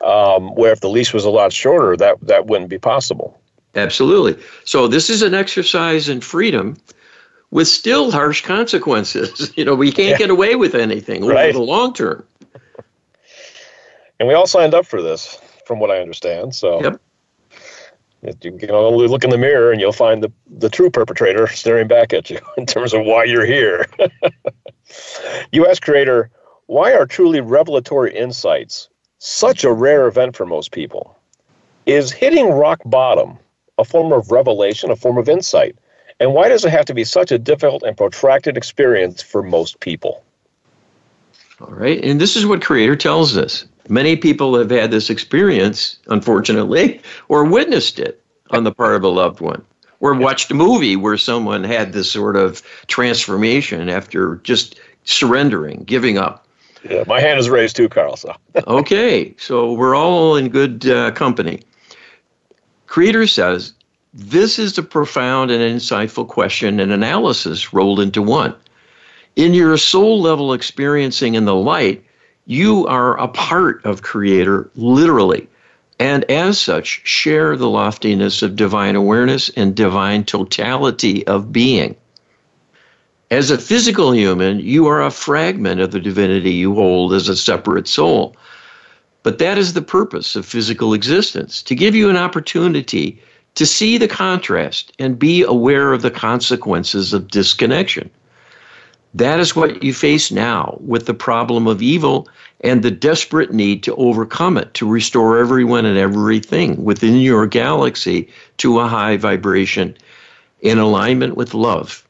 Um, 0.05 0.53
where 0.53 0.71
if 0.71 0.81
the 0.81 0.89
leash 0.89 1.11
was 1.11 1.25
a 1.25 1.31
lot 1.31 1.51
shorter, 1.51 1.97
that 1.97 2.21
that 2.21 2.45
wouldn't 2.45 2.69
be 2.69 2.77
possible. 2.77 3.41
Absolutely. 3.73 4.39
So 4.63 4.87
this 4.87 5.09
is 5.09 5.23
an 5.23 5.33
exercise 5.33 6.07
in 6.07 6.21
freedom 6.21 6.77
with 7.49 7.67
still 7.67 8.11
harsh 8.11 8.43
consequences. 8.43 9.51
you 9.57 9.65
know, 9.65 9.73
we 9.73 9.91
can't 9.91 10.09
yeah. 10.09 10.17
get 10.17 10.29
away 10.29 10.55
with 10.55 10.75
anything 10.75 11.25
right. 11.25 11.49
over 11.49 11.57
the 11.57 11.63
long 11.63 11.93
term. 11.93 12.23
And 14.19 14.27
we 14.27 14.35
all 14.35 14.47
signed 14.47 14.75
up 14.75 14.85
for 14.85 15.01
this, 15.01 15.39
from 15.67 15.79
what 15.79 15.91
I 15.91 15.99
understand. 15.99 16.55
So 16.55 16.81
yep. 16.81 17.01
You 18.41 18.51
can 18.57 18.71
only 18.71 19.07
look 19.07 19.23
in 19.23 19.29
the 19.29 19.37
mirror 19.37 19.71
and 19.71 19.79
you'll 19.79 19.93
find 19.93 20.23
the, 20.23 20.31
the 20.49 20.69
true 20.69 20.89
perpetrator 20.89 21.47
staring 21.47 21.87
back 21.87 22.13
at 22.13 22.29
you 22.29 22.39
in 22.57 22.65
terms 22.65 22.93
of 22.93 23.05
why 23.05 23.25
you're 23.25 23.45
here. 23.45 23.85
you 25.51 25.67
ask 25.67 25.83
Creator, 25.83 26.31
why 26.65 26.93
are 26.93 27.05
truly 27.05 27.41
revelatory 27.41 28.15
insights 28.15 28.89
such 29.19 29.63
a 29.63 29.71
rare 29.71 30.07
event 30.07 30.35
for 30.35 30.45
most 30.45 30.71
people? 30.71 31.15
Is 31.85 32.11
hitting 32.11 32.49
rock 32.49 32.81
bottom 32.85 33.37
a 33.77 33.85
form 33.85 34.11
of 34.11 34.31
revelation, 34.31 34.89
a 34.91 34.95
form 34.95 35.17
of 35.17 35.29
insight? 35.29 35.77
And 36.19 36.33
why 36.33 36.49
does 36.49 36.65
it 36.65 36.71
have 36.71 36.85
to 36.85 36.95
be 36.95 37.03
such 37.03 37.31
a 37.31 37.37
difficult 37.37 37.83
and 37.83 37.95
protracted 37.95 38.57
experience 38.57 39.21
for 39.21 39.43
most 39.43 39.79
people? 39.79 40.23
All 41.61 41.73
right. 41.73 42.03
And 42.03 42.19
this 42.19 42.35
is 42.35 42.45
what 42.45 42.61
Creator 42.61 42.95
tells 42.95 43.37
us. 43.37 43.65
Many 43.89 44.15
people 44.15 44.57
have 44.57 44.69
had 44.69 44.91
this 44.91 45.09
experience, 45.09 45.97
unfortunately, 46.07 47.01
or 47.27 47.45
witnessed 47.45 47.99
it 47.99 48.21
on 48.51 48.63
the 48.63 48.71
part 48.71 48.95
of 48.95 49.03
a 49.03 49.09
loved 49.09 49.41
one, 49.41 49.63
or 49.99 50.13
watched 50.13 50.51
a 50.51 50.53
movie 50.53 50.95
where 50.95 51.17
someone 51.17 51.63
had 51.63 51.93
this 51.93 52.11
sort 52.11 52.35
of 52.35 52.61
transformation 52.87 53.89
after 53.89 54.37
just 54.37 54.79
surrendering, 55.03 55.83
giving 55.83 56.17
up. 56.17 56.45
Yeah, 56.89 57.03
my 57.07 57.19
hand 57.19 57.39
is 57.39 57.49
raised 57.49 57.75
too, 57.75 57.89
Carl. 57.89 58.15
So 58.15 58.35
okay, 58.67 59.33
so 59.37 59.73
we're 59.73 59.95
all 59.95 60.35
in 60.35 60.49
good 60.49 60.87
uh, 60.87 61.11
company. 61.11 61.61
Creator 62.85 63.27
says 63.27 63.73
this 64.13 64.57
is 64.57 64.77
a 64.77 64.83
profound 64.83 65.51
and 65.51 65.61
insightful 65.61 66.27
question 66.27 66.79
and 66.79 66.91
analysis 66.91 67.73
rolled 67.73 67.99
into 67.99 68.21
one. 68.21 68.55
In 69.35 69.53
your 69.53 69.77
soul 69.77 70.19
level 70.21 70.53
experiencing 70.53 71.35
in 71.35 71.45
the 71.45 71.53
light, 71.53 72.03
you 72.47 72.87
are 72.87 73.19
a 73.19 73.27
part 73.27 73.83
of 73.85 74.01
Creator, 74.01 74.69
literally, 74.75 75.47
and 75.99 76.23
as 76.31 76.57
such, 76.57 77.01
share 77.03 77.57
the 77.57 77.69
loftiness 77.69 78.41
of 78.41 78.55
divine 78.55 78.95
awareness 78.95 79.49
and 79.49 79.75
divine 79.75 80.23
totality 80.23 81.27
of 81.27 81.51
being. 81.51 81.95
As 83.29 83.51
a 83.51 83.57
physical 83.57 84.13
human, 84.13 84.61
you 84.61 84.87
are 84.87 85.03
a 85.03 85.11
fragment 85.11 85.81
of 85.81 85.91
the 85.91 85.99
divinity 85.99 86.51
you 86.51 86.73
hold 86.73 87.13
as 87.13 87.27
a 87.27 87.35
separate 87.35 87.87
soul. 87.87 88.37
But 89.23 89.39
that 89.39 89.57
is 89.57 89.73
the 89.73 89.81
purpose 89.81 90.37
of 90.37 90.45
physical 90.45 90.93
existence 90.93 91.61
to 91.63 91.75
give 91.75 91.93
you 91.95 92.09
an 92.09 92.15
opportunity 92.15 93.21
to 93.55 93.65
see 93.65 93.97
the 93.97 94.07
contrast 94.07 94.93
and 94.99 95.19
be 95.19 95.43
aware 95.43 95.91
of 95.91 96.01
the 96.01 96.11
consequences 96.11 97.11
of 97.11 97.27
disconnection. 97.27 98.09
That 99.13 99.39
is 99.39 99.55
what 99.55 99.83
you 99.83 99.93
face 99.93 100.31
now 100.31 100.77
with 100.81 101.05
the 101.05 101.13
problem 101.13 101.65
of 101.65 101.81
evil 101.81 102.27
and 102.61 102.83
the 102.83 102.91
desperate 102.91 103.53
need 103.53 103.83
to 103.83 103.95
overcome 103.95 104.57
it, 104.57 104.73
to 104.75 104.89
restore 104.89 105.37
everyone 105.37 105.85
and 105.85 105.97
everything 105.97 106.83
within 106.83 107.17
your 107.17 107.47
galaxy 107.47 108.27
to 108.57 108.79
a 108.79 108.87
high 108.87 109.17
vibration 109.17 109.95
in 110.61 110.77
alignment 110.77 111.37
with 111.37 111.53
love. 111.53 112.05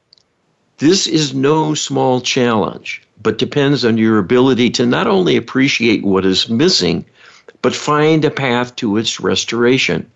This 0.79 1.07
is 1.07 1.33
no 1.33 1.73
small 1.73 2.21
challenge, 2.21 3.01
but 3.21 3.37
depends 3.37 3.83
on 3.83 3.97
your 3.97 4.19
ability 4.19 4.69
to 4.71 4.85
not 4.85 5.07
only 5.07 5.35
appreciate 5.35 6.03
what 6.03 6.25
is 6.25 6.49
missing, 6.49 7.05
but 7.61 7.75
find 7.75 8.23
a 8.23 8.31
path 8.31 8.75
to 8.77 8.97
its 8.97 9.19
restoration. 9.19 10.09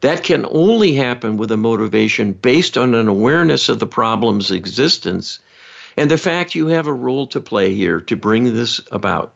That 0.00 0.22
can 0.22 0.46
only 0.50 0.94
happen 0.94 1.36
with 1.36 1.50
a 1.50 1.56
motivation 1.56 2.32
based 2.32 2.78
on 2.78 2.94
an 2.94 3.08
awareness 3.08 3.68
of 3.68 3.78
the 3.78 3.86
problem's 3.86 4.50
existence 4.50 5.38
and 5.98 6.10
the 6.10 6.16
fact 6.16 6.54
you 6.54 6.68
have 6.68 6.86
a 6.86 6.92
role 6.92 7.26
to 7.26 7.40
play 7.40 7.74
here 7.74 8.00
to 8.00 8.16
bring 8.16 8.44
this 8.54 8.80
about. 8.92 9.32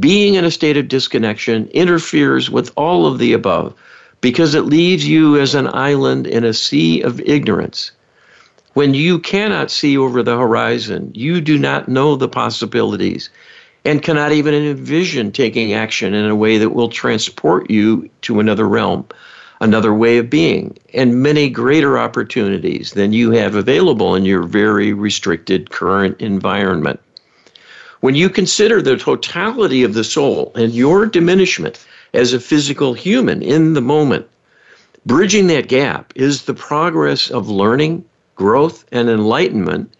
Being 0.00 0.34
in 0.34 0.44
a 0.44 0.50
state 0.50 0.76
of 0.76 0.88
disconnection 0.88 1.68
interferes 1.68 2.50
with 2.50 2.72
all 2.76 3.06
of 3.06 3.18
the 3.18 3.32
above 3.32 3.74
because 4.20 4.54
it 4.54 4.62
leaves 4.62 5.06
you 5.06 5.38
as 5.38 5.54
an 5.54 5.68
island 5.68 6.26
in 6.26 6.44
a 6.44 6.52
sea 6.52 7.02
of 7.02 7.20
ignorance. 7.20 7.92
When 8.74 8.94
you 8.94 9.20
cannot 9.20 9.70
see 9.70 9.96
over 9.96 10.22
the 10.22 10.36
horizon, 10.36 11.12
you 11.14 11.40
do 11.40 11.56
not 11.56 11.88
know 11.88 12.16
the 12.16 12.28
possibilities 12.28 13.30
and 13.84 14.02
cannot 14.02 14.32
even 14.32 14.54
envision 14.54 15.30
taking 15.30 15.72
action 15.72 16.14
in 16.14 16.26
a 16.26 16.36
way 16.36 16.58
that 16.58 16.70
will 16.70 16.88
transport 16.88 17.70
you 17.70 18.10
to 18.22 18.40
another 18.40 18.66
realm 18.66 19.06
another 19.60 19.92
way 19.92 20.18
of 20.18 20.30
being, 20.30 20.76
and 20.94 21.22
many 21.22 21.50
greater 21.50 21.98
opportunities 21.98 22.92
than 22.92 23.12
you 23.12 23.30
have 23.30 23.54
available 23.54 24.14
in 24.14 24.24
your 24.24 24.42
very 24.42 24.92
restricted 24.92 25.70
current 25.70 26.20
environment. 26.20 26.98
When 28.00 28.14
you 28.14 28.30
consider 28.30 28.80
the 28.80 28.96
totality 28.96 29.82
of 29.82 29.92
the 29.92 30.04
soul 30.04 30.52
and 30.54 30.72
your 30.72 31.04
diminishment 31.04 31.84
as 32.14 32.32
a 32.32 32.40
physical 32.40 32.94
human 32.94 33.42
in 33.42 33.74
the 33.74 33.82
moment, 33.82 34.26
bridging 35.04 35.46
that 35.48 35.68
gap 35.68 36.12
is 36.16 36.42
the 36.42 36.54
progress 36.54 37.30
of 37.30 37.50
learning, 37.50 38.04
growth, 38.36 38.86
and 38.90 39.10
enlightenment 39.10 39.92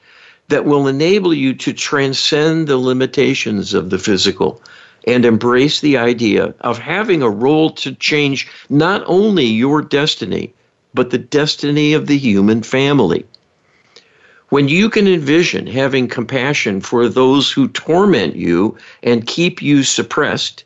that 0.49 0.65
will 0.65 0.89
enable 0.89 1.33
you 1.35 1.55
to 1.55 1.73
transcend 1.73 2.67
the 2.67 2.79
limitations 2.79 3.75
of 3.75 3.91
the 3.91 3.99
physical 3.99 4.61
and 5.07 5.25
embrace 5.25 5.81
the 5.81 5.97
idea 5.97 6.55
of 6.61 6.79
having 6.79 7.23
a 7.23 7.31
role 7.31 7.71
to 7.71 7.95
change 7.95 8.49
not 8.69 9.03
only 9.07 9.47
your 9.47 9.83
destiny, 9.83 10.53
but 10.95 11.11
the 11.11 11.19
destiny 11.19 11.93
of 11.93 12.07
the 12.07 12.19
human 12.19 12.63
family. 12.63 13.25
When 14.51 14.69
you 14.69 14.91
can 14.91 15.07
envision 15.07 15.67
having 15.67 16.09
compassion 16.09 16.81
for 16.81 17.09
those 17.09 17.53
who 17.53 17.69
torment 17.69 18.35
you 18.35 18.77
and 19.03 19.27
keep 19.27 19.63
you 19.63 19.85
suppressed, 19.85 20.65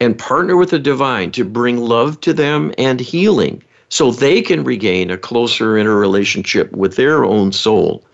and 0.00 0.18
partner 0.18 0.56
with 0.56 0.70
the 0.70 0.78
divine 0.78 1.30
to 1.32 1.44
bring 1.44 1.78
love 1.78 2.20
to 2.20 2.32
them 2.32 2.72
and 2.78 3.00
healing 3.00 3.62
so 3.88 4.10
they 4.10 4.42
can 4.42 4.64
regain 4.64 5.10
a 5.10 5.16
closer 5.16 5.78
interrelationship 5.78 6.72
with 6.72 6.96
their 6.96 7.24
own 7.24 7.52
soul, 7.52 8.04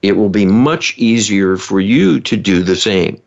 it 0.00 0.16
will 0.16 0.28
be 0.28 0.46
much 0.46 0.96
easier 0.96 1.56
for 1.56 1.80
you 1.80 2.18
to 2.20 2.36
do 2.36 2.62
the 2.62 2.76
same. 2.76 3.20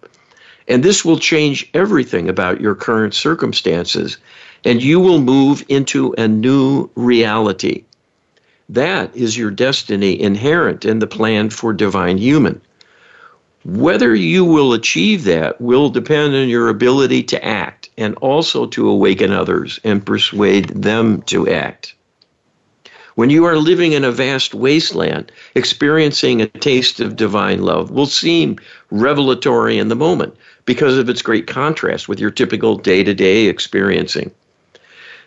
And 0.67 0.83
this 0.83 1.05
will 1.05 1.19
change 1.19 1.69
everything 1.73 2.27
about 2.27 2.59
your 2.59 2.75
current 2.75 3.13
circumstances, 3.13 4.17
and 4.63 4.81
you 4.81 4.99
will 4.99 5.21
move 5.21 5.63
into 5.69 6.13
a 6.17 6.27
new 6.27 6.89
reality. 6.95 7.83
That 8.67 9.15
is 9.15 9.37
your 9.37 9.51
destiny 9.51 10.19
inherent 10.19 10.83
in 10.83 10.99
the 10.99 11.07
plan 11.07 11.51
for 11.51 11.71
divine 11.71 12.17
human. 12.17 12.61
Whether 13.63 14.15
you 14.15 14.43
will 14.43 14.73
achieve 14.73 15.23
that 15.25 15.61
will 15.61 15.89
depend 15.89 16.35
on 16.35 16.49
your 16.49 16.69
ability 16.69 17.23
to 17.23 17.45
act 17.45 17.89
and 17.97 18.15
also 18.15 18.65
to 18.67 18.89
awaken 18.89 19.31
others 19.31 19.79
and 19.83 20.05
persuade 20.05 20.69
them 20.69 21.21
to 21.23 21.47
act. 21.47 21.93
When 23.15 23.29
you 23.29 23.45
are 23.45 23.57
living 23.57 23.93
in 23.93 24.03
a 24.03 24.11
vast 24.11 24.53
wasteland, 24.53 25.31
experiencing 25.55 26.41
a 26.41 26.47
taste 26.47 26.99
of 26.99 27.15
divine 27.15 27.61
love 27.61 27.89
will 27.89 28.07
seem 28.07 28.57
revelatory 28.91 29.77
in 29.77 29.87
the 29.87 29.95
moment 29.95 30.35
because 30.65 30.97
of 30.97 31.09
its 31.09 31.21
great 31.21 31.47
contrast 31.47 32.09
with 32.09 32.19
your 32.19 32.31
typical 32.31 32.75
day 32.75 33.03
to 33.03 33.13
day 33.13 33.45
experiencing. 33.45 34.31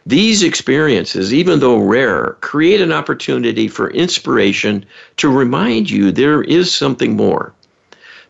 These 0.06 0.42
experiences, 0.42 1.34
even 1.34 1.60
though 1.60 1.78
rare, 1.78 2.36
create 2.40 2.80
an 2.80 2.92
opportunity 2.92 3.68
for 3.68 3.90
inspiration 3.90 4.86
to 5.18 5.28
remind 5.28 5.90
you 5.90 6.10
there 6.10 6.42
is 6.42 6.72
something 6.72 7.16
more. 7.16 7.52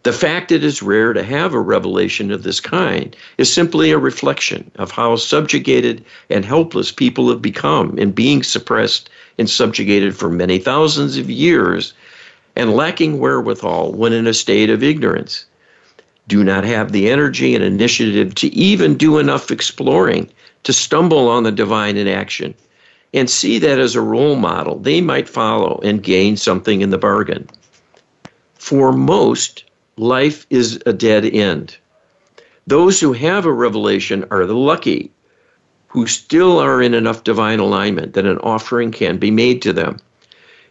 The 0.05 0.13
fact 0.13 0.53
it 0.53 0.65
is 0.65 0.83
rare 0.83 1.13
to 1.13 1.23
have 1.23 1.55
a 1.55 1.61
revelation 1.61 2.31
of 2.31 2.43
this 2.43 2.61
kind 2.61 3.17
is 3.37 3.53
simply 3.53 3.91
a 3.91 3.99
reflection 3.99 4.71
of 4.77 4.91
how 4.91 5.17
subjugated 5.17 6.05
and 6.31 6.45
helpless 6.45 6.93
people 6.93 7.29
have 7.29 7.43
become 7.43 7.99
in 7.99 8.13
being 8.13 8.43
suppressed 8.43 9.11
and 9.39 9.51
subjugated 9.51 10.17
for 10.17 10.31
many 10.31 10.59
thousands 10.59 11.17
of 11.17 11.29
years 11.29 11.93
and 12.57 12.75
lacking 12.75 13.19
wherewithal 13.19 13.93
when 13.93 14.13
in 14.13 14.27
a 14.27 14.35
state 14.35 14.71
of 14.71 14.83
ignorance. 14.83 15.47
Do 16.29 16.45
not 16.45 16.65
have 16.65 16.93
the 16.93 17.09
energy 17.09 17.55
and 17.55 17.65
initiative 17.65 18.35
to 18.37 18.49
even 18.49 18.97
do 18.97 19.19
enough 19.19 19.51
exploring 19.51 20.31
to 20.65 20.75
stumble 20.75 21.27
on 21.27 21.43
the 21.43 21.51
divine 21.51 21.97
in 21.97 22.07
action 22.07 22.55
and 23.15 23.31
see 23.31 23.59
that 23.59 23.79
as 23.79 23.95
a 23.95 24.03
role 24.03 24.37
model 24.37 24.79
they 24.79 25.01
might 25.01 25.27
follow 25.27 25.81
and 25.83 26.03
gain 26.03 26.37
something 26.37 26.83
in 26.83 26.91
the 26.91 26.99
bargain. 26.99 27.49
For 28.57 28.93
most, 28.93 29.65
life 29.97 30.47
is 30.51 30.79
a 30.85 30.93
dead 30.93 31.25
end. 31.25 31.79
Those 32.67 33.01
who 33.01 33.15
have 33.15 33.47
a 33.47 33.53
revelation 33.53 34.27
are 34.31 34.45
the 34.45 34.55
lucky, 34.55 35.11
who 35.87 36.07
still 36.07 36.59
are 36.59 36.83
in 36.83 36.93
enough 36.93 37.25
divine 37.25 37.59
alignment 37.59 38.13
that 38.13 38.27
an 38.27 38.37
offering 38.41 38.93
can 38.93 39.17
be 39.17 39.31
made 39.31 39.63
to 39.63 39.73
them, 39.73 39.97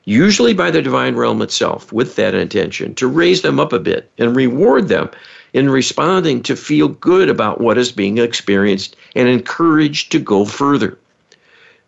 usually 0.05 0.53
by 0.53 0.69
the 0.69 0.83
divine 0.83 1.15
realm 1.15 1.41
itself, 1.41 1.91
with 1.91 2.15
that 2.15 2.35
intention 2.35 2.93
to 2.93 3.07
raise 3.07 3.41
them 3.41 3.59
up 3.59 3.73
a 3.73 3.79
bit 3.79 4.11
and 4.19 4.35
reward 4.35 4.89
them 4.89 5.09
in 5.53 5.69
responding 5.69 6.41
to 6.43 6.55
feel 6.55 6.88
good 6.88 7.29
about 7.29 7.62
what 7.62 7.77
is 7.77 7.91
being 7.91 8.17
experienced 8.17 8.95
and 9.15 9.27
encouraged 9.27 10.12
to 10.12 10.19
go 10.19 10.45
further. 10.45 10.97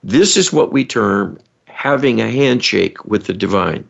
This 0.04 0.38
is 0.38 0.54
what 0.54 0.72
we 0.72 0.86
term 0.86 1.38
having 1.66 2.22
a 2.22 2.32
handshake 2.32 3.04
with 3.06 3.26
the 3.26 3.34
divine. 3.34 3.86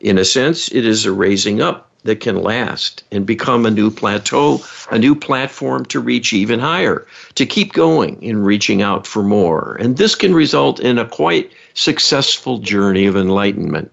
In 0.00 0.18
a 0.18 0.24
sense, 0.24 0.70
it 0.72 0.84
is 0.84 1.04
a 1.04 1.12
raising 1.12 1.60
up 1.60 1.90
that 2.04 2.20
can 2.20 2.42
last 2.42 3.04
and 3.12 3.24
become 3.24 3.64
a 3.64 3.70
new 3.70 3.90
plateau, 3.90 4.60
a 4.90 4.98
new 4.98 5.14
platform 5.14 5.84
to 5.86 6.00
reach 6.00 6.32
even 6.32 6.58
higher, 6.58 7.06
to 7.36 7.46
keep 7.46 7.72
going 7.72 8.20
in 8.22 8.42
reaching 8.42 8.82
out 8.82 9.06
for 9.06 9.22
more. 9.22 9.76
And 9.80 9.96
this 9.96 10.14
can 10.14 10.34
result 10.34 10.80
in 10.80 10.98
a 10.98 11.08
quite 11.08 11.52
successful 11.74 12.58
journey 12.58 13.06
of 13.06 13.16
enlightenment. 13.16 13.92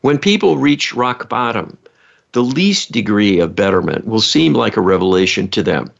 When 0.00 0.18
people 0.18 0.58
reach 0.58 0.94
rock 0.94 1.28
bottom, 1.28 1.78
the 2.34 2.42
least 2.42 2.90
degree 2.90 3.38
of 3.38 3.54
betterment 3.54 4.06
will 4.06 4.20
seem 4.20 4.54
like 4.54 4.76
a 4.76 4.80
revelation 4.82 5.46
to 5.48 5.62
them. 5.62 5.90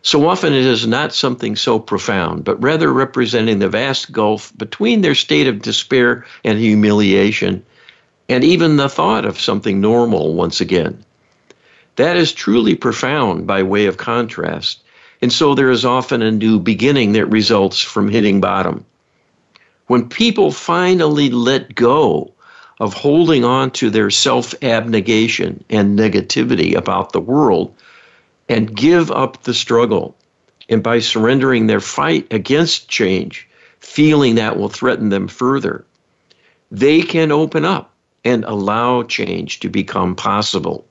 So 0.00 0.26
often 0.26 0.54
it 0.54 0.64
is 0.64 0.86
not 0.86 1.14
something 1.14 1.56
so 1.56 1.78
profound, 1.78 2.44
but 2.44 2.62
rather 2.62 2.90
representing 2.90 3.58
the 3.58 3.68
vast 3.68 4.10
gulf 4.10 4.50
between 4.56 5.02
their 5.02 5.14
state 5.14 5.46
of 5.46 5.60
despair 5.60 6.24
and 6.42 6.58
humiliation 6.58 7.62
and 8.30 8.44
even 8.44 8.76
the 8.76 8.88
thought 8.88 9.26
of 9.26 9.38
something 9.38 9.78
normal 9.78 10.32
once 10.32 10.58
again. 10.60 11.04
That 11.96 12.16
is 12.16 12.32
truly 12.32 12.74
profound 12.74 13.46
by 13.46 13.62
way 13.62 13.84
of 13.84 13.98
contrast, 13.98 14.80
and 15.20 15.30
so 15.30 15.54
there 15.54 15.70
is 15.70 15.84
often 15.84 16.22
a 16.22 16.30
new 16.30 16.58
beginning 16.58 17.12
that 17.12 17.26
results 17.26 17.82
from 17.82 18.08
hitting 18.08 18.40
bottom. 18.40 18.86
When 19.86 20.08
people 20.08 20.50
finally 20.50 21.28
let 21.28 21.74
go 21.74 22.32
of 22.80 22.94
holding 22.94 23.44
on 23.44 23.70
to 23.72 23.90
their 23.90 24.10
self 24.10 24.54
abnegation 24.62 25.64
and 25.68 25.98
negativity 25.98 26.74
about 26.74 27.12
the 27.12 27.20
world 27.20 27.74
and 28.48 28.74
give 28.74 29.10
up 29.10 29.42
the 29.42 29.54
struggle, 29.54 30.16
and 30.68 30.82
by 30.82 30.98
surrendering 30.98 31.66
their 31.66 31.80
fight 31.80 32.26
against 32.32 32.88
change, 32.88 33.48
feeling 33.80 34.36
that 34.36 34.56
will 34.56 34.68
threaten 34.68 35.08
them 35.08 35.28
further, 35.28 35.84
they 36.70 37.02
can 37.02 37.32
open 37.32 37.64
up 37.64 37.92
and 38.24 38.44
allow 38.44 39.02
change 39.02 39.60
to 39.60 39.68
become 39.68 40.14
possible. 40.14 40.86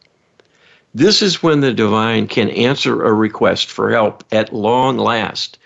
This 0.93 1.21
is 1.21 1.43
when 1.43 1.61
the 1.61 1.73
divine 1.73 2.27
can 2.27 2.49
answer 2.49 3.03
a 3.03 3.13
request 3.13 3.69
for 3.69 3.91
help 3.91 4.23
at 4.31 4.53
long 4.53 4.97
last. 4.97 5.59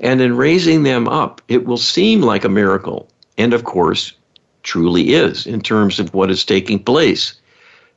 And 0.00 0.22
in 0.22 0.36
raising 0.36 0.84
them 0.84 1.06
up, 1.08 1.42
it 1.48 1.66
will 1.66 1.76
seem 1.76 2.22
like 2.22 2.44
a 2.44 2.48
miracle. 2.48 3.08
And 3.36 3.52
of 3.52 3.64
course, 3.64 4.14
truly 4.62 5.14
is 5.14 5.46
in 5.46 5.60
terms 5.60 5.98
of 5.98 6.12
what 6.14 6.30
is 6.30 6.44
taking 6.44 6.78
place. 6.78 7.34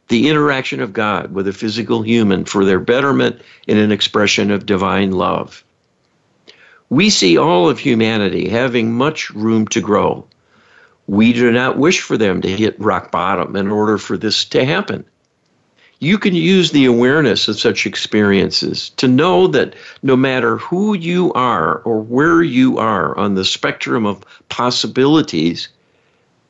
The 0.09 0.29
interaction 0.29 0.81
of 0.81 0.93
God 0.93 1.33
with 1.33 1.47
a 1.47 1.53
physical 1.53 2.01
human 2.01 2.45
for 2.45 2.65
their 2.65 2.79
betterment 2.79 3.41
in 3.67 3.77
an 3.77 3.91
expression 3.91 4.51
of 4.51 4.65
divine 4.65 5.11
love. 5.11 5.63
We 6.89 7.09
see 7.09 7.37
all 7.37 7.69
of 7.69 7.79
humanity 7.79 8.49
having 8.49 8.93
much 8.93 9.29
room 9.31 9.67
to 9.69 9.81
grow. 9.81 10.27
We 11.07 11.33
do 11.33 11.51
not 11.51 11.77
wish 11.77 12.01
for 12.01 12.17
them 12.17 12.41
to 12.41 12.49
hit 12.49 12.79
rock 12.79 13.11
bottom 13.11 13.55
in 13.55 13.69
order 13.69 13.97
for 13.97 14.17
this 14.17 14.45
to 14.45 14.65
happen. 14.65 15.05
You 15.99 16.17
can 16.17 16.35
use 16.35 16.71
the 16.71 16.85
awareness 16.85 17.47
of 17.47 17.59
such 17.59 17.85
experiences 17.85 18.89
to 18.97 19.07
know 19.07 19.47
that 19.47 19.73
no 20.01 20.17
matter 20.17 20.57
who 20.57 20.93
you 20.95 21.31
are 21.33 21.77
or 21.79 22.01
where 22.01 22.43
you 22.43 22.77
are 22.77 23.17
on 23.17 23.35
the 23.35 23.45
spectrum 23.45 24.05
of 24.05 24.23
possibilities, 24.49 25.69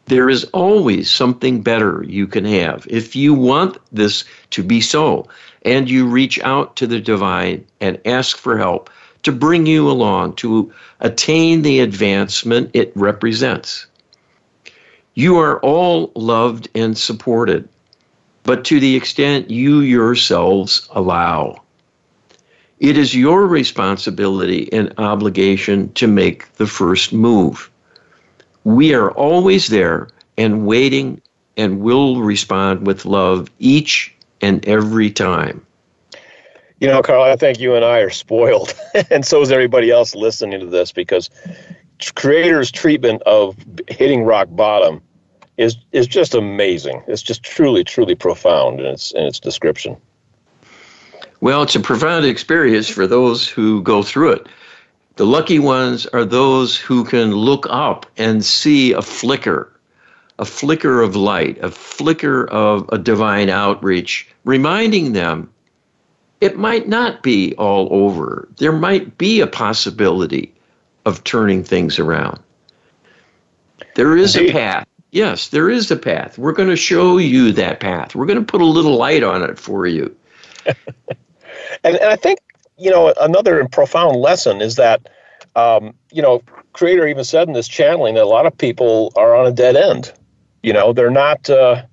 there 0.06 0.30
is 0.30 0.44
always 0.46 1.10
something 1.10 1.62
better 1.62 2.04
you 2.08 2.28
can 2.28 2.46
have. 2.46 2.86
If 2.90 3.16
you 3.16 3.34
want 3.34 3.78
this 3.92 4.24
to 4.52 4.64
be 4.64 4.82
so, 4.82 5.28
and 5.64 5.90
you 5.90 6.06
reach 6.06 6.40
out 6.42 6.76
to 6.78 6.88
the 6.88 7.00
divine 7.00 7.66
and 7.80 8.00
ask 8.06 8.38
for 8.38 8.58
help 8.58 8.90
to 9.24 9.32
bring 9.32 9.66
you 9.66 9.90
along 9.90 10.36
to 10.36 10.72
attain 11.00 11.62
the 11.62 11.80
advancement 11.80 12.70
it 12.74 12.92
represents. 12.96 13.88
You 15.16 15.38
are 15.38 15.60
all 15.60 16.12
loved 16.16 16.70
and 16.76 16.98
supported, 16.98 17.70
but 18.44 18.66
to 18.66 18.80
the 18.80 18.96
extent 18.96 19.50
you 19.50 19.80
yourselves 19.80 20.88
allow. 20.92 21.62
It 22.80 22.98
is 22.98 23.16
your 23.16 23.48
responsibility 23.48 24.72
and 24.74 24.94
obligation 24.98 25.94
to 25.94 26.08
make 26.08 26.52
the 26.56 26.68
first 26.68 27.14
move. 27.14 27.70
We 28.64 28.94
are 28.94 29.12
always 29.12 29.68
there 29.68 30.10
and 30.38 30.66
waiting 30.66 31.22
and 31.58 31.82
will 31.82 32.22
respond 32.22 32.88
with 32.88 33.06
love 33.06 33.50
each 33.60 34.14
and 34.42 34.66
every 34.68 35.12
time. 35.12 35.66
You 36.80 36.88
know, 36.88 37.02
Carl, 37.02 37.24
I 37.24 37.36
think 37.36 37.60
you 37.60 37.76
and 37.76 37.86
I 37.86 38.00
are 38.00 38.10
spoiled, 38.10 38.74
and 39.10 39.26
so 39.26 39.42
is 39.42 39.52
everybody 39.52 39.90
else 39.90 40.16
listening 40.16 40.60
to 40.60 40.66
this 40.66 40.92
because 40.92 41.30
creator's 42.16 42.72
treatment 42.72 43.22
of 43.24 43.56
hitting 43.88 44.24
rock 44.24 44.48
bottom 44.52 45.02
is 45.58 45.78
is 45.92 46.08
just 46.08 46.34
amazing. 46.34 47.04
It's 47.08 47.22
just 47.22 47.44
truly, 47.44 47.84
truly 47.84 48.16
profound 48.16 48.80
in 48.80 48.86
its 48.86 49.12
in 49.12 49.24
its 49.24 49.40
description. 49.40 49.96
Well, 51.42 51.64
it's 51.64 51.76
a 51.76 51.80
profound 51.80 52.26
experience 52.26 52.90
for 52.90 53.06
those 53.06 53.48
who 53.48 53.82
go 53.82 54.02
through 54.02 54.32
it. 54.32 54.48
The 55.16 55.26
lucky 55.26 55.60
ones 55.60 56.06
are 56.08 56.26
those 56.26 56.78
who 56.78 57.04
can 57.04 57.34
look 57.34 57.68
up 57.70 58.06
and 58.18 58.44
see 58.44 58.94
a 58.94 59.02
flicker, 59.02 59.72
a 60.40 60.46
flicker 60.46 61.02
of 61.02 61.16
light, 61.16 61.58
a 61.64 61.70
flicker 61.70 62.50
of 62.50 62.90
a 62.92 62.98
divine 62.98 63.50
outreach, 63.50 64.28
reminding 64.44 65.14
them 65.14 65.52
it 66.42 66.58
might 66.58 66.88
not 66.88 67.24
be 67.24 67.54
all 67.56 67.88
over. 67.92 68.48
There 68.58 68.72
might 68.72 69.18
be 69.18 69.40
a 69.40 69.48
possibility 69.48 70.54
of 71.06 71.24
turning 71.24 71.64
things 71.64 72.00
around. 72.00 72.40
There 73.96 74.18
is 74.18 74.36
a 74.36 74.52
path 74.52 74.88
Yes, 75.14 75.50
there 75.50 75.70
is 75.70 75.92
a 75.92 75.96
path. 75.96 76.40
We're 76.40 76.54
going 76.54 76.70
to 76.70 76.76
show 76.76 77.20
you 77.20 77.52
that 77.52 77.80
path. 77.80 78.16
We're 78.16 78.26
going 78.26 78.40
to 78.40 78.46
put 78.46 78.62
a 78.62 78.66
little 78.66 78.98
light 78.98 79.22
on 79.22 79.44
it 79.44 79.60
for 79.60 79.86
you. 79.86 80.14
and, 80.66 80.76
and 81.84 82.04
I 82.06 82.16
think, 82.16 82.40
you 82.78 82.92
know, 82.92 83.14
another 83.20 83.68
profound 83.68 84.18
lesson 84.18 84.62
is 84.62 84.76
that, 84.76 85.08
um, 85.56 85.94
you 86.12 86.22
know, 86.22 86.42
Creator 86.74 87.08
even 87.08 87.24
said 87.24 87.48
in 87.48 87.54
this 87.54 87.68
channeling 87.68 88.16
that 88.16 88.24
a 88.24 88.28
lot 88.28 88.46
of 88.46 88.58
people 88.58 89.14
are 89.16 89.36
on 89.36 89.46
a 89.46 89.52
dead 89.52 89.76
end. 89.76 90.12
You 90.62 90.74
know, 90.74 90.94
they're 90.94 91.12
not. 91.12 91.50
Uh, 91.50 91.84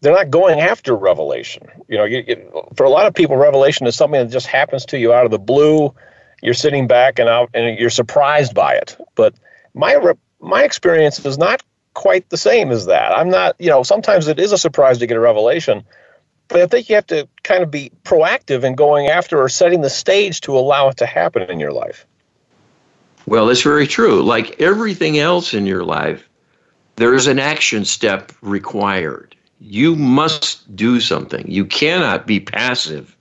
they're 0.00 0.14
not 0.14 0.30
going 0.30 0.60
after 0.60 0.94
revelation. 0.94 1.66
You 1.88 1.98
know, 1.98 2.04
you, 2.04 2.22
you, 2.26 2.68
for 2.76 2.84
a 2.84 2.88
lot 2.88 3.06
of 3.06 3.14
people, 3.14 3.36
revelation 3.36 3.86
is 3.88 3.96
something 3.96 4.20
that 4.20 4.30
just 4.30 4.46
happens 4.46 4.86
to 4.86 4.98
you 4.98 5.12
out 5.12 5.24
of 5.24 5.32
the 5.32 5.40
blue. 5.40 5.92
You're 6.40 6.54
sitting 6.54 6.86
back 6.86 7.18
and 7.18 7.28
out, 7.28 7.50
and 7.52 7.76
you're 7.78 7.90
surprised 7.90 8.54
by 8.54 8.74
it. 8.74 8.96
But 9.16 9.34
my 9.74 9.98
my 10.40 10.62
experience 10.62 11.24
is 11.24 11.36
not 11.36 11.62
quite 11.94 12.28
the 12.30 12.36
same 12.36 12.70
as 12.70 12.86
that. 12.86 13.10
I'm 13.16 13.28
not, 13.28 13.56
you 13.58 13.70
know, 13.70 13.82
sometimes 13.82 14.28
it 14.28 14.38
is 14.38 14.52
a 14.52 14.58
surprise 14.58 14.98
to 14.98 15.06
get 15.06 15.16
a 15.16 15.20
revelation, 15.20 15.84
but 16.46 16.60
I 16.60 16.66
think 16.66 16.88
you 16.88 16.94
have 16.94 17.08
to 17.08 17.28
kind 17.48 17.62
of 17.62 17.70
be 17.70 17.90
proactive 18.04 18.62
in 18.62 18.74
going 18.74 19.08
after 19.08 19.40
or 19.40 19.48
setting 19.48 19.80
the 19.80 19.88
stage 19.88 20.42
to 20.42 20.56
allow 20.56 20.88
it 20.88 20.98
to 20.98 21.06
happen 21.06 21.42
in 21.50 21.58
your 21.58 21.72
life. 21.72 22.06
Well, 23.26 23.46
that's 23.46 23.62
very 23.62 23.86
true. 23.86 24.22
Like 24.22 24.60
everything 24.60 25.18
else 25.18 25.54
in 25.54 25.64
your 25.66 25.82
life, 25.82 26.28
there 26.96 27.14
is 27.14 27.26
an 27.26 27.38
action 27.38 27.86
step 27.86 28.32
required. 28.42 29.34
You 29.60 29.96
must 29.96 30.76
do 30.76 31.00
something. 31.00 31.50
You 31.50 31.64
cannot 31.64 32.26
be 32.26 32.38
passive. 32.38 33.16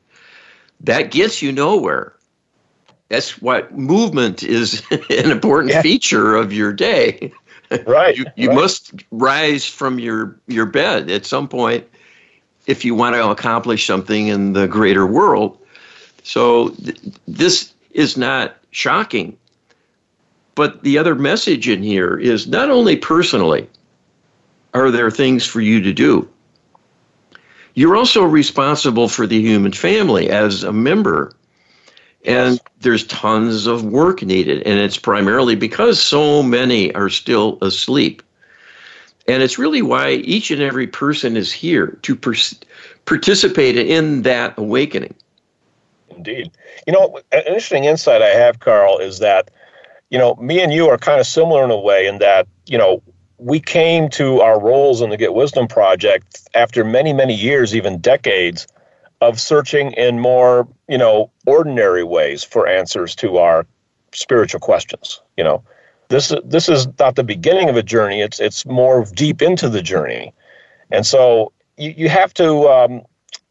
That 0.82 1.12
gets 1.12 1.42
you 1.42 1.52
nowhere. 1.52 2.14
That's 3.10 3.42
what 3.42 3.78
movement 3.78 4.44
is 4.44 4.84
an 4.92 5.32
important 5.32 5.72
yeah. 5.72 5.82
feature 5.82 6.36
of 6.36 6.52
your 6.52 6.74
day. 6.74 7.32
Right. 7.86 8.18
you 8.18 8.26
you 8.36 8.50
right. 8.50 8.56
must 8.56 8.92
rise 9.12 9.66
from 9.66 10.00
your, 10.00 10.38
your 10.48 10.66
bed 10.66 11.10
at 11.10 11.26
some 11.26 11.48
point 11.48 11.88
if 12.68 12.86
you 12.86 12.94
want 12.94 13.16
to 13.16 13.30
accomplish 13.30 13.86
something 13.86 14.28
in 14.28 14.54
the 14.54 14.68
greater 14.68 15.08
world. 15.08 15.58
So 16.24 16.70
th- 16.70 17.00
this 17.28 17.74
is 17.92 18.18
not 18.18 18.58
shocking. 18.72 19.38
But 20.56 20.84
the 20.84 20.98
other 20.98 21.16
message 21.16 21.68
in 21.70 21.82
here 21.82 22.18
is 22.18 22.48
not 22.48 22.70
only 22.70 22.96
personally 22.98 23.70
are 24.74 24.92
there 24.92 25.10
things 25.10 25.46
for 25.46 25.62
you 25.62 25.82
to 25.82 25.94
do, 25.94 26.28
you're 27.76 27.96
also 27.96 28.24
responsible 28.24 29.08
for 29.08 29.28
the 29.28 29.40
human 29.40 29.72
family 29.72 30.30
as 30.30 30.64
a 30.64 30.74
member. 30.74 31.32
And 32.26 32.60
there's 32.82 33.06
tons 33.06 33.68
of 33.68 33.86
work 33.86 34.24
needed. 34.24 34.64
And 34.64 34.80
it's 34.80 34.98
primarily 34.98 35.56
because 35.56 36.02
so 36.02 36.42
many 36.42 36.94
are 36.96 37.10
still 37.10 37.60
asleep. 37.62 38.24
And 39.28 39.44
it's 39.44 39.58
really 39.58 39.82
why 39.82 40.12
each 40.12 40.52
and 40.52 40.62
every 40.62 40.88
person 40.88 41.36
is 41.36 41.52
here 41.52 41.98
to 42.04 42.16
per- 42.16 42.34
participate 43.06 43.78
in 43.78 44.22
that 44.24 44.58
awakening. 44.58 45.14
Indeed. 46.10 46.52
You 46.86 46.94
know, 46.94 47.20
an 47.32 47.44
interesting 47.46 47.84
insight 47.84 48.22
I 48.22 48.30
have, 48.30 48.60
Carl, 48.60 48.98
is 49.00 49.20
that 49.20 49.52
you 50.10 50.18
know, 50.18 50.36
me 50.36 50.62
and 50.62 50.74
you 50.74 50.88
are 50.88 50.98
kind 50.98 51.20
of 51.20 51.28
similar 51.28 51.64
in 51.64 51.72
a 51.72 51.78
way 51.78 52.08
in 52.08 52.20
that, 52.20 52.48
you 52.66 52.78
know, 52.78 53.02
we 53.38 53.60
came 53.60 54.10
to 54.10 54.42
our 54.42 54.60
roles 54.60 55.02
in 55.02 55.10
the 55.10 55.18
Get 55.18 55.34
Wisdom 55.34 55.68
Project 55.68 56.48
after 56.54 56.84
many, 56.84 57.14
many 57.14 57.36
years, 57.36 57.76
even 57.76 58.00
decades, 58.00 58.68
of 59.22 59.40
searching 59.40 59.92
in 59.94 60.20
more, 60.20 60.68
you 60.88 60.98
know, 60.98 61.30
ordinary 61.46 62.04
ways 62.04 62.44
for 62.44 62.68
answers 62.68 63.16
to 63.16 63.38
our 63.38 63.68
spiritual 64.14 64.60
questions. 64.60 65.22
You 65.36 65.44
know, 65.44 65.64
this 66.10 66.34
this 66.46 66.70
is 66.70 66.88
not 67.00 67.16
the 67.16 67.24
beginning 67.24 67.70
of 67.70 67.76
a 67.76 67.84
journey; 67.84 68.22
it's 68.22 68.40
it's 68.40 68.66
more 68.66 69.06
deep 69.14 69.42
into 69.42 69.70
the 69.70 69.82
journey, 69.82 70.34
and 70.92 71.06
so 71.06 71.52
you, 71.78 71.94
you 71.98 72.10
have 72.10 72.34
to 72.36 72.68
um, 72.70 73.02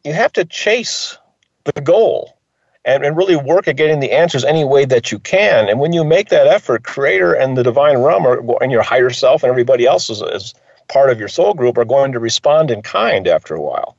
you 0.04 0.12
have 0.12 0.32
to 0.34 0.44
chase 0.44 1.18
the 1.64 1.80
goal 1.80 2.38
and, 2.84 3.04
and 3.04 3.16
really 3.16 3.36
work 3.36 3.68
at 3.68 3.76
getting 3.76 4.00
the 4.00 4.12
answers 4.12 4.44
any 4.44 4.64
way 4.64 4.84
that 4.84 5.10
you 5.10 5.18
can. 5.18 5.68
And 5.68 5.80
when 5.80 5.92
you 5.92 6.04
make 6.04 6.28
that 6.28 6.46
effort, 6.46 6.84
Creator 6.84 7.34
and 7.34 7.56
the 7.56 7.64
Divine 7.64 7.98
Realm 7.98 8.26
are, 8.26 8.62
and 8.62 8.72
your 8.72 8.82
higher 8.82 9.10
self 9.10 9.42
and 9.42 9.50
everybody 9.50 9.86
else 9.86 10.08
is, 10.08 10.22
is 10.22 10.54
part 10.88 11.10
of 11.10 11.18
your 11.18 11.28
soul 11.28 11.52
group 11.52 11.76
are 11.76 11.84
going 11.84 12.12
to 12.12 12.20
respond 12.20 12.70
in 12.70 12.82
kind 12.82 13.26
after 13.26 13.54
a 13.54 13.60
while. 13.60 13.96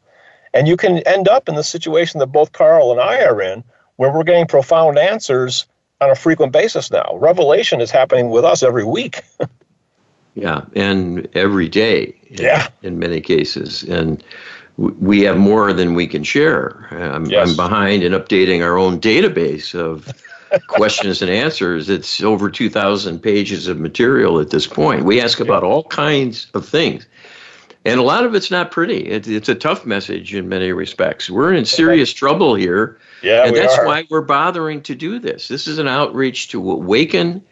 And 0.54 0.68
you 0.68 0.78
can 0.78 1.00
end 1.00 1.28
up 1.28 1.50
in 1.50 1.56
the 1.56 1.64
situation 1.64 2.20
that 2.20 2.28
both 2.28 2.54
Carl 2.54 2.92
and 2.92 3.02
I 3.02 3.24
are 3.26 3.42
in, 3.42 3.64
where 3.98 4.12
we're 4.12 4.24
getting 4.24 4.48
profound 4.48 4.98
answers 4.98 5.66
on 6.02 6.10
a 6.10 6.16
frequent 6.16 6.52
basis 6.52 6.92
now. 6.92 7.18
Revelation 7.20 7.82
is 7.82 7.92
happening 7.92 8.30
with 8.30 8.46
us 8.46 8.64
every 8.64 8.84
week. 8.84 9.22
yeah, 10.36 10.66
and 10.76 11.28
every 11.36 11.68
day. 11.68 12.16
In, 12.28 12.44
yeah. 12.44 12.68
In 12.84 13.00
many 13.00 13.22
cases. 13.22 13.84
And 13.84 14.24
we 14.78 15.22
have 15.22 15.38
more 15.38 15.74
than 15.74 15.96
we 15.96 16.06
can 16.08 16.24
share. 16.24 16.88
I'm, 16.92 17.26
yes. 17.26 17.50
I'm 17.50 17.56
behind 17.56 18.04
in 18.04 18.12
updating 18.12 18.64
our 18.64 18.78
own 18.78 19.00
database 19.00 19.74
of 19.74 20.08
questions 20.68 21.22
and 21.22 21.32
answers. 21.32 21.90
It's 21.90 22.22
over 22.22 22.50
2,000 22.50 23.20
pages 23.20 23.68
of 23.68 23.80
material 23.80 24.40
at 24.40 24.52
this 24.52 24.68
point. 24.68 25.04
We 25.04 25.20
ask 25.20 25.40
about 25.40 25.64
all 25.64 25.84
kinds 25.86 26.52
of 26.54 26.68
things. 26.68 27.08
And 27.86 28.00
a 28.00 28.04
lot 28.04 28.26
of 28.26 28.36
it's 28.36 28.52
not 28.52 28.72
pretty. 28.72 29.08
It, 29.08 29.28
it's 29.28 29.50
a 29.50 29.56
tough 29.56 29.86
message 29.86 30.34
in 30.36 30.50
many 30.50 30.72
respects. 30.72 31.30
We're 31.30 31.54
in 31.54 31.66
serious 31.66 32.12
trouble 32.12 32.56
here. 32.56 33.00
Yeah, 33.24 33.46
and 33.46 33.56
that's 33.56 33.78
are. 33.78 33.86
why 33.86 34.06
we're 34.10 34.22
bothering 34.22 34.82
to 34.84 34.96
do 34.96 35.20
this. 35.20 35.48
This 35.48 35.68
is 35.68 35.80
an 35.80 35.88
outreach 35.88 36.50
to 36.50 36.72
awaken 36.72 37.44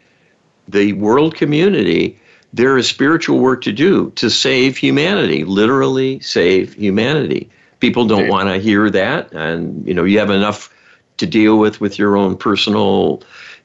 the 0.68 0.92
world 0.94 1.34
community 1.34 2.18
there 2.56 2.78
is 2.78 2.88
spiritual 2.88 3.38
work 3.38 3.60
to 3.62 3.72
do 3.72 4.10
to 4.12 4.30
save 4.30 4.76
humanity, 4.78 5.44
literally 5.44 6.20
save 6.20 6.72
humanity. 6.74 7.50
People 7.80 8.06
don't 8.06 8.28
want 8.28 8.48
to 8.48 8.58
hear 8.58 8.88
that, 8.90 9.30
and 9.32 9.86
you 9.86 9.92
know 9.92 10.04
you 10.04 10.18
have 10.18 10.30
enough 10.30 10.72
to 11.18 11.26
deal 11.26 11.58
with 11.58 11.80
with 11.80 11.98
your 11.98 12.16
own 12.16 12.36
personal 12.36 13.22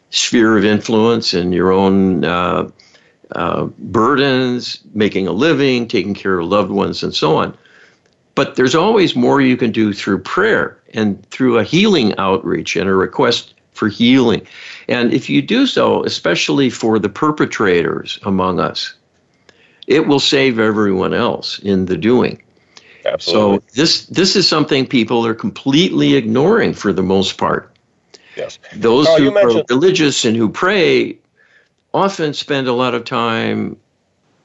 sphere 0.09 0.57
of 0.57 0.65
influence 0.65 1.33
and 1.33 1.53
your 1.53 1.71
own 1.71 2.25
uh, 2.25 2.69
uh, 3.35 3.65
burdens, 3.77 4.79
making 4.93 5.27
a 5.27 5.31
living, 5.31 5.87
taking 5.87 6.13
care 6.13 6.39
of 6.39 6.47
loved 6.47 6.71
ones, 6.71 7.03
and 7.03 7.13
so 7.13 7.35
on. 7.35 7.57
But 8.35 8.55
there's 8.55 8.75
always 8.75 9.15
more 9.15 9.41
you 9.41 9.57
can 9.57 9.71
do 9.71 9.93
through 9.93 10.19
prayer 10.19 10.81
and 10.93 11.25
through 11.27 11.57
a 11.57 11.63
healing 11.63 12.17
outreach 12.17 12.75
and 12.75 12.89
a 12.89 12.93
request 12.93 13.53
for 13.71 13.87
healing. 13.87 14.45
And 14.87 15.13
if 15.13 15.29
you 15.29 15.41
do 15.41 15.67
so, 15.67 16.03
especially 16.03 16.69
for 16.69 16.99
the 16.99 17.09
perpetrators 17.09 18.19
among 18.23 18.59
us, 18.59 18.93
it 19.87 20.07
will 20.07 20.19
save 20.19 20.59
everyone 20.59 21.13
else 21.13 21.59
in 21.59 21.85
the 21.85 21.97
doing. 21.97 22.41
Absolutely. 23.05 23.59
So 23.59 23.65
this 23.73 24.05
this 24.07 24.35
is 24.35 24.47
something 24.47 24.85
people 24.85 25.25
are 25.25 25.33
completely 25.33 26.13
ignoring 26.13 26.73
for 26.73 26.93
the 26.93 27.01
most 27.01 27.37
part. 27.37 27.75
Yes. 28.35 28.59
Those 28.75 29.07
oh, 29.09 29.17
who 29.17 29.35
are 29.35 29.63
religious 29.69 30.23
and 30.23 30.37
who 30.37 30.49
pray 30.49 31.17
often 31.93 32.33
spend 32.33 32.67
a 32.67 32.73
lot 32.73 32.95
of 32.95 33.05
time 33.05 33.77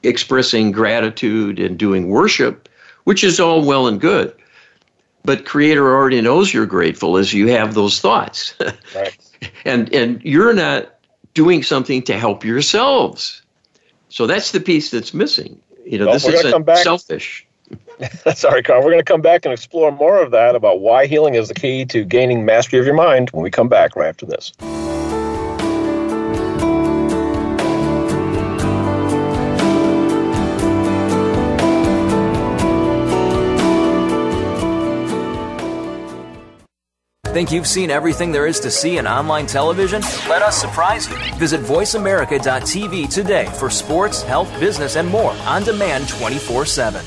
expressing 0.03 0.71
gratitude 0.71 1.59
and 1.59 1.77
doing 1.77 2.09
worship, 2.09 2.69
which 3.05 3.23
is 3.23 3.39
all 3.39 3.63
well 3.63 3.87
and 3.87 3.99
good. 3.99 4.33
But 5.23 5.45
Creator 5.45 5.85
already 5.85 6.21
knows 6.21 6.53
you're 6.53 6.65
grateful 6.65 7.17
as 7.17 7.33
you 7.33 7.47
have 7.47 7.73
those 7.73 7.99
thoughts. 7.99 8.53
Right. 8.95 9.17
and 9.65 9.93
and 9.93 10.19
you're 10.23 10.53
not 10.53 10.95
doing 11.35 11.61
something 11.61 12.01
to 12.03 12.17
help 12.17 12.43
yourselves. 12.43 13.43
So 14.09 14.25
that's 14.25 14.51
the 14.51 14.59
piece 14.59 14.89
that's 14.89 15.13
missing. 15.13 15.61
You 15.85 15.99
know, 15.99 16.05
well, 16.05 16.13
this 16.15 16.27
isn't 16.27 16.65
selfish. 16.77 17.45
Sorry, 18.33 18.63
Carl. 18.63 18.79
We're 18.79 18.91
going 18.91 18.99
to 18.99 19.03
come 19.03 19.21
back 19.21 19.45
and 19.45 19.53
explore 19.53 19.91
more 19.91 20.21
of 20.21 20.31
that 20.31 20.55
about 20.55 20.79
why 20.79 21.05
healing 21.05 21.35
is 21.35 21.49
the 21.49 21.53
key 21.53 21.85
to 21.85 22.03
gaining 22.03 22.45
mastery 22.45 22.79
of 22.79 22.85
your 22.85 22.95
mind 22.95 23.29
when 23.31 23.43
we 23.43 23.51
come 23.51 23.67
back 23.67 23.95
right 23.95 24.07
after 24.07 24.25
this. 24.25 24.53
Think 37.37 37.51
you've 37.51 37.67
seen 37.67 37.91
everything 37.91 38.31
there 38.31 38.47
is 38.47 38.59
to 38.61 38.71
see 38.71 38.97
in 38.97 39.05
online 39.05 39.45
television? 39.45 40.01
Let 40.27 40.41
us 40.41 40.59
surprise 40.59 41.07
you. 41.07 41.15
Visit 41.35 41.61
VoiceAmerica.tv 41.61 43.13
today 43.13 43.45
for 43.59 43.69
sports, 43.69 44.23
health, 44.23 44.49
business, 44.59 44.95
and 44.95 45.07
more 45.07 45.33
on 45.45 45.61
demand 45.61 46.09
24 46.09 46.65
7. 46.65 47.05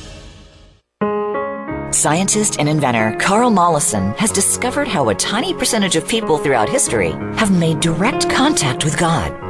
Scientist 1.93 2.61
and 2.61 2.69
inventor 2.69 3.17
Carl 3.19 3.51
Mollison 3.51 4.13
has 4.19 4.31
discovered 4.31 4.87
how 4.87 5.09
a 5.09 5.15
tiny 5.17 5.53
percentage 5.53 5.97
of 5.97 6.07
people 6.07 6.39
throughout 6.39 6.69
history 6.69 7.11
have 7.35 7.51
made 7.51 7.81
direct 7.81 8.31
contact 8.31 8.85
with 8.85 8.97
God. 8.97 9.50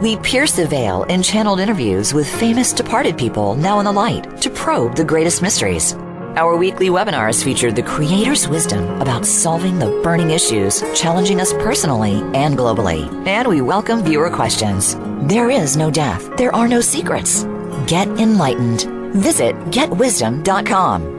We 0.00 0.16
pierce 0.16 0.52
the 0.52 0.66
veil 0.66 1.02
in 1.04 1.22
channeled 1.22 1.60
interviews 1.60 2.14
with 2.14 2.26
famous 2.26 2.72
departed 2.72 3.18
people 3.18 3.54
now 3.54 3.80
in 3.80 3.84
the 3.84 3.92
light 3.92 4.40
to 4.40 4.48
probe 4.48 4.96
the 4.96 5.04
greatest 5.04 5.42
mysteries. 5.42 5.92
Our 6.36 6.56
weekly 6.56 6.88
webinars 6.88 7.44
feature 7.44 7.70
the 7.70 7.82
Creator's 7.82 8.48
wisdom 8.48 8.98
about 9.02 9.26
solving 9.26 9.78
the 9.78 10.00
burning 10.02 10.30
issues 10.30 10.80
challenging 10.98 11.38
us 11.38 11.52
personally 11.52 12.14
and 12.34 12.56
globally. 12.56 13.26
And 13.26 13.46
we 13.46 13.60
welcome 13.60 14.02
viewer 14.02 14.30
questions. 14.30 14.96
There 15.28 15.50
is 15.50 15.76
no 15.76 15.90
death. 15.90 16.34
There 16.38 16.54
are 16.54 16.66
no 16.66 16.80
secrets. 16.80 17.44
Get 17.86 18.08
enlightened. 18.08 18.84
Visit 19.14 19.54
getwisdom.com. 19.66 21.18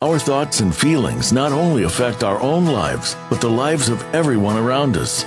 Our 0.00 0.18
thoughts 0.18 0.60
and 0.60 0.74
feelings 0.74 1.30
not 1.30 1.52
only 1.52 1.82
affect 1.82 2.24
our 2.24 2.40
own 2.40 2.64
lives, 2.64 3.16
but 3.28 3.42
the 3.42 3.50
lives 3.50 3.90
of 3.90 4.02
everyone 4.14 4.56
around 4.56 4.96
us. 4.96 5.26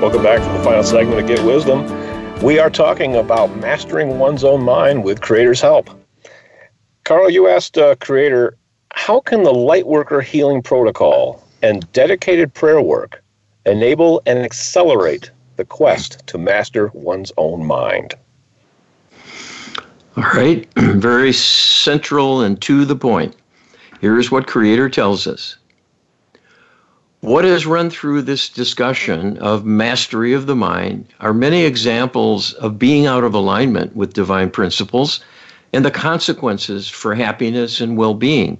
Welcome 0.00 0.22
back 0.22 0.40
to 0.40 0.48
the 0.56 0.64
final 0.64 0.82
segment 0.82 1.20
of 1.20 1.26
Get 1.26 1.44
Wisdom. 1.44 1.84
We 2.42 2.58
are 2.58 2.70
talking 2.70 3.16
about 3.16 3.54
mastering 3.58 4.18
one's 4.18 4.44
own 4.44 4.62
mind 4.62 5.04
with 5.04 5.20
Creator's 5.20 5.60
help. 5.60 5.90
Carl, 7.04 7.28
you 7.28 7.48
asked 7.48 7.76
uh, 7.76 7.96
Creator, 7.96 8.56
how 8.94 9.20
can 9.20 9.42
the 9.42 9.52
Lightworker 9.52 10.24
Healing 10.24 10.62
Protocol 10.62 11.46
and 11.62 11.86
dedicated 11.92 12.54
prayer 12.54 12.80
work 12.80 13.22
enable 13.66 14.22
and 14.24 14.38
accelerate 14.38 15.30
the 15.56 15.66
quest 15.66 16.26
to 16.28 16.38
master 16.38 16.90
one's 16.94 17.30
own 17.36 17.66
mind? 17.66 18.14
All 20.16 20.24
right, 20.32 20.66
very 20.76 21.34
central 21.34 22.40
and 22.40 22.58
to 22.62 22.86
the 22.86 22.96
point. 22.96 23.36
Here's 24.00 24.30
what 24.30 24.46
Creator 24.46 24.88
tells 24.88 25.26
us. 25.26 25.58
What 27.22 27.44
has 27.44 27.66
run 27.66 27.90
through 27.90 28.22
this 28.22 28.48
discussion 28.48 29.36
of 29.36 29.66
mastery 29.66 30.32
of 30.32 30.46
the 30.46 30.56
mind 30.56 31.04
are 31.20 31.34
many 31.34 31.64
examples 31.64 32.54
of 32.54 32.78
being 32.78 33.04
out 33.04 33.24
of 33.24 33.34
alignment 33.34 33.94
with 33.94 34.14
divine 34.14 34.48
principles 34.48 35.20
and 35.70 35.84
the 35.84 35.90
consequences 35.90 36.88
for 36.88 37.14
happiness 37.14 37.78
and 37.78 37.98
well 37.98 38.14
being 38.14 38.58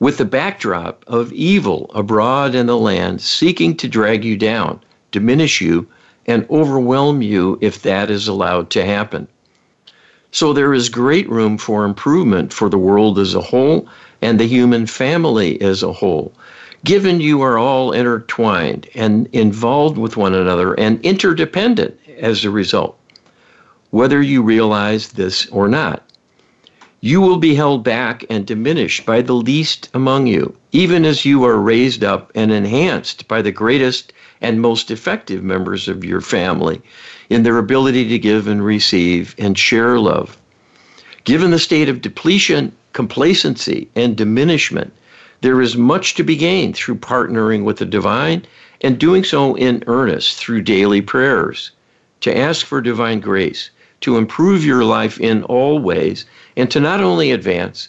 with 0.00 0.18
the 0.18 0.24
backdrop 0.24 1.04
of 1.06 1.32
evil 1.32 1.92
abroad 1.94 2.56
in 2.56 2.66
the 2.66 2.76
land 2.76 3.20
seeking 3.20 3.76
to 3.76 3.86
drag 3.86 4.24
you 4.24 4.36
down, 4.36 4.80
diminish 5.12 5.60
you, 5.60 5.86
and 6.26 6.44
overwhelm 6.50 7.22
you 7.22 7.56
if 7.60 7.82
that 7.82 8.10
is 8.10 8.26
allowed 8.26 8.68
to 8.70 8.84
happen. 8.84 9.28
So 10.32 10.52
there 10.52 10.74
is 10.74 10.88
great 10.88 11.30
room 11.30 11.56
for 11.56 11.84
improvement 11.84 12.52
for 12.52 12.68
the 12.68 12.78
world 12.78 13.20
as 13.20 13.36
a 13.36 13.40
whole 13.40 13.86
and 14.20 14.40
the 14.40 14.48
human 14.48 14.86
family 14.86 15.60
as 15.62 15.84
a 15.84 15.92
whole. 15.92 16.32
Given 16.84 17.20
you 17.20 17.42
are 17.42 17.58
all 17.58 17.92
intertwined 17.92 18.88
and 18.94 19.28
involved 19.32 19.98
with 19.98 20.16
one 20.16 20.34
another 20.34 20.74
and 20.74 21.00
interdependent 21.02 21.98
as 22.18 22.44
a 22.44 22.50
result, 22.50 22.98
whether 23.90 24.20
you 24.20 24.42
realize 24.42 25.08
this 25.08 25.46
or 25.48 25.68
not 25.68 26.02
you 27.04 27.20
will 27.20 27.36
be 27.36 27.56
held 27.56 27.82
back 27.82 28.24
and 28.30 28.46
diminished 28.46 29.04
by 29.04 29.20
the 29.20 29.34
least 29.34 29.90
among 29.92 30.28
you, 30.28 30.56
even 30.70 31.04
as 31.04 31.24
you 31.24 31.42
are 31.44 31.58
raised 31.60 32.04
up 32.04 32.30
and 32.36 32.52
enhanced 32.52 33.26
by 33.26 33.42
the 33.42 33.50
greatest 33.50 34.12
and 34.40 34.60
most 34.60 34.88
effective 34.88 35.42
members 35.42 35.88
of 35.88 36.04
your 36.04 36.20
family 36.20 36.80
in 37.28 37.42
their 37.42 37.58
ability 37.58 38.08
to 38.08 38.20
give 38.20 38.46
and 38.46 38.64
receive 38.64 39.34
and 39.36 39.58
share 39.58 39.98
love. 39.98 40.38
Given 41.24 41.50
the 41.50 41.58
state 41.58 41.88
of 41.88 42.02
depletion, 42.02 42.72
complacency, 42.92 43.88
and 43.96 44.16
diminishment, 44.16 44.92
there 45.42 45.60
is 45.60 45.76
much 45.76 46.14
to 46.14 46.22
be 46.22 46.36
gained 46.36 46.74
through 46.76 46.94
partnering 46.94 47.64
with 47.64 47.76
the 47.76 47.84
divine 47.84 48.44
and 48.80 48.98
doing 48.98 49.24
so 49.24 49.54
in 49.56 49.82
earnest 49.88 50.38
through 50.38 50.62
daily 50.62 51.02
prayers 51.02 51.72
to 52.20 52.36
ask 52.36 52.64
for 52.64 52.80
divine 52.80 53.18
grace 53.18 53.70
to 54.00 54.16
improve 54.16 54.64
your 54.64 54.84
life 54.84 55.20
in 55.20 55.42
all 55.44 55.80
ways 55.80 56.26
and 56.56 56.70
to 56.70 56.78
not 56.78 57.00
only 57.00 57.32
advance, 57.32 57.88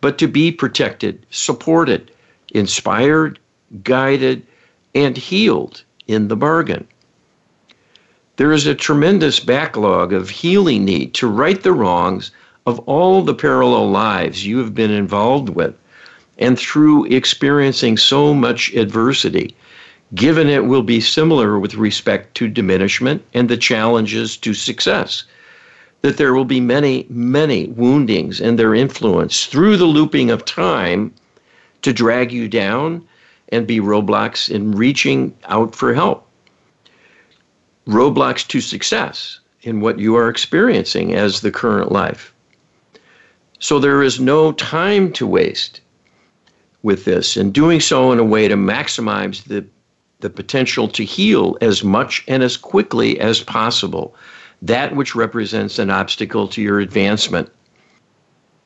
but 0.00 0.16
to 0.16 0.26
be 0.26 0.50
protected, 0.50 1.26
supported, 1.30 2.10
inspired, 2.54 3.38
guided, 3.82 4.46
and 4.94 5.18
healed 5.18 5.82
in 6.06 6.28
the 6.28 6.36
bargain. 6.36 6.86
There 8.36 8.52
is 8.52 8.66
a 8.66 8.74
tremendous 8.74 9.40
backlog 9.40 10.12
of 10.12 10.30
healing 10.30 10.84
need 10.84 11.12
to 11.14 11.26
right 11.26 11.62
the 11.62 11.72
wrongs 11.72 12.30
of 12.66 12.78
all 12.80 13.22
the 13.22 13.34
parallel 13.34 13.90
lives 13.90 14.46
you 14.46 14.58
have 14.58 14.74
been 14.74 14.90
involved 14.90 15.50
with, 15.50 15.74
and 16.38 16.58
through 16.58 17.04
experiencing 17.06 17.96
so 17.96 18.34
much 18.34 18.72
adversity, 18.74 19.54
given 20.14 20.48
it 20.48 20.66
will 20.66 20.82
be 20.82 21.00
similar 21.00 21.58
with 21.58 21.74
respect 21.74 22.34
to 22.34 22.48
diminishment 22.48 23.24
and 23.34 23.48
the 23.48 23.56
challenges 23.56 24.36
to 24.36 24.54
success 24.54 25.24
that 26.02 26.18
there 26.18 26.34
will 26.34 26.44
be 26.44 26.60
many, 26.60 27.06
many 27.08 27.66
woundings 27.66 28.40
and 28.40 28.58
their 28.58 28.74
influence 28.74 29.46
through 29.46 29.76
the 29.76 29.86
looping 29.86 30.30
of 30.30 30.44
time 30.44 31.12
to 31.82 31.92
drag 31.92 32.30
you 32.30 32.48
down 32.48 33.04
and 33.48 33.66
be 33.66 33.80
roadblocks 33.80 34.48
in 34.48 34.72
reaching 34.72 35.34
out 35.44 35.74
for 35.74 35.94
help. 35.94 36.28
Roadblocks 37.86 38.46
to 38.46 38.60
success 38.60 39.40
in 39.62 39.80
what 39.80 39.98
you 39.98 40.16
are 40.16 40.28
experiencing 40.28 41.14
as 41.14 41.40
the 41.40 41.50
current 41.50 41.90
life. 41.90 42.32
So 43.58 43.78
there 43.78 44.02
is 44.02 44.20
no 44.20 44.52
time 44.52 45.12
to 45.14 45.26
waste 45.26 45.80
with 46.86 47.04
this, 47.04 47.36
and 47.36 47.52
doing 47.52 47.80
so 47.80 48.12
in 48.12 48.20
a 48.20 48.24
way 48.24 48.46
to 48.46 48.54
maximize 48.54 49.42
the, 49.44 49.66
the 50.20 50.30
potential 50.30 50.86
to 50.86 51.04
heal 51.04 51.58
as 51.60 51.82
much 51.82 52.22
and 52.28 52.44
as 52.44 52.56
quickly 52.56 53.18
as 53.18 53.42
possible 53.42 54.14
that 54.62 54.94
which 54.94 55.16
represents 55.16 55.80
an 55.80 55.90
obstacle 55.90 56.46
to 56.46 56.62
your 56.62 56.78
advancement. 56.78 57.50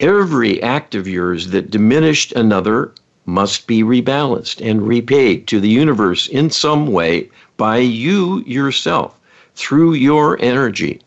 Every 0.00 0.62
act 0.62 0.94
of 0.94 1.08
yours 1.08 1.48
that 1.48 1.70
diminished 1.70 2.32
another 2.32 2.92
must 3.24 3.66
be 3.66 3.82
rebalanced 3.82 4.60
and 4.64 4.86
repaid 4.86 5.46
to 5.46 5.58
the 5.58 5.70
universe 5.70 6.28
in 6.28 6.50
some 6.50 6.88
way 6.88 7.30
by 7.56 7.78
you 7.78 8.44
yourself 8.46 9.18
through 9.54 9.94
your 9.94 10.38
energy. 10.42 11.00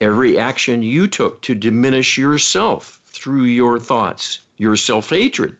Every 0.00 0.38
action 0.38 0.84
you 0.84 1.08
took 1.08 1.42
to 1.42 1.54
diminish 1.56 2.16
yourself 2.16 3.00
through 3.06 3.44
your 3.44 3.80
thoughts, 3.80 4.46
your 4.56 4.76
self 4.76 5.10
hatred, 5.10 5.56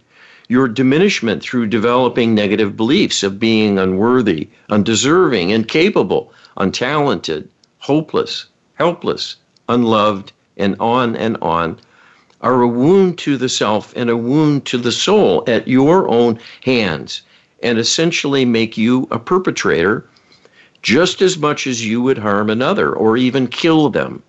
your 0.48 0.68
diminishment 0.68 1.42
through 1.42 1.66
developing 1.66 2.34
negative 2.34 2.76
beliefs 2.76 3.22
of 3.22 3.40
being 3.40 3.78
unworthy, 3.78 4.48
undeserving, 4.70 5.50
incapable, 5.50 6.32
untalented, 6.56 7.48
hopeless, 7.78 8.46
helpless, 8.74 9.36
unloved, 9.68 10.32
and 10.56 10.76
on 10.78 11.16
and 11.16 11.36
on, 11.42 11.78
are 12.40 12.62
a 12.62 12.68
wound 12.68 13.18
to 13.18 13.36
the 13.36 13.48
self 13.48 13.92
and 13.96 14.08
a 14.08 14.16
wound 14.16 14.64
to 14.66 14.78
the 14.78 14.92
soul 14.92 15.42
at 15.46 15.66
your 15.66 16.08
own 16.08 16.38
hands, 16.64 17.22
and 17.62 17.78
essentially 17.78 18.44
make 18.44 18.76
you 18.76 19.08
a 19.10 19.18
perpetrator 19.18 20.06
just 20.82 21.20
as 21.20 21.36
much 21.36 21.66
as 21.66 21.84
you 21.84 22.00
would 22.00 22.18
harm 22.18 22.48
another 22.48 22.92
or 22.92 23.16
even 23.16 23.48
kill 23.48 23.88
them. 23.88 24.22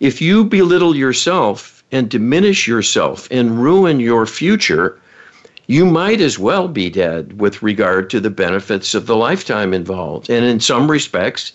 If 0.00 0.20
you 0.20 0.44
belittle 0.44 0.96
yourself 0.96 1.84
and 1.92 2.08
diminish 2.08 2.66
yourself 2.66 3.28
and 3.30 3.62
ruin 3.62 4.00
your 4.00 4.26
future, 4.26 4.98
you 5.66 5.86
might 5.86 6.20
as 6.20 6.38
well 6.38 6.68
be 6.68 6.90
dead 6.90 7.40
with 7.40 7.62
regard 7.62 8.10
to 8.10 8.20
the 8.20 8.30
benefits 8.30 8.94
of 8.94 9.06
the 9.06 9.16
lifetime 9.16 9.72
involved. 9.72 10.28
And 10.28 10.44
in 10.44 10.60
some 10.60 10.90
respects, 10.90 11.52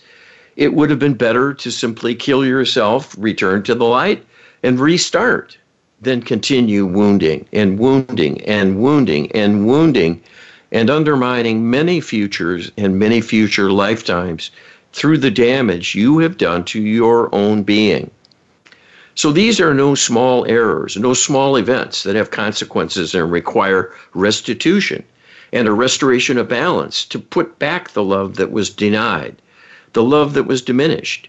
it 0.56 0.74
would 0.74 0.90
have 0.90 1.00
been 1.00 1.14
better 1.14 1.54
to 1.54 1.72
simply 1.72 2.16
kill 2.16 2.46
yourself, 2.46 3.16
return 3.18 3.64
to 3.64 3.76
the 3.76 3.86
light, 3.86 4.26
and 4.64 4.80
restart 4.80 5.58
than 6.02 6.22
continue 6.22 6.86
wounding 6.86 7.48
and 7.52 7.80
wounding 7.80 8.42
and 8.46 8.80
wounding 8.80 9.32
and 9.34 9.68
wounding 9.68 10.22
and 10.72 10.90
undermining 10.90 11.70
many 11.70 12.02
futures 12.02 12.72
and 12.78 13.00
many 13.00 13.22
future 13.22 13.72
lifetimes 13.72 14.52
through 14.94 15.18
the 15.18 15.32
damage 15.32 15.96
you 15.96 16.20
have 16.20 16.38
done 16.38 16.64
to 16.66 16.82
your 16.82 17.34
own 17.34 17.64
being. 17.64 18.10
So 19.18 19.32
these 19.32 19.60
are 19.60 19.74
no 19.74 19.96
small 19.96 20.46
errors, 20.46 20.96
no 20.96 21.16
small 21.16 21.56
events 21.56 22.04
that 22.04 22.16
have 22.16 22.30
consequences 22.30 23.16
and 23.16 23.32
require 23.32 23.92
restitution 24.14 25.04
and 25.52 25.68
a 25.68 25.72
restoration 25.72 26.38
of 26.38 26.48
balance 26.48 27.04
to 27.06 27.18
put 27.18 27.58
back 27.58 27.90
the 27.90 28.04
love 28.04 28.36
that 28.36 28.52
was 28.52 28.70
denied, 28.70 29.36
the 29.94 30.04
love 30.04 30.36
that 30.36 30.44
was 30.44 30.62
diminished. 30.62 31.28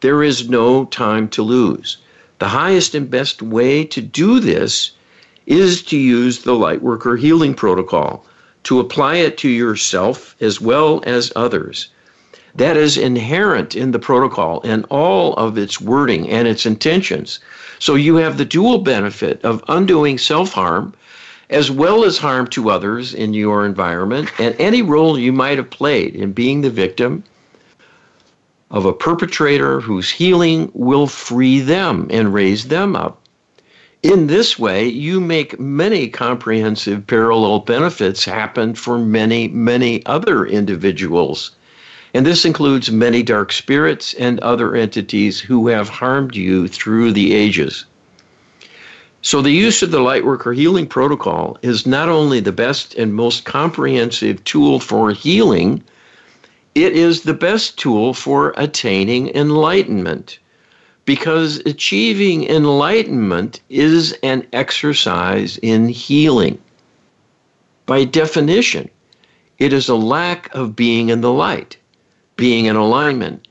There 0.00 0.22
is 0.22 0.48
no 0.48 0.86
time 0.86 1.28
to 1.28 1.42
lose. 1.42 1.98
The 2.38 2.48
highest 2.48 2.94
and 2.94 3.10
best 3.10 3.42
way 3.42 3.84
to 3.84 4.00
do 4.00 4.40
this 4.40 4.92
is 5.44 5.82
to 5.82 5.98
use 5.98 6.44
the 6.44 6.54
Lightworker 6.54 7.18
Healing 7.18 7.52
Protocol, 7.52 8.24
to 8.62 8.80
apply 8.80 9.16
it 9.16 9.36
to 9.38 9.50
yourself 9.50 10.34
as 10.40 10.62
well 10.62 11.02
as 11.04 11.30
others 11.36 11.90
that 12.58 12.76
is 12.76 12.98
inherent 12.98 13.76
in 13.76 13.92
the 13.92 14.00
protocol 14.00 14.60
and 14.64 14.84
all 14.90 15.32
of 15.34 15.56
its 15.56 15.80
wording 15.80 16.28
and 16.28 16.48
its 16.48 16.66
intentions. 16.66 17.38
So 17.78 17.94
you 17.94 18.16
have 18.16 18.36
the 18.36 18.44
dual 18.44 18.78
benefit 18.78 19.44
of 19.44 19.62
undoing 19.68 20.18
self 20.18 20.52
harm 20.52 20.92
as 21.50 21.70
well 21.70 22.04
as 22.04 22.18
harm 22.18 22.48
to 22.48 22.68
others 22.68 23.14
in 23.14 23.32
your 23.32 23.64
environment 23.64 24.30
and 24.40 24.56
any 24.58 24.82
role 24.82 25.16
you 25.16 25.32
might 25.32 25.56
have 25.56 25.70
played 25.70 26.16
in 26.16 26.32
being 26.32 26.60
the 26.60 26.68
victim 26.70 27.22
of 28.72 28.84
a 28.84 28.92
perpetrator 28.92 29.80
whose 29.80 30.10
healing 30.10 30.68
will 30.74 31.06
free 31.06 31.60
them 31.60 32.08
and 32.10 32.34
raise 32.34 32.66
them 32.66 32.96
up. 32.96 33.20
In 34.02 34.26
this 34.26 34.58
way, 34.58 34.86
you 34.86 35.20
make 35.20 35.60
many 35.60 36.08
comprehensive 36.08 37.06
parallel 37.06 37.60
benefits 37.60 38.24
happen 38.24 38.74
for 38.74 38.98
many, 38.98 39.46
many 39.48 40.04
other 40.06 40.44
individuals 40.44 41.52
and 42.14 42.24
this 42.24 42.44
includes 42.44 42.90
many 42.90 43.22
dark 43.22 43.52
spirits 43.52 44.14
and 44.14 44.40
other 44.40 44.74
entities 44.74 45.40
who 45.40 45.68
have 45.68 45.88
harmed 45.88 46.34
you 46.34 46.66
through 46.66 47.12
the 47.12 47.34
ages. 47.34 47.84
So, 49.20 49.42
the 49.42 49.50
use 49.50 49.82
of 49.82 49.90
the 49.90 49.98
Lightworker 49.98 50.54
Healing 50.54 50.86
Protocol 50.86 51.58
is 51.62 51.86
not 51.86 52.08
only 52.08 52.40
the 52.40 52.52
best 52.52 52.94
and 52.94 53.12
most 53.12 53.44
comprehensive 53.44 54.42
tool 54.44 54.80
for 54.80 55.10
healing, 55.10 55.82
it 56.74 56.92
is 56.92 57.22
the 57.22 57.34
best 57.34 57.78
tool 57.78 58.14
for 58.14 58.54
attaining 58.56 59.34
enlightenment. 59.34 60.38
Because 61.04 61.56
achieving 61.66 62.44
enlightenment 62.44 63.60
is 63.68 64.12
an 64.22 64.46
exercise 64.52 65.58
in 65.62 65.88
healing. 65.88 66.58
By 67.86 68.04
definition, 68.04 68.88
it 69.58 69.72
is 69.72 69.88
a 69.88 69.96
lack 69.96 70.54
of 70.54 70.76
being 70.76 71.08
in 71.08 71.22
the 71.22 71.32
light 71.32 71.77
being 72.38 72.64
in 72.64 72.76
alignment. 72.76 73.46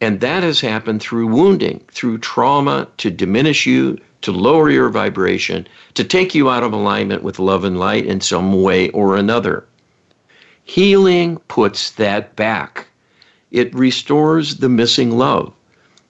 And 0.00 0.20
that 0.20 0.44
has 0.44 0.60
happened 0.60 1.02
through 1.02 1.26
wounding, 1.26 1.84
through 1.90 2.18
trauma 2.18 2.86
to 2.98 3.10
diminish 3.10 3.66
you, 3.66 3.98
to 4.20 4.30
lower 4.30 4.70
your 4.70 4.90
vibration, 4.90 5.66
to 5.94 6.04
take 6.04 6.34
you 6.34 6.48
out 6.48 6.62
of 6.62 6.72
alignment 6.72 7.22
with 7.24 7.40
love 7.40 7.64
and 7.64 7.80
light 7.80 8.06
in 8.06 8.20
some 8.20 8.62
way 8.62 8.90
or 8.90 9.16
another. 9.16 9.66
Healing 10.62 11.38
puts 11.48 11.92
that 11.92 12.36
back. 12.36 12.86
It 13.50 13.74
restores 13.74 14.58
the 14.58 14.68
missing 14.68 15.18
love 15.18 15.52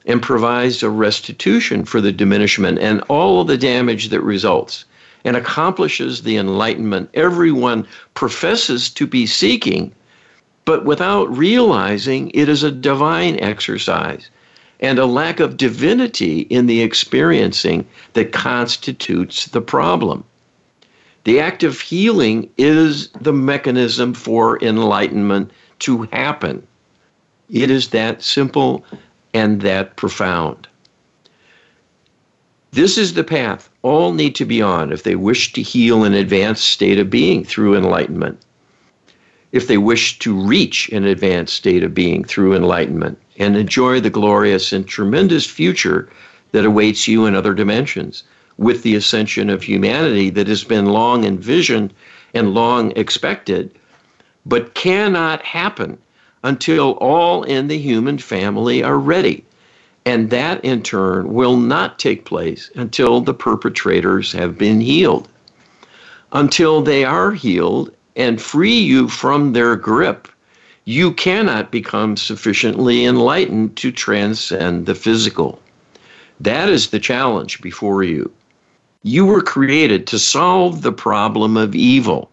and 0.04 0.20
provides 0.20 0.82
a 0.82 0.90
restitution 0.90 1.84
for 1.84 2.00
the 2.00 2.12
diminishment 2.12 2.78
and 2.80 3.00
all 3.02 3.40
of 3.40 3.46
the 3.46 3.56
damage 3.56 4.08
that 4.08 4.20
results 4.20 4.84
and 5.24 5.36
accomplishes 5.36 6.22
the 6.22 6.36
enlightenment 6.36 7.11
everyone 7.14 7.86
professes 8.14 8.90
to 8.90 9.06
be 9.06 9.26
seeking 9.26 9.94
but 10.64 10.84
without 10.84 11.36
realizing 11.36 12.30
it 12.34 12.48
is 12.48 12.62
a 12.62 12.70
divine 12.70 13.38
exercise 13.40 14.30
and 14.80 14.98
a 14.98 15.06
lack 15.06 15.40
of 15.40 15.56
divinity 15.56 16.40
in 16.42 16.66
the 16.66 16.80
experiencing 16.80 17.86
that 18.14 18.32
constitutes 18.32 19.46
the 19.46 19.61
problem. 19.61 20.24
The 21.24 21.40
act 21.40 21.62
of 21.62 21.80
healing 21.80 22.48
is 22.56 23.08
the 23.08 23.32
mechanism 23.32 24.14
for 24.14 24.62
enlightenment 24.62 25.50
to 25.80 26.02
happen. 26.12 26.66
It 27.50 27.70
is 27.70 27.88
that 27.88 28.22
simple 28.22 28.84
and 29.34 29.61
that 29.61 29.96
profound. 29.96 30.66
This 32.72 32.96
is 32.96 33.14
the 33.14 33.24
path 33.24 33.68
all 33.82 34.12
need 34.12 34.34
to 34.36 34.44
be 34.44 34.62
on 34.62 34.92
if 34.92 35.02
they 35.02 35.16
wish 35.16 35.52
to 35.54 35.62
heal 35.62 36.04
an 36.04 36.14
advanced 36.14 36.64
state 36.70 36.98
of 36.98 37.11
being 37.11 37.44
through 37.44 37.76
enlightenment 37.76 38.40
if 39.53 39.66
they 39.66 39.78
wish 39.78 40.18
to 40.20 40.34
reach 40.34 40.88
an 40.90 41.05
advanced 41.05 41.55
state 41.55 41.82
of 41.82 41.94
being 41.94 42.22
through 42.22 42.55
enlightenment 42.55 43.18
and 43.38 43.57
enjoy 43.57 44.01
the 44.01 44.11
glorious 44.11 44.72
and 44.72 44.86
tremendous 44.86 45.46
future 45.46 46.09
that 46.53 46.64
awaits 46.64 47.09
you 47.09 47.26
in 47.26 47.34
other 47.34 47.55
dimensions 47.55 48.22
with 48.59 48.82
the 48.82 48.94
ascension 48.94 49.48
of 49.48 49.62
humanity 49.62 50.30
that 50.30 50.46
has 50.46 50.62
been 50.62 50.86
long 50.86 51.24
envisioned 51.24 51.92
and 52.34 52.55
long 52.55 52.92
expected, 52.96 53.72
but 54.46 54.74
cannot 54.74 55.42
happen 55.42 55.98
until 56.44 56.92
all 57.01 57.42
in 57.42 57.68
the 57.68 57.78
human 57.78 58.18
family 58.18 58.82
are 58.82 58.98
ready. 58.98 59.44
And 60.07 60.30
that 60.30 60.64
in 60.64 60.82
turn 60.82 61.32
will 61.32 61.57
not 61.57 61.98
take 61.98 62.24
place 62.24 62.70
until 62.74 63.20
the 63.20 63.34
perpetrators 63.34 64.32
have 64.32 64.57
been 64.57 64.80
healed. 64.80 65.28
Until 66.32 66.82
they 66.82 67.05
are 67.05 67.32
healed 67.32 67.90
and 68.16 68.40
free 68.40 68.78
you 68.78 69.08
from 69.08 69.52
their 69.52 69.76
grip, 69.76 70.28
you 70.84 71.12
cannot 71.12 71.70
become 71.70 72.16
sufficiently 72.16 73.04
enlightened 73.04 73.76
to 73.76 73.92
transcend 73.92 74.86
the 74.86 74.94
physical. 74.94 75.61
That 76.40 76.68
is 76.68 76.88
the 76.88 76.98
challenge 76.98 77.61
before 77.61 78.02
you. 78.02 78.30
You 79.02 79.24
were 79.24 79.42
created 79.42 80.06
to 80.08 80.18
solve 80.18 80.82
the 80.82 80.92
problem 80.92 81.56
of 81.56 81.74
evil. 81.74 82.30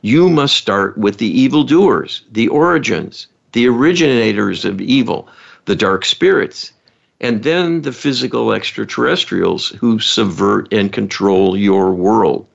You 0.00 0.28
must 0.28 0.56
start 0.56 0.98
with 0.98 1.18
the 1.18 1.40
evildoers, 1.40 2.22
the 2.32 2.48
origins, 2.48 3.28
the 3.52 3.68
originators 3.68 4.64
of 4.64 4.80
evil, 4.80 5.28
the 5.66 5.76
dark 5.76 6.04
spirits, 6.04 6.72
and 7.20 7.44
then 7.44 7.82
the 7.82 7.92
physical 7.92 8.52
extraterrestrials 8.52 9.68
who 9.68 9.98
subvert 10.00 10.72
and 10.72 10.92
control 10.92 11.56
your 11.56 11.92
world. 11.92 12.48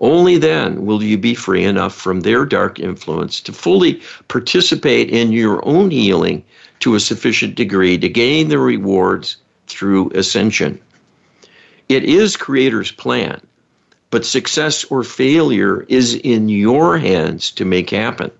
Only 0.00 0.38
then 0.38 0.86
will 0.86 1.02
you 1.02 1.18
be 1.18 1.34
free 1.34 1.64
enough 1.64 1.94
from 1.94 2.20
their 2.20 2.46
dark 2.46 2.80
influence 2.80 3.38
to 3.42 3.52
fully 3.52 4.00
participate 4.28 5.10
in 5.10 5.30
your 5.30 5.66
own 5.68 5.90
healing 5.90 6.42
to 6.80 6.94
a 6.94 7.00
sufficient 7.00 7.54
degree 7.54 7.98
to 7.98 8.08
gain 8.08 8.48
the 8.48 8.58
rewards 8.58 9.36
through 9.66 10.10
ascension. 10.14 10.80
It 11.90 12.04
is 12.04 12.36
Creator's 12.36 12.90
plan, 12.90 13.40
but 14.10 14.24
success 14.24 14.84
or 14.84 15.04
failure 15.04 15.84
is 15.88 16.14
in 16.14 16.48
your 16.48 16.96
hands 16.96 17.50
to 17.52 17.64
make 17.66 17.90
happen. 17.90 18.30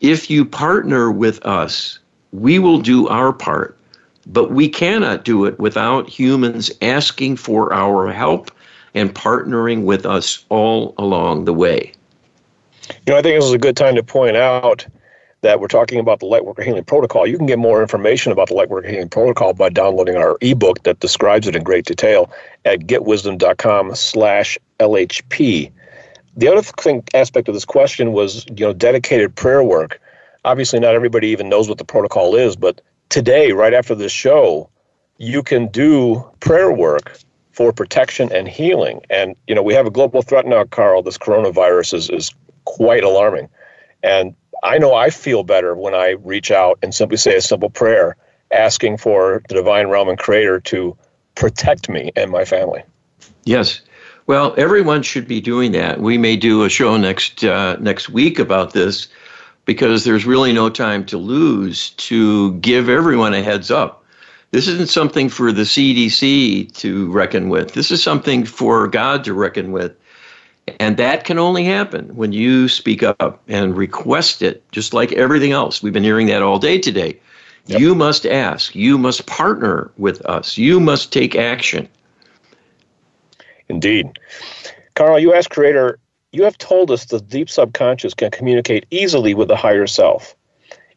If 0.00 0.28
you 0.28 0.44
partner 0.44 1.10
with 1.10 1.44
us, 1.46 1.98
we 2.32 2.58
will 2.58 2.78
do 2.78 3.08
our 3.08 3.32
part, 3.32 3.78
but 4.26 4.50
we 4.50 4.68
cannot 4.68 5.24
do 5.24 5.46
it 5.46 5.58
without 5.58 6.08
humans 6.08 6.70
asking 6.82 7.36
for 7.36 7.72
our 7.72 8.12
help 8.12 8.50
and 8.94 9.14
partnering 9.14 9.84
with 9.84 10.06
us 10.06 10.44
all 10.48 10.94
along 10.98 11.44
the 11.44 11.52
way. 11.52 11.92
You 13.06 13.12
know, 13.12 13.18
I 13.18 13.22
think 13.22 13.38
this 13.38 13.44
is 13.44 13.52
a 13.52 13.58
good 13.58 13.76
time 13.76 13.94
to 13.94 14.02
point 14.02 14.36
out 14.36 14.86
that 15.42 15.60
we're 15.60 15.68
talking 15.68 15.98
about 15.98 16.20
the 16.20 16.26
Lightworker 16.26 16.62
Healing 16.62 16.84
Protocol. 16.84 17.26
You 17.26 17.36
can 17.36 17.46
get 17.46 17.58
more 17.58 17.82
information 17.82 18.30
about 18.30 18.48
the 18.48 18.54
Lightworker 18.54 18.88
Healing 18.88 19.08
Protocol 19.08 19.54
by 19.54 19.70
downloading 19.70 20.16
our 20.16 20.38
ebook 20.40 20.82
that 20.84 21.00
describes 21.00 21.48
it 21.48 21.56
in 21.56 21.64
great 21.64 21.84
detail 21.84 22.32
at 22.64 22.80
getwisdom.com 22.80 23.94
slash 23.94 24.56
LHP. 24.78 25.72
The 26.36 26.48
other 26.48 26.62
thing 26.62 27.02
aspect 27.12 27.48
of 27.48 27.54
this 27.54 27.64
question 27.64 28.12
was, 28.12 28.46
you 28.50 28.64
know, 28.64 28.72
dedicated 28.72 29.34
prayer 29.34 29.64
work. 29.64 30.00
Obviously, 30.44 30.80
not 30.80 30.94
everybody 30.94 31.28
even 31.28 31.48
knows 31.48 31.68
what 31.68 31.78
the 31.78 31.84
protocol 31.84 32.34
is, 32.36 32.56
but 32.56 32.80
today, 33.08 33.52
right 33.52 33.74
after 33.74 33.94
this 33.94 34.12
show, 34.12 34.70
you 35.18 35.42
can 35.42 35.68
do 35.68 36.24
prayer 36.40 36.72
work 36.72 37.18
for 37.52 37.72
protection 37.72 38.32
and 38.32 38.48
healing. 38.48 39.00
And, 39.10 39.36
you 39.46 39.54
know, 39.54 39.62
we 39.62 39.74
have 39.74 39.86
a 39.86 39.90
global 39.90 40.22
threat 40.22 40.46
now, 40.46 40.64
Carl. 40.64 41.02
This 41.02 41.18
coronavirus 41.18 41.94
is, 41.94 42.10
is 42.10 42.34
quite 42.64 43.04
alarming. 43.04 43.48
And 44.02 44.34
I 44.62 44.78
know 44.78 44.94
I 44.94 45.10
feel 45.10 45.42
better 45.42 45.74
when 45.74 45.94
I 45.94 46.10
reach 46.10 46.50
out 46.50 46.78
and 46.82 46.94
simply 46.94 47.16
say 47.16 47.36
a 47.36 47.40
simple 47.40 47.70
prayer 47.70 48.16
asking 48.52 48.98
for 48.98 49.42
the 49.48 49.54
divine 49.54 49.88
realm 49.88 50.08
and 50.08 50.18
creator 50.18 50.60
to 50.60 50.96
protect 51.34 51.88
me 51.88 52.12
and 52.16 52.30
my 52.30 52.44
family. 52.44 52.82
Yes. 53.44 53.80
Well, 54.26 54.54
everyone 54.56 55.02
should 55.02 55.26
be 55.26 55.40
doing 55.40 55.72
that. 55.72 56.00
We 56.00 56.16
may 56.16 56.36
do 56.36 56.64
a 56.64 56.68
show 56.68 56.96
next 56.96 57.42
uh, 57.42 57.76
next 57.80 58.08
week 58.08 58.38
about 58.38 58.72
this 58.72 59.08
because 59.64 60.04
there's 60.04 60.24
really 60.24 60.52
no 60.52 60.70
time 60.70 61.04
to 61.06 61.18
lose 61.18 61.90
to 61.90 62.52
give 62.54 62.88
everyone 62.88 63.34
a 63.34 63.42
heads 63.42 63.70
up. 63.70 64.01
This 64.52 64.68
isn't 64.68 64.90
something 64.90 65.30
for 65.30 65.50
the 65.50 65.62
CDC 65.62 66.72
to 66.74 67.10
reckon 67.10 67.48
with. 67.48 67.72
This 67.72 67.90
is 67.90 68.02
something 68.02 68.44
for 68.44 68.86
God 68.86 69.24
to 69.24 69.32
reckon 69.32 69.72
with. 69.72 69.96
And 70.78 70.96
that 70.98 71.24
can 71.24 71.38
only 71.38 71.64
happen 71.64 72.14
when 72.14 72.32
you 72.32 72.68
speak 72.68 73.02
up 73.02 73.42
and 73.48 73.76
request 73.76 74.42
it, 74.42 74.62
just 74.70 74.92
like 74.92 75.10
everything 75.12 75.52
else. 75.52 75.82
We've 75.82 75.92
been 75.92 76.04
hearing 76.04 76.26
that 76.26 76.42
all 76.42 76.58
day 76.58 76.78
today. 76.78 77.18
Yep. 77.66 77.80
You 77.80 77.94
must 77.94 78.26
ask. 78.26 78.74
You 78.74 78.98
must 78.98 79.26
partner 79.26 79.90
with 79.96 80.20
us. 80.26 80.58
You 80.58 80.80
must 80.80 81.12
take 81.12 81.34
action. 81.34 81.88
Indeed. 83.68 84.18
Carl, 84.94 85.18
you 85.18 85.32
asked 85.32 85.50
Creator, 85.50 85.98
you 86.32 86.44
have 86.44 86.58
told 86.58 86.90
us 86.90 87.06
the 87.06 87.20
deep 87.20 87.48
subconscious 87.48 88.12
can 88.12 88.30
communicate 88.30 88.84
easily 88.90 89.32
with 89.32 89.48
the 89.48 89.56
higher 89.56 89.86
self. 89.86 90.36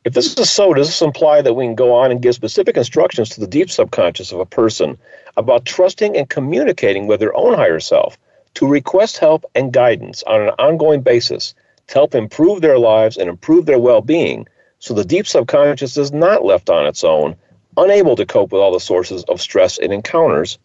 If 0.05 0.13
this 0.13 0.37
is 0.37 0.51
so, 0.51 0.71
does 0.75 0.87
this 0.87 1.01
imply 1.01 1.41
that 1.41 1.55
we 1.55 1.65
can 1.65 1.73
go 1.73 1.91
on 1.91 2.11
and 2.11 2.21
give 2.21 2.35
specific 2.35 2.77
instructions 2.77 3.29
to 3.29 3.39
the 3.39 3.47
deep 3.47 3.71
subconscious 3.71 4.31
of 4.31 4.39
a 4.39 4.45
person 4.45 4.99
about 5.35 5.65
trusting 5.65 6.15
and 6.15 6.29
communicating 6.29 7.07
with 7.07 7.19
their 7.19 7.35
own 7.35 7.55
higher 7.55 7.79
self 7.79 8.15
to 8.53 8.67
request 8.67 9.17
help 9.17 9.45
and 9.55 9.73
guidance 9.73 10.21
on 10.23 10.41
an 10.41 10.49
ongoing 10.59 11.01
basis 11.01 11.55
to 11.87 11.95
help 11.95 12.13
improve 12.13 12.61
their 12.61 12.77
lives 12.77 13.17
and 13.17 13.27
improve 13.27 13.65
their 13.65 13.79
well 13.79 14.01
being 14.01 14.47
so 14.77 14.93
the 14.93 15.03
deep 15.03 15.25
subconscious 15.25 15.97
is 15.97 16.11
not 16.11 16.45
left 16.45 16.69
on 16.69 16.85
its 16.85 17.03
own, 17.03 17.35
unable 17.75 18.15
to 18.15 18.27
cope 18.27 18.51
with 18.51 18.61
all 18.61 18.71
the 18.71 18.79
sources 18.79 19.23
of 19.23 19.41
stress 19.41 19.79
it 19.79 19.91
encounters? 19.91 20.59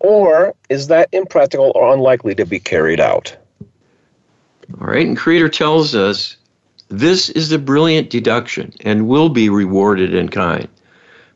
Or 0.00 0.54
is 0.70 0.86
that 0.86 1.10
impractical 1.12 1.70
or 1.74 1.92
unlikely 1.92 2.34
to 2.36 2.46
be 2.46 2.60
carried 2.60 3.00
out? 3.00 3.36
All 4.80 4.86
right, 4.86 5.06
and 5.06 5.16
Creator 5.16 5.50
tells 5.50 5.94
us 5.94 6.38
this 6.88 7.28
is 7.30 7.50
a 7.50 7.58
brilliant 7.58 8.10
deduction 8.10 8.72
and 8.80 9.08
will 9.08 9.28
be 9.28 9.48
rewarded 9.48 10.14
in 10.14 10.28
kind 10.28 10.68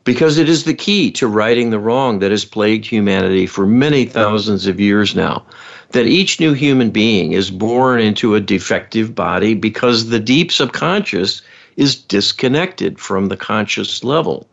because 0.03 0.37
it 0.37 0.49
is 0.49 0.63
the 0.63 0.73
key 0.73 1.11
to 1.11 1.27
righting 1.27 1.69
the 1.69 1.79
wrong 1.79 2.19
that 2.19 2.31
has 2.31 2.45
plagued 2.45 2.85
humanity 2.85 3.45
for 3.45 3.65
many 3.65 4.05
thousands 4.05 4.65
of 4.65 4.79
years 4.79 5.15
now. 5.15 5.45
That 5.91 6.07
each 6.07 6.39
new 6.39 6.53
human 6.53 6.89
being 6.89 7.33
is 7.33 7.51
born 7.51 7.99
into 7.99 8.33
a 8.33 8.39
defective 8.39 9.13
body 9.13 9.53
because 9.53 10.07
the 10.07 10.19
deep 10.19 10.51
subconscious 10.51 11.41
is 11.75 11.95
disconnected 11.95 12.99
from 12.99 13.27
the 13.27 13.37
conscious 13.37 14.03
level. 14.03 14.47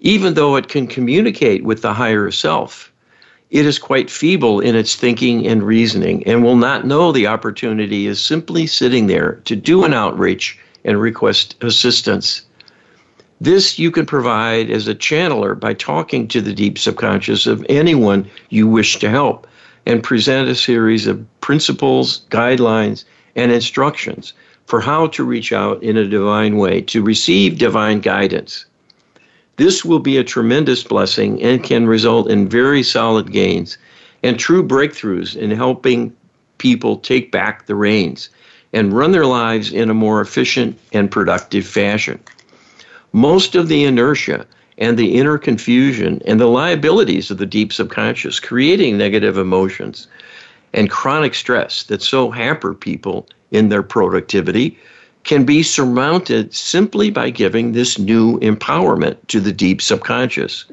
Even 0.00 0.34
though 0.34 0.56
it 0.56 0.68
can 0.68 0.86
communicate 0.86 1.64
with 1.64 1.80
the 1.80 1.94
higher 1.94 2.30
self, 2.30 2.92
it 3.54 3.64
is 3.64 3.78
quite 3.78 4.10
feeble 4.10 4.58
in 4.58 4.74
its 4.74 4.96
thinking 4.96 5.46
and 5.46 5.62
reasoning 5.62 6.26
and 6.26 6.42
will 6.42 6.56
not 6.56 6.84
know 6.84 7.12
the 7.12 7.28
opportunity 7.28 8.08
is 8.08 8.18
simply 8.18 8.66
sitting 8.66 9.06
there 9.06 9.40
to 9.44 9.54
do 9.54 9.84
an 9.84 9.94
outreach 9.94 10.58
and 10.84 11.00
request 11.00 11.54
assistance. 11.60 12.42
This 13.40 13.78
you 13.78 13.92
can 13.92 14.06
provide 14.06 14.70
as 14.70 14.88
a 14.88 14.94
channeler 14.94 15.58
by 15.58 15.72
talking 15.72 16.26
to 16.28 16.40
the 16.40 16.52
deep 16.52 16.78
subconscious 16.78 17.46
of 17.46 17.64
anyone 17.68 18.28
you 18.48 18.66
wish 18.66 18.98
to 18.98 19.08
help 19.08 19.46
and 19.86 20.02
present 20.02 20.48
a 20.48 20.56
series 20.56 21.06
of 21.06 21.24
principles, 21.40 22.22
guidelines, 22.30 23.04
and 23.36 23.52
instructions 23.52 24.32
for 24.66 24.80
how 24.80 25.06
to 25.06 25.22
reach 25.22 25.52
out 25.52 25.80
in 25.80 25.96
a 25.96 26.08
divine 26.08 26.56
way 26.56 26.80
to 26.80 27.04
receive 27.04 27.58
divine 27.58 28.00
guidance. 28.00 28.64
This 29.56 29.84
will 29.84 30.00
be 30.00 30.16
a 30.16 30.24
tremendous 30.24 30.82
blessing 30.82 31.42
and 31.42 31.62
can 31.62 31.86
result 31.86 32.30
in 32.30 32.48
very 32.48 32.82
solid 32.82 33.30
gains 33.30 33.78
and 34.22 34.38
true 34.38 34.66
breakthroughs 34.66 35.36
in 35.36 35.50
helping 35.50 36.12
people 36.58 36.96
take 36.96 37.30
back 37.30 37.66
the 37.66 37.74
reins 37.74 38.30
and 38.72 38.92
run 38.92 39.12
their 39.12 39.26
lives 39.26 39.72
in 39.72 39.90
a 39.90 39.94
more 39.94 40.20
efficient 40.20 40.78
and 40.92 41.10
productive 41.10 41.66
fashion. 41.66 42.18
Most 43.12 43.54
of 43.54 43.68
the 43.68 43.84
inertia 43.84 44.46
and 44.78 44.98
the 44.98 45.14
inner 45.14 45.38
confusion 45.38 46.20
and 46.26 46.40
the 46.40 46.46
liabilities 46.46 47.30
of 47.30 47.38
the 47.38 47.46
deep 47.46 47.72
subconscious 47.72 48.40
creating 48.40 48.98
negative 48.98 49.38
emotions 49.38 50.08
and 50.72 50.90
chronic 50.90 51.34
stress 51.34 51.84
that 51.84 52.02
so 52.02 52.30
hamper 52.30 52.74
people 52.74 53.28
in 53.52 53.68
their 53.68 53.84
productivity 53.84 54.76
can 55.24 55.44
be 55.44 55.62
surmounted 55.62 56.54
simply 56.54 57.10
by 57.10 57.30
giving 57.30 57.72
this 57.72 57.98
new 57.98 58.38
empowerment 58.40 59.16
to 59.28 59.40
the 59.40 59.52
deep 59.52 59.82
subconscious. 59.82 60.66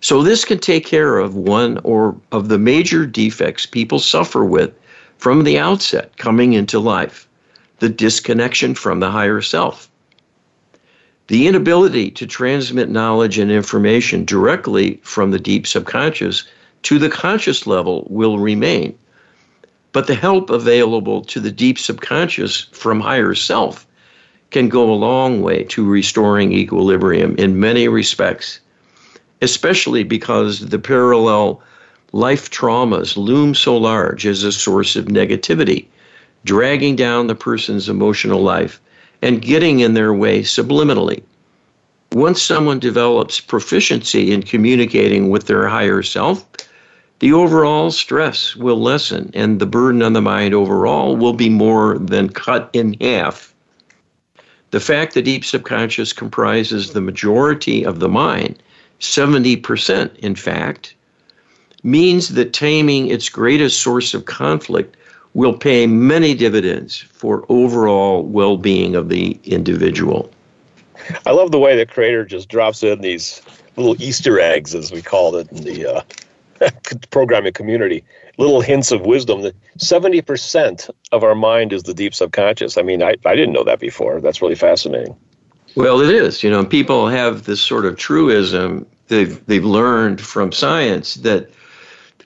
So, 0.00 0.22
this 0.22 0.44
can 0.44 0.58
take 0.58 0.86
care 0.86 1.18
of 1.18 1.34
one 1.34 1.78
or 1.82 2.16
of 2.30 2.48
the 2.48 2.58
major 2.58 3.06
defects 3.06 3.66
people 3.66 3.98
suffer 3.98 4.44
with 4.44 4.72
from 5.18 5.44
the 5.44 5.58
outset 5.58 6.16
coming 6.16 6.52
into 6.52 6.78
life 6.78 7.28
the 7.78 7.88
disconnection 7.88 8.74
from 8.74 9.00
the 9.00 9.10
higher 9.10 9.40
self. 9.40 9.90
The 11.28 11.46
inability 11.46 12.10
to 12.12 12.26
transmit 12.26 12.90
knowledge 12.90 13.38
and 13.38 13.50
information 13.50 14.24
directly 14.24 15.00
from 15.02 15.30
the 15.30 15.38
deep 15.38 15.66
subconscious 15.66 16.44
to 16.82 16.98
the 16.98 17.08
conscious 17.08 17.66
level 17.66 18.06
will 18.10 18.38
remain. 18.38 18.96
But 19.94 20.08
the 20.08 20.16
help 20.16 20.50
available 20.50 21.22
to 21.22 21.38
the 21.38 21.52
deep 21.52 21.78
subconscious 21.78 22.66
from 22.72 22.98
higher 22.98 23.32
self 23.34 23.86
can 24.50 24.68
go 24.68 24.92
a 24.92 25.02
long 25.08 25.40
way 25.40 25.62
to 25.64 25.88
restoring 25.88 26.52
equilibrium 26.52 27.36
in 27.36 27.60
many 27.60 27.86
respects, 27.86 28.58
especially 29.40 30.02
because 30.02 30.66
the 30.66 30.80
parallel 30.80 31.62
life 32.12 32.50
traumas 32.50 33.16
loom 33.16 33.54
so 33.54 33.76
large 33.76 34.26
as 34.26 34.42
a 34.42 34.50
source 34.50 34.96
of 34.96 35.04
negativity, 35.04 35.86
dragging 36.44 36.96
down 36.96 37.28
the 37.28 37.36
person's 37.36 37.88
emotional 37.88 38.42
life 38.42 38.80
and 39.22 39.42
getting 39.42 39.78
in 39.78 39.94
their 39.94 40.12
way 40.12 40.42
subliminally. 40.42 41.22
Once 42.10 42.42
someone 42.42 42.80
develops 42.80 43.38
proficiency 43.38 44.32
in 44.32 44.42
communicating 44.42 45.30
with 45.30 45.46
their 45.46 45.68
higher 45.68 46.02
self, 46.02 46.44
the 47.24 47.32
overall 47.32 47.90
stress 47.90 48.54
will 48.54 48.78
lessen 48.78 49.30
and 49.32 49.58
the 49.58 49.64
burden 49.64 50.02
on 50.02 50.12
the 50.12 50.20
mind 50.20 50.52
overall 50.52 51.16
will 51.16 51.32
be 51.32 51.48
more 51.48 51.96
than 51.96 52.28
cut 52.28 52.68
in 52.74 52.94
half. 53.00 53.54
The 54.72 54.80
fact 54.80 55.14
the 55.14 55.22
deep 55.22 55.42
subconscious 55.42 56.12
comprises 56.12 56.92
the 56.92 57.00
majority 57.00 57.82
of 57.82 57.98
the 57.98 58.10
mind, 58.10 58.62
70% 59.00 60.14
in 60.18 60.34
fact, 60.34 60.94
means 61.82 62.34
that 62.34 62.52
taming 62.52 63.06
its 63.06 63.30
greatest 63.30 63.80
source 63.80 64.12
of 64.12 64.26
conflict 64.26 64.94
will 65.32 65.56
pay 65.56 65.86
many 65.86 66.34
dividends 66.34 66.98
for 66.98 67.46
overall 67.48 68.22
well 68.24 68.58
being 68.58 68.94
of 68.94 69.08
the 69.08 69.40
individual. 69.44 70.30
I 71.24 71.30
love 71.30 71.52
the 71.52 71.58
way 71.58 71.74
the 71.74 71.86
creator 71.86 72.26
just 72.26 72.50
drops 72.50 72.82
in 72.82 73.00
these 73.00 73.40
little 73.76 73.96
Easter 73.98 74.38
eggs, 74.38 74.74
as 74.74 74.92
we 74.92 75.00
called 75.00 75.36
it 75.36 75.50
in 75.52 75.64
the 75.64 75.86
uh, 75.86 76.02
programming 77.10 77.52
community, 77.52 78.04
little 78.38 78.60
hints 78.60 78.92
of 78.92 79.02
wisdom 79.02 79.42
that 79.42 79.54
70% 79.78 80.90
of 81.12 81.22
our 81.24 81.34
mind 81.34 81.72
is 81.72 81.84
the 81.84 81.94
deep 81.94 82.14
subconscious. 82.14 82.76
I 82.76 82.82
mean, 82.82 83.02
I, 83.02 83.16
I 83.24 83.34
didn't 83.34 83.52
know 83.52 83.64
that 83.64 83.80
before. 83.80 84.20
That's 84.20 84.42
really 84.42 84.54
fascinating. 84.54 85.16
Well, 85.76 86.00
it 86.00 86.14
is. 86.14 86.42
You 86.42 86.50
know, 86.50 86.64
people 86.64 87.08
have 87.08 87.44
this 87.44 87.60
sort 87.60 87.84
of 87.84 87.96
truism 87.96 88.86
they've, 89.08 89.44
they've 89.46 89.64
learned 89.64 90.20
from 90.20 90.52
science 90.52 91.14
that 91.16 91.50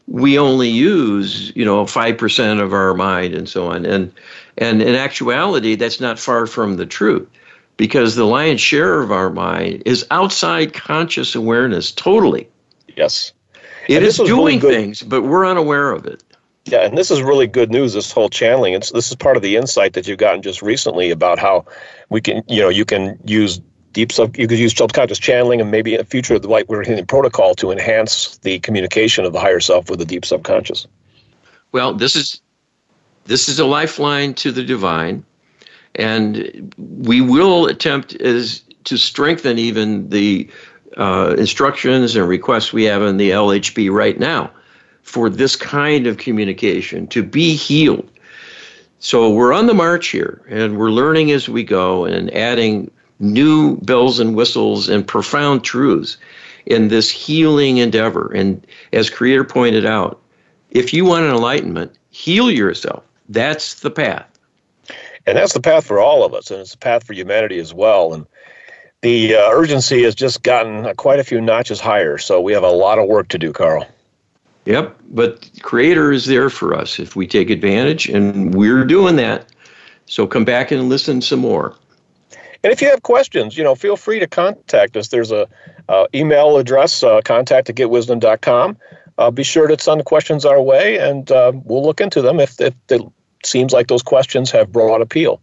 we 0.09 0.39
only 0.39 0.69
use 0.69 1.53
you 1.55 1.65
know 1.65 1.85
5% 1.85 2.63
of 2.63 2.73
our 2.73 2.95
mind 2.95 3.35
and 3.35 3.49
so 3.49 3.67
on 3.71 3.85
and 3.85 4.13
and 4.57 4.83
in 4.83 4.95
actuality 4.95 5.75
that's 5.75 6.01
not 6.01 6.19
far 6.19 6.47
from 6.47 6.77
the 6.77 6.87
truth 6.87 7.29
because 7.77 8.17
the 8.17 8.25
lion's 8.25 8.61
share 8.61 9.03
of 9.03 9.13
our 9.13 9.31
mind 9.31 9.83
is 9.85 10.07
outside 10.11 10.73
conscious 10.73 11.35
awareness 11.35 11.93
totally 11.93 12.49
yes 12.97 13.33
it 13.89 14.03
is 14.03 14.17
doing 14.17 14.61
really 14.61 14.61
things 14.61 15.03
but 15.03 15.23
we're 15.23 15.47
unaware 15.47 15.91
of 15.93 16.07
it. 16.07 16.23
Yeah 16.65 16.85
and 16.85 16.97
this 16.97 17.11
is 17.11 17.23
really 17.23 17.47
good 17.47 17.71
news 17.71 17.95
this 17.95 18.13
whole 18.13 18.29
channeling. 18.29 18.75
It's 18.75 18.93
this 18.93 19.11
is 19.11 19.17
part 19.17 19.37
of 19.37 19.43
the 19.43 19.57
insight 19.57 19.95
that 19.95 20.07
you've 20.07 20.19
gotten 20.19 20.43
just 20.43 20.63
recently 20.63 21.11
about 21.11 21.39
how 21.39 21.65
we 22.11 22.21
can 22.21 22.43
you 22.49 22.61
know 22.61 22.69
you 22.69 22.85
can 22.85 23.19
use 23.25 23.61
deep 23.93 24.13
sub 24.13 24.37
you 24.37 24.47
could 24.47 24.59
use 24.59 24.77
subconscious 24.77 25.19
channeling 25.19 25.61
and 25.61 25.71
maybe 25.71 25.95
in 25.95 25.99
the 25.99 26.05
future 26.05 26.39
like 26.39 26.69
we're 26.69 26.83
in 26.83 27.07
protocol 27.07 27.55
to 27.55 27.71
enhance 27.71 28.39
the 28.39 28.59
communication 28.61 29.25
of 29.25 29.33
the 29.33 29.41
higher 29.41 29.61
self 29.61 29.91
with 29.91 29.99
the 29.99 30.05
deep 30.05 30.25
subconscious. 30.25 30.87
Well 31.73 31.95
this 31.95 32.15
is 32.15 32.41
this 33.25 33.49
is 33.49 33.59
a 33.59 33.67
lifeline 33.67 34.35
to 34.35 34.53
the 34.53 34.63
divine 34.63 35.25
and 35.95 36.75
we 36.77 37.21
will 37.21 37.67
attempt 37.67 38.15
as 38.21 38.63
to 38.85 38.97
strengthen 38.97 39.59
even 39.59 40.09
the 40.09 40.49
uh, 40.97 41.35
instructions 41.39 42.17
and 42.17 42.29
requests 42.29 42.73
we 42.73 42.85
have 42.85 43.03
in 43.03 43.17
the 43.17 43.31
LHP 43.31 43.91
right 43.91 44.19
now 44.19 44.51
for 45.03 45.31
this 45.31 45.57
kind 45.57 46.07
of 46.07 46.19
communication 46.19 47.07
to 47.09 47.23
be 47.23 47.55
healed. 47.55 48.09
So 49.01 49.31
we're 49.31 49.53
on 49.53 49.67
the 49.67 49.75
march 49.75 50.09
here, 50.09 50.43
and 50.49 50.77
we're 50.77 50.91
learning 50.91 51.31
as 51.31 51.49
we 51.49 51.63
go 51.63 52.05
and 52.05 52.33
adding 52.35 52.91
new 53.21 53.77
bells 53.79 54.19
and 54.19 54.35
whistles 54.35 54.89
and 54.89 55.07
profound 55.07 55.65
truths 55.65 56.19
in 56.67 56.89
this 56.89 57.11
healing 57.11 57.79
endeavor. 57.79 58.33
And 58.35 58.67
as 58.93 59.09
Creator 59.09 59.45
pointed 59.45 59.87
out, 59.87 60.21
if 60.71 60.93
you 60.93 61.05
want 61.05 61.25
an 61.25 61.31
enlightenment, 61.31 61.97
heal 62.11 62.51
yourself. 62.51 63.05
That's 63.29 63.75
the 63.81 63.91
path. 63.91 64.27
And 65.27 65.37
that's 65.37 65.53
the 65.53 65.61
path 65.61 65.87
for 65.87 66.01
all 66.01 66.25
of 66.25 66.35
us, 66.35 66.51
and 66.51 66.61
it's 66.61 66.73
the 66.73 66.79
path 66.79 67.05
for 67.05 67.13
humanity 67.13 67.59
as 67.59 67.75
well. 67.75 68.15
And 68.15 68.27
the 69.03 69.37
uh, 69.37 69.51
urgency 69.51 70.03
has 70.03 70.15
just 70.15 70.43
gotten 70.43 70.95
quite 70.97 71.21
a 71.21 71.25
few 71.25 71.41
notches 71.41 71.81
higher. 71.81 72.19
So 72.19 72.41
we 72.41 72.53
have 72.53 72.65
a 72.65 72.71
lot 72.71 72.99
of 72.99 73.07
work 73.09 73.29
to 73.29 73.39
do, 73.39 73.53
Carl. 73.53 73.87
Yep, 74.65 74.99
but 75.11 75.49
Creator 75.63 76.13
is 76.13 76.27
there 76.27 76.51
for 76.51 76.75
us 76.75 76.99
if 76.99 77.17
we 77.17 77.27
take 77.27 77.49
advantage, 77.49 78.09
and 78.09 78.55
we're 78.55 78.85
doing 78.85 79.17
that. 79.17 79.51
So 80.07 80.27
come 80.27 80.45
back 80.45 80.71
and 80.71 80.89
listen 80.89 81.23
some 81.23 81.41
more. 81.41 81.75
And 82.65 82.73
if 82.73 82.83
you 82.83 82.91
have 82.91 83.03
questions, 83.03 83.57
you 83.57 83.63
know, 83.63 83.75
feel 83.75 83.97
free 83.97 84.19
to 84.19 84.27
contact 84.27 84.97
us. 84.97 85.09
There's 85.09 85.31
a 85.31 85.49
uh, 85.89 86.07
email 86.15 86.59
address, 86.59 87.03
uh, 87.03 87.21
contact 87.23 87.71
at 87.71 87.77
getwisdom.com. 87.77 88.77
Uh, 89.17 89.31
be 89.31 89.43
sure 89.43 89.69
to 89.69 89.79
send 89.79 90.05
questions 90.05 90.45
our 90.45 90.61
way, 90.61 90.99
and 90.99 91.31
uh, 91.31 91.53
we'll 91.65 91.83
look 91.83 92.01
into 92.01 92.21
them 92.21 92.41
if, 92.41 92.61
if 92.61 92.75
it 92.89 93.03
seems 93.45 93.73
like 93.73 93.87
those 93.87 94.03
questions 94.03 94.51
have 94.51 94.73
broad 94.73 95.01
appeal. 95.01 95.41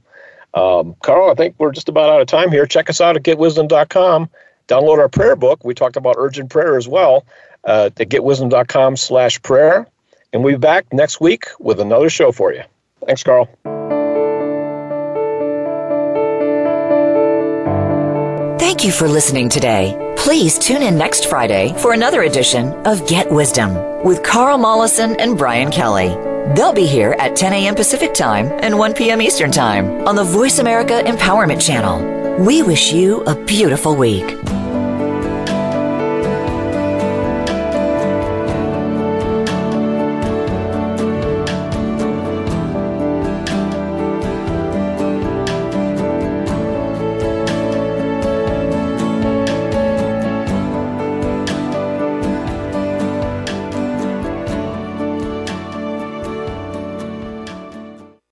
Um, 0.56 0.96
Carl, 1.04 1.30
I 1.30 1.36
think 1.36 1.56
we're 1.58 1.72
just 1.72 1.90
about 1.90 2.10
out 2.10 2.22
of 2.22 2.28
time 2.28 2.50
here. 2.50 2.66
Check 2.66 2.90
us 2.90 3.02
out 3.02 3.18
at 3.18 3.24
getwisdom.com. 3.24 4.30
Download 4.68 4.98
our 4.98 5.10
prayer 5.10 5.36
book. 5.36 5.64
We 5.64 5.74
talked 5.74 5.98
about 5.98 6.16
urgent 6.18 6.50
prayer 6.50 6.78
as 6.78 6.88
well 6.88 7.26
uh, 7.66 7.90
at 7.98 8.10
getwisdom.com 8.10 8.96
slash 8.96 9.42
prayer. 9.42 9.88
And 10.34 10.44
we'll 10.44 10.56
be 10.56 10.60
back 10.60 10.92
next 10.92 11.22
week 11.22 11.46
with 11.60 11.80
another 11.80 12.10
show 12.10 12.32
for 12.32 12.54
you. 12.54 12.64
Thanks, 13.06 13.24
Carl. 13.24 13.50
Thank 18.58 18.84
you 18.84 18.92
for 18.92 19.08
listening 19.08 19.50
today. 19.50 20.14
Please 20.18 20.58
tune 20.58 20.82
in 20.82 20.98
next 20.98 21.28
Friday 21.28 21.74
for 21.78 21.94
another 21.94 22.24
edition 22.24 22.74
of 22.86 23.08
Get 23.08 23.32
Wisdom 23.32 24.04
with 24.04 24.24
Carl 24.24 24.58
Mollison 24.58 25.16
and 25.20 25.38
Brian 25.38 25.72
Kelly. 25.72 26.35
They'll 26.54 26.74
be 26.74 26.86
here 26.86 27.16
at 27.18 27.36
10 27.36 27.54
a.m. 27.54 27.74
Pacific 27.74 28.14
Time 28.14 28.52
and 28.62 28.78
1 28.78 28.94
p.m. 28.94 29.22
Eastern 29.22 29.52
Time 29.52 30.08
on 30.08 30.16
the 30.16 30.24
Voice 30.24 30.60
America 30.60 31.02
Empowerment 31.04 31.66
Channel. 31.66 32.44
We 32.46 32.62
wish 32.62 32.94
you 32.94 33.24
a 33.24 33.34
beautiful 33.34 33.96
week. 33.96 34.38